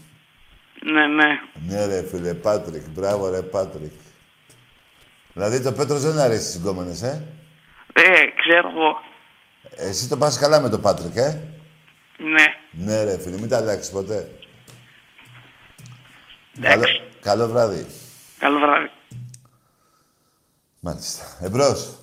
[0.83, 1.41] Ναι, ναι.
[1.69, 2.89] Ναι, ρε, φίλε, Πάτρικ.
[2.89, 3.93] Μπράβο, ρε, Πάτρικ.
[5.33, 7.27] Δηλαδή, το Πέτρος δεν αρέσει στις γκόμενες, ε;
[7.93, 8.03] Ε,
[8.37, 9.03] ξέρω εγώ.
[9.77, 11.41] Εσύ το πας καλά με το Πάτρικ, ε;
[12.19, 12.45] Ναι.
[12.71, 14.29] Ναι, ρε, φίλε, μην τα αλλάξεις ποτέ.
[16.61, 16.85] Καλό,
[17.21, 17.87] καλό βράδυ.
[18.39, 18.91] Καλό βράδυ.
[20.87, 21.25] Μάλιστα.
[21.41, 21.99] Εμπρός.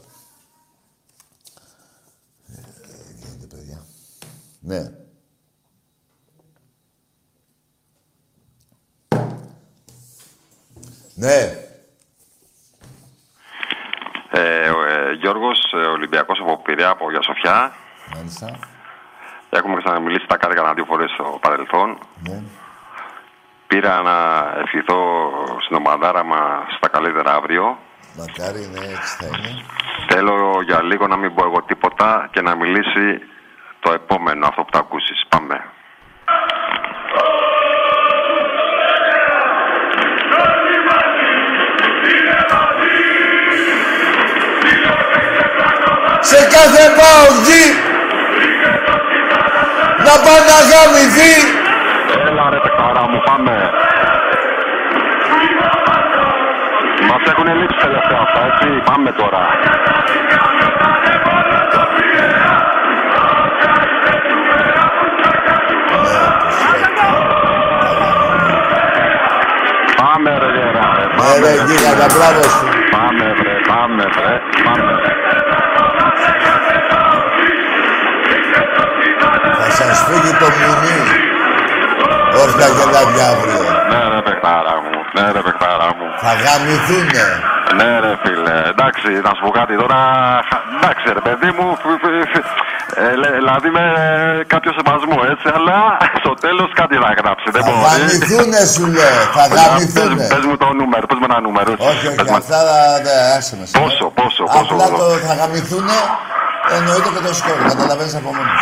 [2.47, 2.61] Ε,
[3.15, 3.85] γίνεται, παιδιά.
[4.59, 4.79] Ναι.
[11.15, 11.57] Ναι.
[14.31, 17.73] Ε, ο, ε, Γιώργος, ε, Ολυμπιακός από Πειραιά, από Αγία Σοφιά.
[18.15, 18.59] Μάλιστα.
[19.49, 21.97] Έχουμε ξαναμιλήσει τα κάτι κανένα δύο φορές στο παρελθόν.
[22.29, 22.43] Ναι.
[23.67, 25.31] Πήρα να ευχηθώ
[25.63, 27.77] στην ομαδάρα μας στα καλύτερα αύριο.
[28.17, 29.63] Μακάρι, ναι, έτσι θα είναι.
[30.09, 33.19] Θέλω για λίγο να μην πω εγώ τίποτα και να μιλήσει
[33.79, 35.25] το επόμενο, αυτό που θα ακούσεις.
[35.29, 35.63] Πάμε.
[46.19, 47.65] Σε κάθε παουτζή
[50.07, 51.33] να πάει να γαμηθεί.
[52.27, 53.71] Έλα ρε παιχταρά μου, πάμε.
[57.23, 58.68] Μας έχουν λείψει τελευταία αυτά, έτσι.
[58.89, 59.41] Πάμε τώρα.
[70.02, 71.06] Πάμε ρε γερά, ρε.
[71.06, 72.65] Ναι, Πάμε, ρε, ρε, γίγαντα, μπράβο σου.
[72.95, 74.34] Πάμε βρε, πάμε βρε,
[74.65, 74.91] πάμε.
[79.60, 80.98] Θα σας φύγει το μουνί.
[82.41, 83.61] Όρθια και λάδια αύριο.
[83.89, 86.07] Ναι ρε παιχτάρα μου, ναι ρε παιχτάρα μου.
[86.23, 87.25] Θα γαμηθούνε.
[87.79, 88.55] Ναι, ρε φίλε.
[88.73, 89.99] Εντάξει, να σου πω κάτι τώρα.
[90.77, 91.65] Εντάξει, ρε παιδί μου.
[91.81, 92.47] φ- φ- φ-
[93.03, 93.83] ε, λέ- δηλαδή με
[94.53, 95.47] κάποιο σεβασμό, έτσι.
[95.57, 95.77] Αλλά
[96.21, 97.47] στο τέλος κάτι να γράψει.
[97.55, 97.79] Δεν μπορεί.
[97.85, 99.19] Γαμηθούνε σου λέω.
[99.38, 100.23] Θα γαμηθούνε.
[100.33, 101.69] Πες μου το νούμερο, πες μου ένα νούμερο.
[101.75, 101.88] έτσι.
[101.91, 102.59] Όχι, Πες όχι, μου- αυτά
[103.05, 103.65] δεν άσε με.
[103.79, 104.73] Πόσο, πόσο, πόσο.
[104.75, 105.97] Απλά το θα γαμηθούνε
[106.77, 107.57] εννοείται και το σκορ.
[107.71, 108.61] Καταλαβαίνεις από μόνος.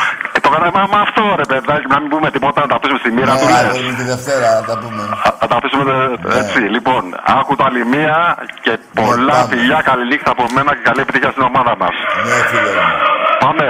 [0.50, 0.56] Σου.
[0.56, 3.12] Και το γράμμα με αυτό, ρε παιδάκι, να μην πούμε τίποτα, να τα αφήσουμε στη
[3.16, 3.46] μοίρα του.
[3.46, 3.70] Ναι, λες.
[3.72, 5.02] αύριο τη Δευτέρα θα τα πούμε.
[5.40, 5.94] Θα τα αφήσουμε
[6.36, 6.60] ε, έτσι.
[6.76, 7.04] Λοιπόν,
[7.38, 8.18] άκου τα άλλη μία
[8.66, 9.50] και πολλά πάμε.
[9.52, 11.96] φιλιά, καλή νύχτα από μένα και καλή επιτυχία στην ομάδα μας.
[12.28, 12.96] Ναι, φίλε μου.
[13.44, 13.68] Πάμε.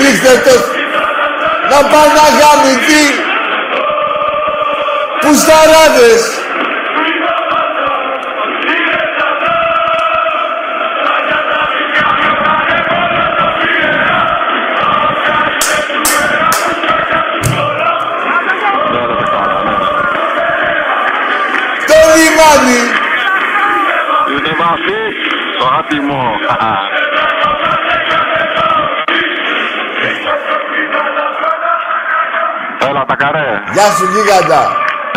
[0.00, 0.54] Ρίχτε το
[1.70, 3.04] να πάνε να γαμηθεί.
[5.22, 6.43] Πουσταράδες.
[22.36, 22.80] Το λιμάνι.
[24.34, 25.00] Είναι βαθύ
[25.58, 26.22] το άτιμο.
[32.88, 33.48] Έλα τα καρέ.
[33.74, 34.62] Γεια σου γίγαντα.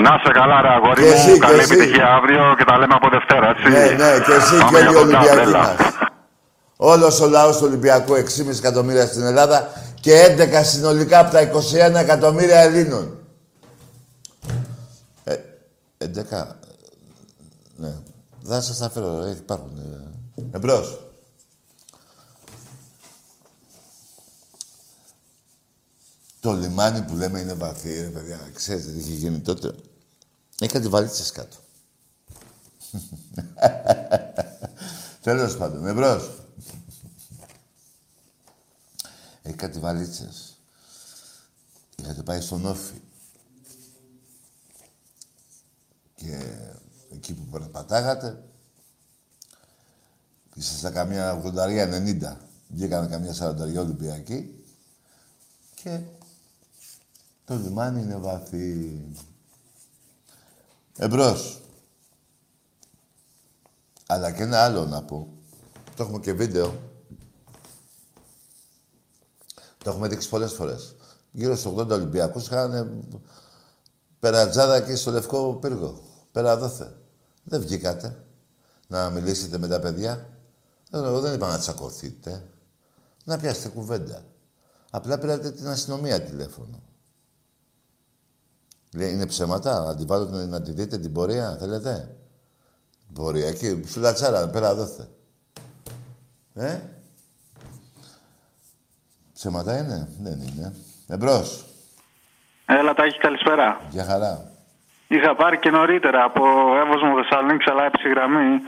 [0.05, 1.73] Να σε καλά ρε αγόρι Και εσύ, μου, και καλή εσύ.
[1.73, 3.67] επιτυχία αύριο και τα λέμε από Δευτέρα, έτσι.
[3.69, 5.57] Ναι, ναι, και εσύ Πάμε και όλοι οι για κοντά, Ολυμπιακοί έλα.
[5.59, 5.75] μας.
[6.77, 9.67] Όλος ο λαός του Ολυμπιακού, 6,5 εκατομμύρια στην Ελλάδα
[10.01, 13.17] και 11 συνολικά από τα 21 εκατομμύρια Ελλήνων.
[15.23, 15.33] Ε,
[15.97, 16.57] 11,
[17.77, 17.99] ναι.
[18.41, 19.77] Δεν σας τα φέρω, ε, υπάρχουν.
[19.77, 20.11] Ε.
[20.51, 20.99] Εμπρός.
[26.39, 28.49] Το λιμάνι που λέμε είναι βαθύ, ρε παιδιά.
[28.53, 29.75] Ξέρετε τι είχε γίνει τότε.
[30.59, 31.57] Έχει κάτι βαλίτσες κάτω.
[35.21, 36.31] Τέλος πάντων, εμπρός.
[39.41, 40.57] Έχει κάτι βαλίτσες.
[41.95, 43.01] Είχατε πάει στον Όφη.
[46.15, 46.57] Και
[47.17, 48.43] εκεί που περπατάγατε,
[50.53, 52.37] ήσασταν καμιά 80-90.
[52.67, 54.63] Βγήκανε καμιά 40 Ολυμπιακοί
[55.75, 56.01] και
[57.45, 59.01] το λιμάνι είναι βαθύ.
[60.97, 61.61] Εμπρός.
[64.07, 65.27] Αλλά και ένα άλλο να πω.
[65.95, 66.79] Το έχουμε και βίντεο.
[69.77, 70.95] Το έχουμε δείξει πολλές φορές.
[71.31, 73.03] Γύρω στους 80 Ολυμπιακούς είχαν
[74.19, 76.01] περατζάδα και στο Λευκό Πύργο.
[76.31, 76.95] Πέρα δόθε.
[77.49, 78.23] Δεν βγήκατε
[78.87, 80.29] να μιλήσετε με τα παιδιά.
[80.89, 82.43] Δεν, εγώ δεν είπα να τσακωθείτε.
[83.23, 84.23] Να πιάσετε κουβέντα.
[84.91, 86.81] Απλά πήρατε την αστυνομία τηλέφωνο.
[88.95, 92.15] Λέει, είναι ψέματα, να την βάλω να τη δείτε την πορεία, θέλετε;
[93.13, 95.07] Πορεία, εκεί, σου λατσάρα, πέρα δόθε.
[96.53, 96.79] Ε,
[99.33, 100.75] ψέματα είναι, δεν είναι.
[101.07, 101.65] Εμπρός,
[102.65, 103.81] Έλα, Τάκη, καλησπέρα.
[103.89, 104.51] για χαρά.
[105.07, 106.43] Είχα πάρει και νωρίτερα από
[106.85, 108.61] Εύωσμο Θεσσαλονίκη, αλλά έψη γραμμή.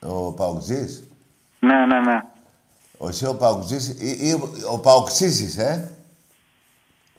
[0.00, 1.08] Ο Παοξής,
[1.58, 2.22] Ναι, ναι, ναι.
[2.98, 4.32] ο εσύ ο Παοξής ή, ή
[4.72, 5.90] ο Παοξής ε;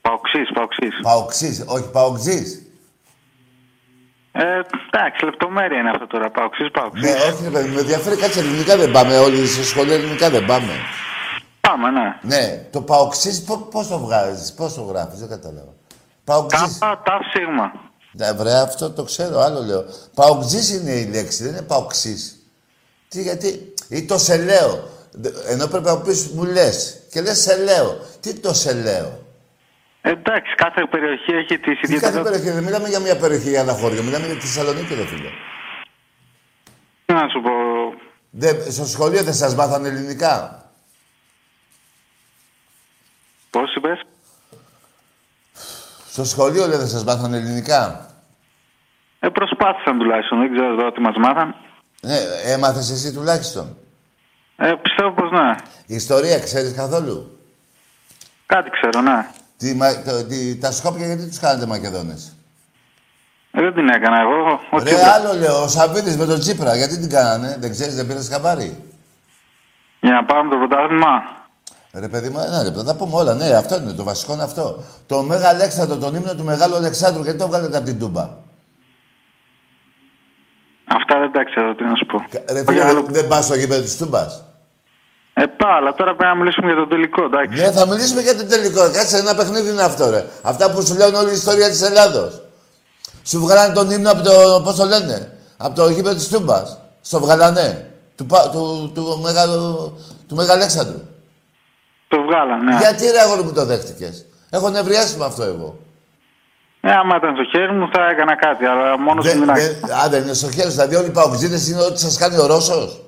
[0.01, 0.99] Παοξής, Παοξής.
[1.01, 2.61] Παοξής, όχι Παοξής.
[4.31, 4.59] Ε,
[4.91, 6.29] εντάξει, λεπτομέρεια είναι αυτό τώρα.
[6.31, 7.03] Παοξής, Παοξής.
[7.03, 9.17] Ναι, όχι ρε παιδί, με ενδιαφέρει κάτσε ελληνικά δεν πάμε.
[9.17, 10.73] Όλοι σε σχολεία ελληνικά δεν πάμε.
[11.61, 12.17] Πάμε, ναι.
[12.21, 15.73] Ναι, το Παοξής πώ πώς το βγάζεις, πώς το γράφεις, δεν κατάλαβα.
[16.23, 16.77] Παοξής.
[16.79, 17.71] Κάπα, τα σίγμα.
[18.15, 19.85] Ναι, βρε, αυτό το ξέρω, άλλο λέω.
[20.13, 22.35] Παοξής είναι η λέξη, δεν είναι παοξής.
[23.07, 24.89] Τι, γιατί, ή το σε λέω.
[25.11, 26.99] Δε- Ενώ πρέπει να πεις μου λες.
[27.11, 28.05] Και λες σε λέω.
[28.19, 29.21] Τι το σε λέω;
[30.01, 32.31] Εντάξει, κάθε περιοχή έχει τις Τι κάθε ιδιαιτερότητες.
[32.31, 35.29] περιοχή, δεν μιλάμε για μια περιοχή για ένα χώριο, μιλάμε για τη Θεσσαλονίκη, ρε φίλε.
[37.05, 37.49] Τι να σου πω.
[38.29, 40.65] Δεν, στο σχολείο δεν σας μάθανε ελληνικά;
[43.49, 43.99] Πώς είπες.
[46.13, 48.09] Στο σχολείο λέει δεν σας μάθανε ελληνικά;
[49.19, 50.39] Ε, προσπάθησαν τουλάχιστον.
[50.39, 51.55] Δεν ξέρω εδώ τι μας μάθαν.
[52.01, 53.77] Ναι, έμαθες εσύ τουλάχιστον;
[54.55, 55.55] Ε, πιστεύω πως ναι.
[55.85, 57.37] Ιστορία ξέρεις καθόλου;
[58.45, 59.27] Κάτι ξέρω, ναι.
[59.57, 62.35] Τι, μα- το- τι- τα Σκόπια γιατί τους κάνετε Μακεδόνες;
[63.51, 64.59] Ε, δεν την έκανα εγώ.
[64.71, 65.07] Ο Ρε, Τσίπρας.
[65.07, 68.83] άλλο λέω, ο Σαββίδης με τον Τσίπρα, γιατί την κάνανε, δεν ξέρεις, δεν πήρες χαμπάρι;
[69.99, 71.41] Για να πάρουμε το πρωτάθλημα.
[71.99, 73.33] Ρε παιδί μου, ένα λεπτό, θα πούμε όλα.
[73.33, 74.83] Ναι, αυτό είναι το βασικό είναι αυτό.
[75.07, 78.29] Το Μέγα Αλέξανδρο, τον ύμνο του Μεγάλου Αλεξάνδρου, γιατί το βγάλετε από την Τούμπα;
[80.85, 82.17] Αυτά δεν τα ξέρω, τι να σου πω.
[82.53, 84.43] Ρε φίλε, δεν, δεν πας στο γήπεδο της Τούμπας;
[85.33, 87.61] Ε, πάω, αλλά τώρα πρέπει να μιλήσουμε για το τελικό, εντάξει.
[87.61, 88.81] Ναι, θα μιλήσουμε για το τελικό.
[88.91, 90.25] Κάτσε, ένα παιχνίδι είναι αυτό, ρε.
[90.41, 92.41] Αυτά που σου λένε όλη η ιστορία της Ελλάδος.
[93.23, 96.77] Σου βγάλανε τον ύμνο από το, πώς το λένε, από το γήπεδο της Τούμπας.
[97.01, 97.91] Στο βγαλανέ.
[98.15, 99.93] Του, πα- του, του, μεγάλου,
[100.27, 101.01] του Μέγα Αλέξανδρου.
[102.15, 102.77] Το βγάλανε, ναι.
[102.77, 105.77] Γιατί ρε αγόρι μου το δέχτηκες; Έχω νευριάσει με αυτό εγώ.
[106.81, 109.63] Ε, άμα ήταν στο χέρι μου θα έκανα κάτι, αλλά μόνος Δεν- στην άκρη.
[109.63, 112.45] δεν- Α, δεν είναι στο χέρι, δηλαδή όλοι οι παουτζίδες είναι ό,τι σας κάνει ο
[112.45, 113.01] Ρώσος;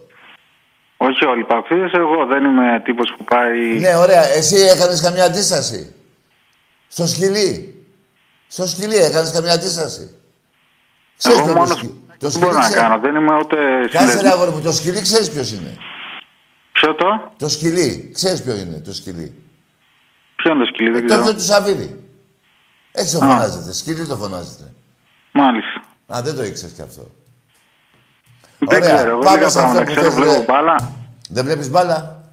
[0.98, 3.60] Όχι όλοι οι παοξίδες, εγώ δεν είμαι τύπος που πάει...
[3.80, 4.23] Ναι, ωραία.
[4.27, 5.95] Εσύ έκανες καμιά αντίσταση;
[6.88, 7.53] Στο σκυλί;
[8.48, 10.15] Στο σκυλί έκανες καμιά αντίσταση;
[11.18, 11.94] Ξέρεις εγώ ποιος είναι μόνος το σκυλί.
[12.07, 12.82] Το δεν σκυλί μπορώ να ξέρεις.
[12.82, 14.34] κάνω, δεν είμαι ούτε Κάτσε ρε συνδεσμός.
[14.34, 15.77] αγόρι μου, το σκυλί ξέρεις ποιος είναι;
[16.80, 18.11] Ποιο το; Το σκυλί.
[18.14, 19.34] Ξέρεις ποιο είναι το σκυλί;
[20.35, 21.22] Ποιο είναι το σκυλί, δεν Το ξέρω.
[21.22, 22.03] αυτό του Σαββίδη.
[22.91, 23.27] Έτσι το Α.
[23.30, 23.73] φωνάζετε.
[23.73, 24.73] Σκυλί το φωνάζετε.
[25.31, 25.81] Μάλιστα.
[26.15, 27.11] Α, δεν το ήξερες κι αυτό.
[28.60, 30.45] Δεν Ωραία, ξέρω, εγώ πάμε λίγα σε αυτό πράγματα που ξέρω, θες, βλέπω ρε.
[30.47, 30.91] μπάλα.
[31.30, 32.23] Δεν βλέπεις μπάλα;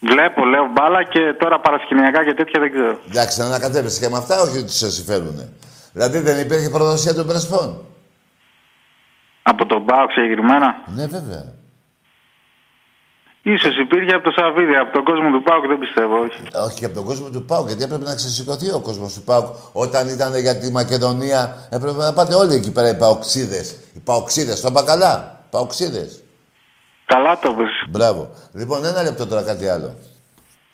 [0.00, 2.98] Βλέπω, λέω μπάλα και τώρα παρασκηνιακά και τέτοια δεν ξέρω.
[3.08, 5.52] Εντάξει, να ανακατεύεσαι και με αυτά, όχι ότι σε συμφέρουν.
[5.92, 7.84] Δηλαδή δεν υπήρχε προδοσία των Πρεσπών.
[9.42, 10.82] Από τον Πάο συγκεκριμένα.
[10.86, 11.44] Ναι, βέβαια.
[13.54, 16.42] Ίσως υπήρχε από το Σαββίδι, από τον κόσμο του Πάουκ δεν πιστεύω, όχι.
[16.64, 19.46] Όχι και από τον κόσμο του Πάουκ, γιατί έπρεπε να ξεσηκωθεί ο κόσμος του Πάουκ.
[19.72, 23.60] Όταν ήταν για τη Μακεδονία, έπρεπε να πάτε όλοι εκεί πέρα οι Παοξίδε.
[23.94, 25.44] Οι Παοξίδε, το είπα καλά.
[25.50, 26.08] Παοξίδε.
[27.04, 27.70] Καλά το πες.
[27.88, 28.30] Μπράβο.
[28.52, 29.94] Λοιπόν, ένα λεπτό τώρα κάτι άλλο.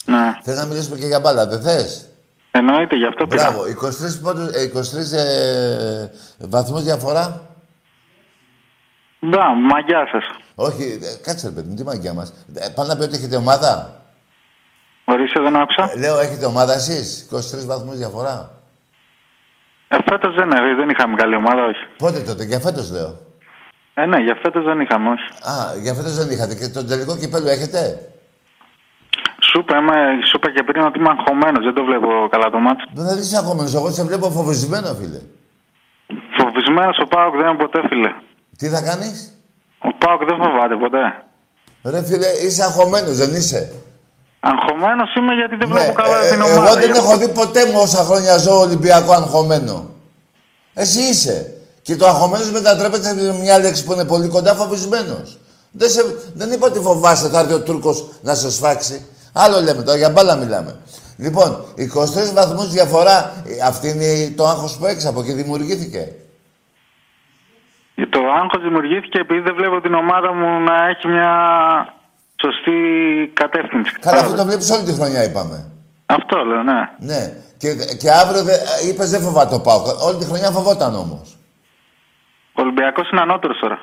[0.04, 0.38] Ναι.
[0.42, 2.08] Θες να μιλήσουμε και για μπάλα, δεν θες;
[2.50, 3.42] Εννοείται, γι' αυτό πήρα.
[3.42, 3.64] Μπράβο.
[3.66, 7.42] 23, πόντους, ε, 23 ε, βαθμούς διαφορά;
[9.20, 10.24] Μπράβο, μαγιά σας.
[10.58, 12.32] Όχι, ε, κάτσε ρε παιδί μου, τι μαγιά μας.
[12.54, 14.00] Ε, Πάνε να πει ότι έχετε ομάδα;
[15.04, 15.90] Ορίστε, δεν άκουσα.
[15.94, 18.50] Ε, Λέω, έχετε ομάδα εσείς; 23 βαθμούς διαφορά.
[19.88, 21.84] Ε, φέτος δεν, ε, δεν είχαμε καλή ομάδα, όχι.
[21.98, 23.18] Πότε τότε, για φέτος λέω.
[23.94, 25.28] Ε, ναι, για φέτος δεν είχαμε, όχι.
[25.50, 26.54] Α, για φέτος δεν είχατε.
[26.54, 28.10] Και τον τελικό κυπέλο έχετε;
[29.40, 32.58] Σου είπα, είμαι- σου είπα και πριν ότι είμαι αγχωμένος, δεν το βλέπω καλά το
[32.58, 32.82] μάτι.
[32.94, 35.20] Δεν είσαι ακόμα εγώ σε βλέπω φοβισμένο, φίλε.
[36.38, 38.10] Φοβισμένος ο Πάοκ δεν είναι ποτέ, φίλε.
[38.58, 39.35] Τι θα κάνεις,
[39.78, 41.04] Ο Πάοκ δεν φοβάται ποτέ.
[41.92, 43.72] Ρε φίλε, είσαι αγχωμένος, δεν είσαι;
[44.40, 46.66] Αγχωμένος είμαι γιατί δεν βλέπω καλά Ε, την ε, ομάδα.
[46.66, 49.90] εγώ δεν Γι' αυτό- έχω δει ποτέ μου όσα χρόνια ζω Ολυμπιακό αγχωμένο.
[50.74, 51.52] Εσύ είσαι.
[51.82, 55.38] Και το αγχωμένος μετατρέπεται σε μια λέξη που είναι πολύ κοντά φοβισμένος.
[55.70, 56.02] Δεν, σε,
[56.34, 59.06] δεν είπα ότι φοβάσαι, θα έρθει ο Τούρκος να σε σφάξει.
[59.32, 60.76] Άλλο λέμε τώρα, για μπάλα μιλάμε.
[61.16, 66.12] Λοιπόν, 23 βαθμούς διαφορά, ε, αυτή είναι το άγχος που έχεις από εκεί δημιουργήθηκε.
[68.04, 71.32] Το άγχος δημιουργήθηκε επειδή δεν βλέπω την ομάδα μου να έχει μια
[72.40, 72.78] σωστή
[73.32, 73.92] κατεύθυνση.
[74.00, 75.70] Καλά, αυτό το βλέπεις όλη τη χρονιά, είπαμε.
[76.06, 76.90] Αυτό λέω, ναι.
[76.98, 77.32] Ναι.
[77.56, 78.42] Και, και αύριο
[78.88, 79.82] είπες δεν φοβάται το πάω.
[80.06, 81.36] Όλη τη χρονιά φοβόταν όμως.
[82.52, 83.78] Ο Ολυμπιακός είναι ανώτερος τώρα.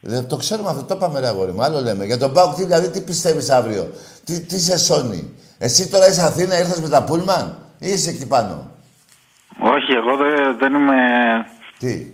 [0.00, 1.62] Δεν το ξέρουμε αυτό, το είπαμε ρε αγόρι μου.
[1.62, 2.04] Άλλο λέμε.
[2.04, 3.90] Για τον Πάουκ, τι, δηλαδή, τι πιστεύεις αύριο;
[4.24, 8.26] Τι, τι σε σώνει; Εσύ τώρα είσαι Αθήνα, ήρθε με τα πούλμαν; Ή είσαι εκεί
[8.26, 8.70] πάνω.
[9.60, 10.96] Όχι, εγώ δεν, δεν είμαι
[11.78, 12.06] Τι;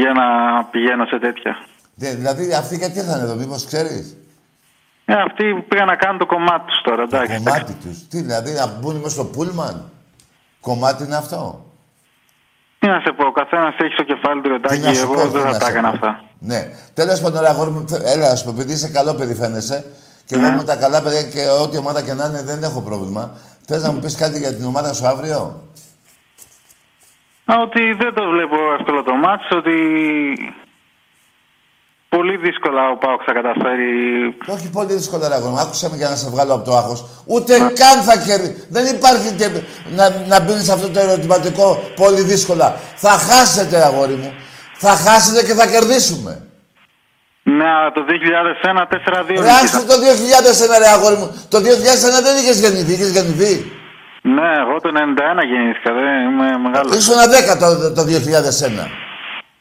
[0.00, 0.24] Για να
[0.64, 1.52] πηγαίνω σε τέτοια.
[1.94, 4.16] Δε- δηλαδή αυτοί γιατί ήρθαν εδώ, μήπως ξέρεις;
[5.04, 7.36] Ε, αυτοί πήγαν να κάνουν το κομμάτι τους τώρα, εντάξει.
[7.36, 8.08] Κομμάτι τους.
[8.08, 9.90] Τι δηλαδή, να μπουν μέσα στο πούλμαν.
[10.60, 11.64] Κομμάτι είναι αυτό;
[12.78, 14.80] Τι να σε πω, ο καθένας έχει στο κεφάλι του Τι ρετάκι.
[14.80, 15.94] να σου Εγώ πω, τι δεν να θα τα σε έκανα πω.
[15.94, 16.22] αυτά.
[16.38, 16.68] Ναι.
[16.94, 19.84] Τέλος πάντων, ρε αγόρι μου, θε- έλα, ας πούμε, επειδή είσαι καλό παιδί, φαίνεσαι.
[20.26, 20.46] Και Ναι.
[20.46, 23.32] εγώ με τα καλά παιδιά και ό,τι ομάδα και να είναι δεν έχω πρόβλημα.
[23.66, 25.62] Θες να μου πεις κάτι για την ομάδα σου αύριο;
[27.44, 29.76] Α, Ότι δεν το βλέπω εύκολο το μάτς, ότι
[32.08, 33.88] πολύ δύσκολα ο Πάοκ θα καταφέρει.
[34.46, 35.58] Όχι πολύ δύσκολο, ρε αγόρι μου.
[35.60, 37.04] Άκουσα με για να σε βγάλω από το άγχος.
[37.26, 38.66] Ούτε καν θα κερδίσει.
[38.70, 39.48] Δεν υπάρχει και
[39.96, 41.66] να, να μπει σε αυτό το ερωτηματικό
[41.96, 42.76] πολύ δύσκολα.
[42.96, 44.34] Θα χάσετε, αγόρι μου.
[44.76, 46.32] Θα χάσετε και θα κερδίσουμε.
[47.42, 49.52] Ναι, αλλά το 2001 4-2 Ρε, νίκησα.
[49.62, 51.44] άστο το 2001, ρε αγόρι μου.
[51.48, 51.62] Το 2001
[52.22, 53.72] δεν είχες γεννηθεί, είχες γεννηθεί.
[54.26, 56.96] Ναι, εγώ το 91 γεννήθηκα, δεν είμαι μεγάλος.
[56.96, 57.14] Ήσουν
[57.54, 59.04] 10 το, το 2001.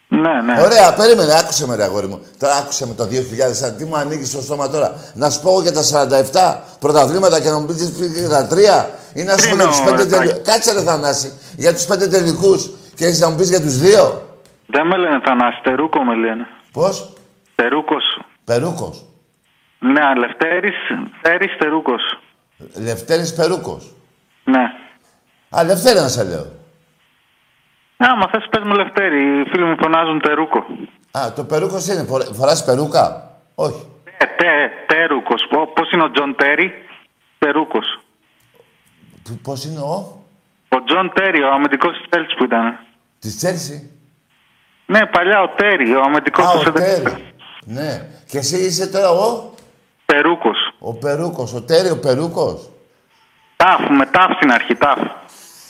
[0.07, 0.61] Ναι, ναι.
[0.61, 2.19] Ωραία, περίμενε, άκουσε με ρε αγόρι μου.
[2.40, 3.77] Τώρα άκουσε με το 2001.
[3.77, 4.95] Τι μου ανοίγεις στο στόμα τώρα.
[5.14, 8.90] Να σου πω εγώ για τα 47 πρωταβλήματα και να μου πεις τις τα τρία.
[9.14, 10.34] Ή να σου πω για Τρίνο, του πέντε ρε, τελικού.
[10.34, 10.52] Τάκη.
[10.52, 11.34] Κάτσε ρε Θανάση.
[11.57, 14.03] Για τους πέντε τελικούς και έχεις να μου πεις για τους δύο.
[14.65, 16.48] Δεν με λένε Θανάση, Τερούκο με λένε.
[16.72, 17.14] Πώς;
[17.56, 18.06] Τερούκος.
[18.44, 19.06] Περούκος.
[19.80, 20.76] Ναι, Λευτέρης,
[21.11, 22.19] Λευτέρης Τερούκος.
[22.73, 23.94] Λευτέρης Περούκος.
[24.44, 24.64] Ναι.
[25.49, 26.45] Α, Λευτέρη να σε λέω.
[27.98, 30.65] Άμα θες πες μου Λευτέρη, οι φίλοι μου φωνάζουν Τερούκο.
[31.11, 32.06] Α, το Περούκος είναι.
[32.34, 33.88] Φοράς περούκα; Όχι.
[34.18, 35.48] Ε, τε, Τερούκος.
[35.49, 36.72] Πο- Πώς είναι ο Τζον Τέρι,
[37.38, 37.99] Τερούκος.
[39.44, 40.22] Πώς είναι ο;
[40.70, 42.80] Ο Τζον Τέρι, ο αμυντικός της Chelsea που ήταν.
[43.20, 43.90] Της Τσέλσης;
[44.86, 47.02] Ναι, παλιά ο Τέρι, ο αμυντικός Α, του ο Σεντερ.
[47.03, 47.24] Τέρι.
[47.65, 48.07] Ναι.
[48.28, 49.52] Και εσύ είσαι τώρα ο;
[50.06, 50.57] Περούκος.
[50.80, 51.53] Ο Περούκος.
[51.53, 52.70] Ο Τέρι ο Περούκος;
[53.64, 54.99] Τάφ, με τάφ στην αρχή, τάφ.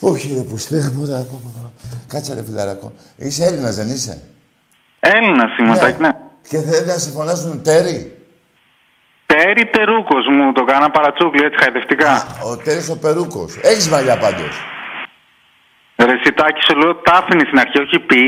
[0.00, 1.26] Όχι, ρε που στέγω, ρε.
[2.08, 2.92] Κάτσε ρε φιλαράκο.
[3.16, 4.22] Είσαι Έλληνας, δεν είσαι;
[5.00, 6.10] Έλληνας σηματάκι, ναι.
[6.48, 8.18] Και θέλει να σε φωνάζουν Τέρι;
[9.26, 12.26] Τέρι Τερούκος μου το κάνα παρατσούκλι έτσι χαϊδευτικά.
[12.44, 13.58] Ο Τέρις ο Περούκος.
[13.62, 14.54] Έχεις μαλλιά πάντως.
[15.96, 18.22] Ρε Σιτάκη, σου λέω τα άφηνε στην αρχή, όχι πι.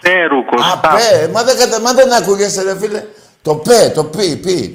[0.00, 0.56] Περούκο.
[0.60, 1.80] Α, πε, μα δεν, κατα...
[1.80, 3.04] μα δεν ακούγεσαι, ρε φίλε.
[3.42, 4.74] Το πε, το πι, πι,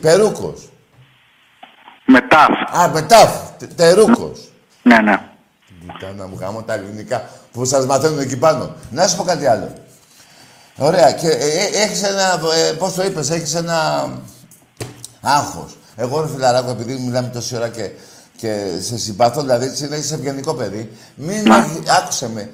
[2.11, 2.29] περούκος.
[2.67, 2.81] Μετάφ.
[2.83, 4.51] Α, μετάφ, τε- τερούκος.
[4.83, 5.21] Ναι, ναι.
[5.99, 8.75] Κάνα μου γάμω τα ελληνικά που σας μαθαίνουν εκεί πάνω.
[8.91, 9.73] Να σου πω κάτι άλλο.
[10.77, 11.11] Ωραία.
[11.11, 12.39] Και ε, ε, έχεις ένα,
[12.69, 14.09] ε, πώς το είπες, έχεις ένα
[15.21, 15.77] άγχος.
[15.95, 17.89] Εγώ ρε φιλαράκο, επειδή μιλάμε τόση ώρα και,
[18.37, 20.91] και σε συμπαθώ, δηλαδή έτσι είναι, είσαι ευγενικό παιδί.
[21.15, 22.49] Μην, έχει- άκουσε με.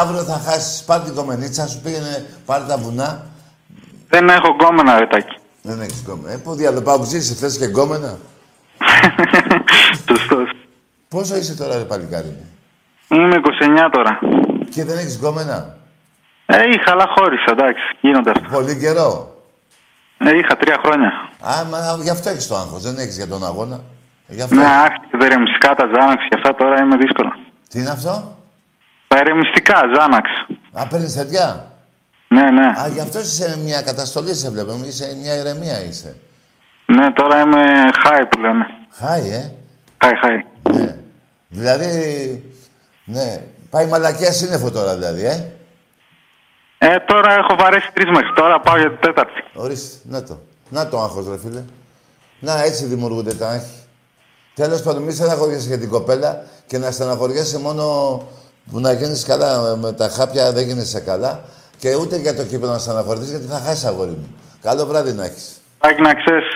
[0.00, 3.26] Αύριο θα χάσεις, πάρ' την κομμενίτσα σου, πήγαινε, πάρε τα βουνά.
[4.08, 5.38] Δεν έχω γκόμενα, ρε Τάκη.
[5.62, 6.32] Δεν έχεις γκόμενα.
[6.34, 8.18] Ε, πού διαλοπάω ζήσει, θες και γκόμενα.
[10.08, 10.50] Σωστός.
[11.08, 12.46] Πόσο είσαι τώρα, ρε παλικάρι μου;
[13.08, 13.40] Είμαι
[13.86, 14.18] 29 τώρα.
[14.70, 15.76] Και δεν έχεις γκόμενα;
[16.46, 17.82] Ε, είχα, αλλά χώρισα, εντάξει.
[18.00, 18.48] Γίνονται αυτά.
[18.48, 19.34] Πολύ καιρό.
[20.18, 21.08] Ε, είχα τρία χρόνια.
[21.40, 23.80] Α, μα γι' αυτό έχεις το άγχος, δεν έχεις για τον αγώνα.
[24.26, 24.54] Γι' αυτό.
[24.54, 27.32] Ναι, άρχισε τα ηρεμιστικά, τα Ζάναξ και αυτά τώρα είναι δύσκολο.
[27.68, 28.36] Τι είναι αυτό;
[29.08, 30.28] Τα ηρεμιστικά, Ζάναξ.
[30.72, 31.70] Α, παίρνεις τέτοια.
[32.28, 32.66] Ναι, ναι.
[32.66, 34.80] Α, γι' αυτό είσαι σε μια καταστολή, σε βλέπω.
[34.86, 36.16] Είσαι μια ηρεμία είσαι.
[36.86, 37.62] Ναι, τώρα είμαι
[38.04, 38.66] high που λένε.
[38.90, 39.52] Χάι, ε;
[40.00, 40.72] High, high.
[40.74, 40.96] Ναι.
[41.48, 41.90] Δηλαδή,
[43.04, 43.42] ναι.
[43.70, 45.50] Πάει μαλακία σύννεφο τώρα, δηλαδή, ε;
[46.78, 49.44] Ε, τώρα έχω βαρέσει τρεις μέχρι τώρα, πάω για την τέταρτη.
[49.54, 50.38] Ορίστε, να το.
[50.68, 51.62] Να το άγχος, ρε φίλε.
[52.38, 53.80] Να, έτσι δημιουργούνται τα άγχη.
[54.54, 57.84] Τέλος πάντων, μη στεναχωριέσαι για την κοπέλα και να στεναχωριέσαι μόνο
[58.70, 61.44] που να γίνεις καλά με τα χάπια δεν γίνεσαι καλά
[61.78, 64.34] και ούτε για το κύπελο να στεναχωρηθείς γιατί θα χάσεις αγόρι μου.
[64.62, 65.60] Καλό βράδυ να έχεις.
[65.80, 66.52] Τάκι να ξέρεις.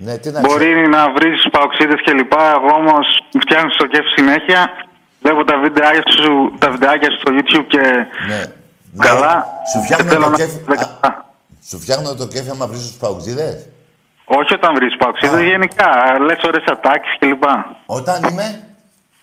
[0.00, 2.42] Ναι, τι να Μπορεί να βρεις του παοξίδες και λοιπά.
[2.56, 3.06] Εγώ όμως
[3.40, 4.60] φτιάχνω στο κέφι συνέχεια.
[5.22, 7.82] Βλέπω τα βιντεάκια σου, τα βιντεάκια σου στο YouTube και.
[8.28, 8.42] Ναι.
[8.98, 9.46] Καλά.
[9.72, 10.56] Σου Και φτιάχνω θέλω το να- κέφι.
[11.00, 11.26] Α,
[11.68, 13.66] Σου φτιάχνω το κέφι άμα βρεις τους παουτζίδες.
[14.24, 15.88] Όχι όταν βρεις παοξίδες, γενικά.
[16.20, 17.76] Λες ωραίες ατάκες και λοιπά.
[17.86, 18.62] Όταν είμαι;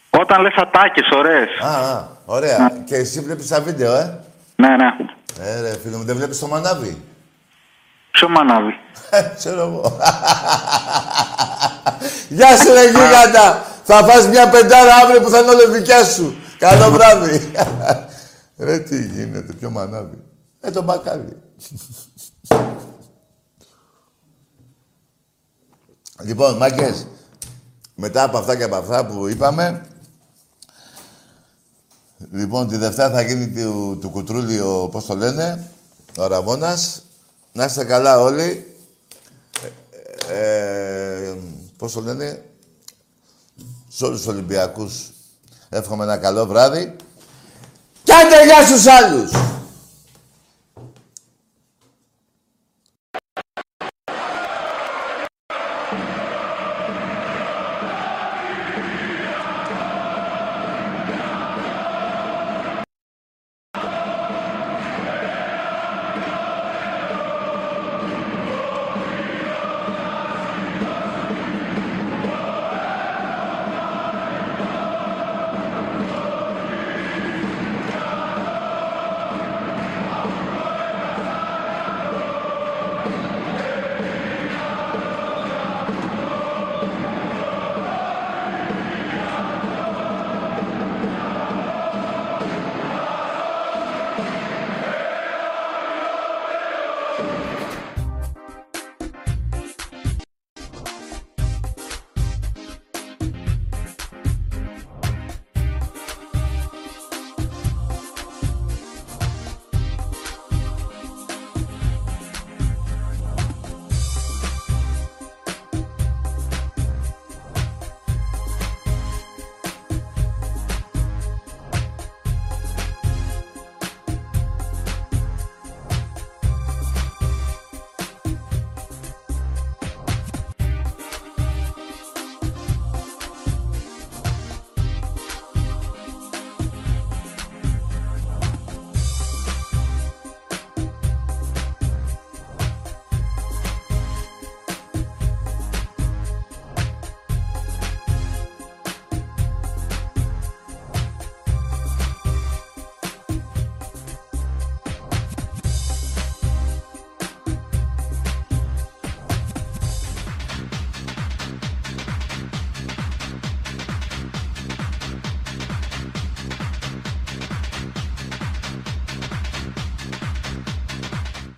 [0.10, 1.50] Όταν λες ατάκες, ωραίες.
[1.64, 2.72] Α, α, ωραία.
[2.86, 4.20] Και εσύ βλέπεις τα βίντεο, ε;
[4.56, 4.90] Ναι, ναι.
[5.42, 7.04] Ε, ρε, φίλε μου, δεν βλέπεις το μανάβι;
[8.26, 8.74] Ποιο μανάβι.
[9.38, 9.98] Ξέρω εγώ.
[12.30, 13.66] Γεια σου, ρε γίγαντα.
[13.84, 16.36] Θα φας μια πεντάρα αύριο που θα είναι όλο δικιά σου.
[16.58, 17.52] Καλό βράδυ.
[18.58, 20.24] ρε, τι γίνεται, ποιο μανάβι.
[20.62, 21.38] Ε, το μπακάλι.
[26.22, 27.08] λοιπόν, μάγκες,
[27.96, 29.86] μετά από αυτά και από αυτά που είπαμε,
[32.32, 35.68] λοιπόν, τη Δευτέρα θα γίνει του, του κουτρούλι ο, πώς το λένε,
[36.18, 37.05] ο Ραβώνας.
[37.56, 38.76] Να είστε καλά όλοι.
[40.30, 41.36] Ε, ε,
[41.78, 42.46] πώς το λένε,
[43.88, 45.12] σε όλους τους Ολυμπιακούς
[45.70, 46.96] εύχομαι ένα καλό βράδυ.
[48.04, 49.32] Κι άντε γεια στους άλλους!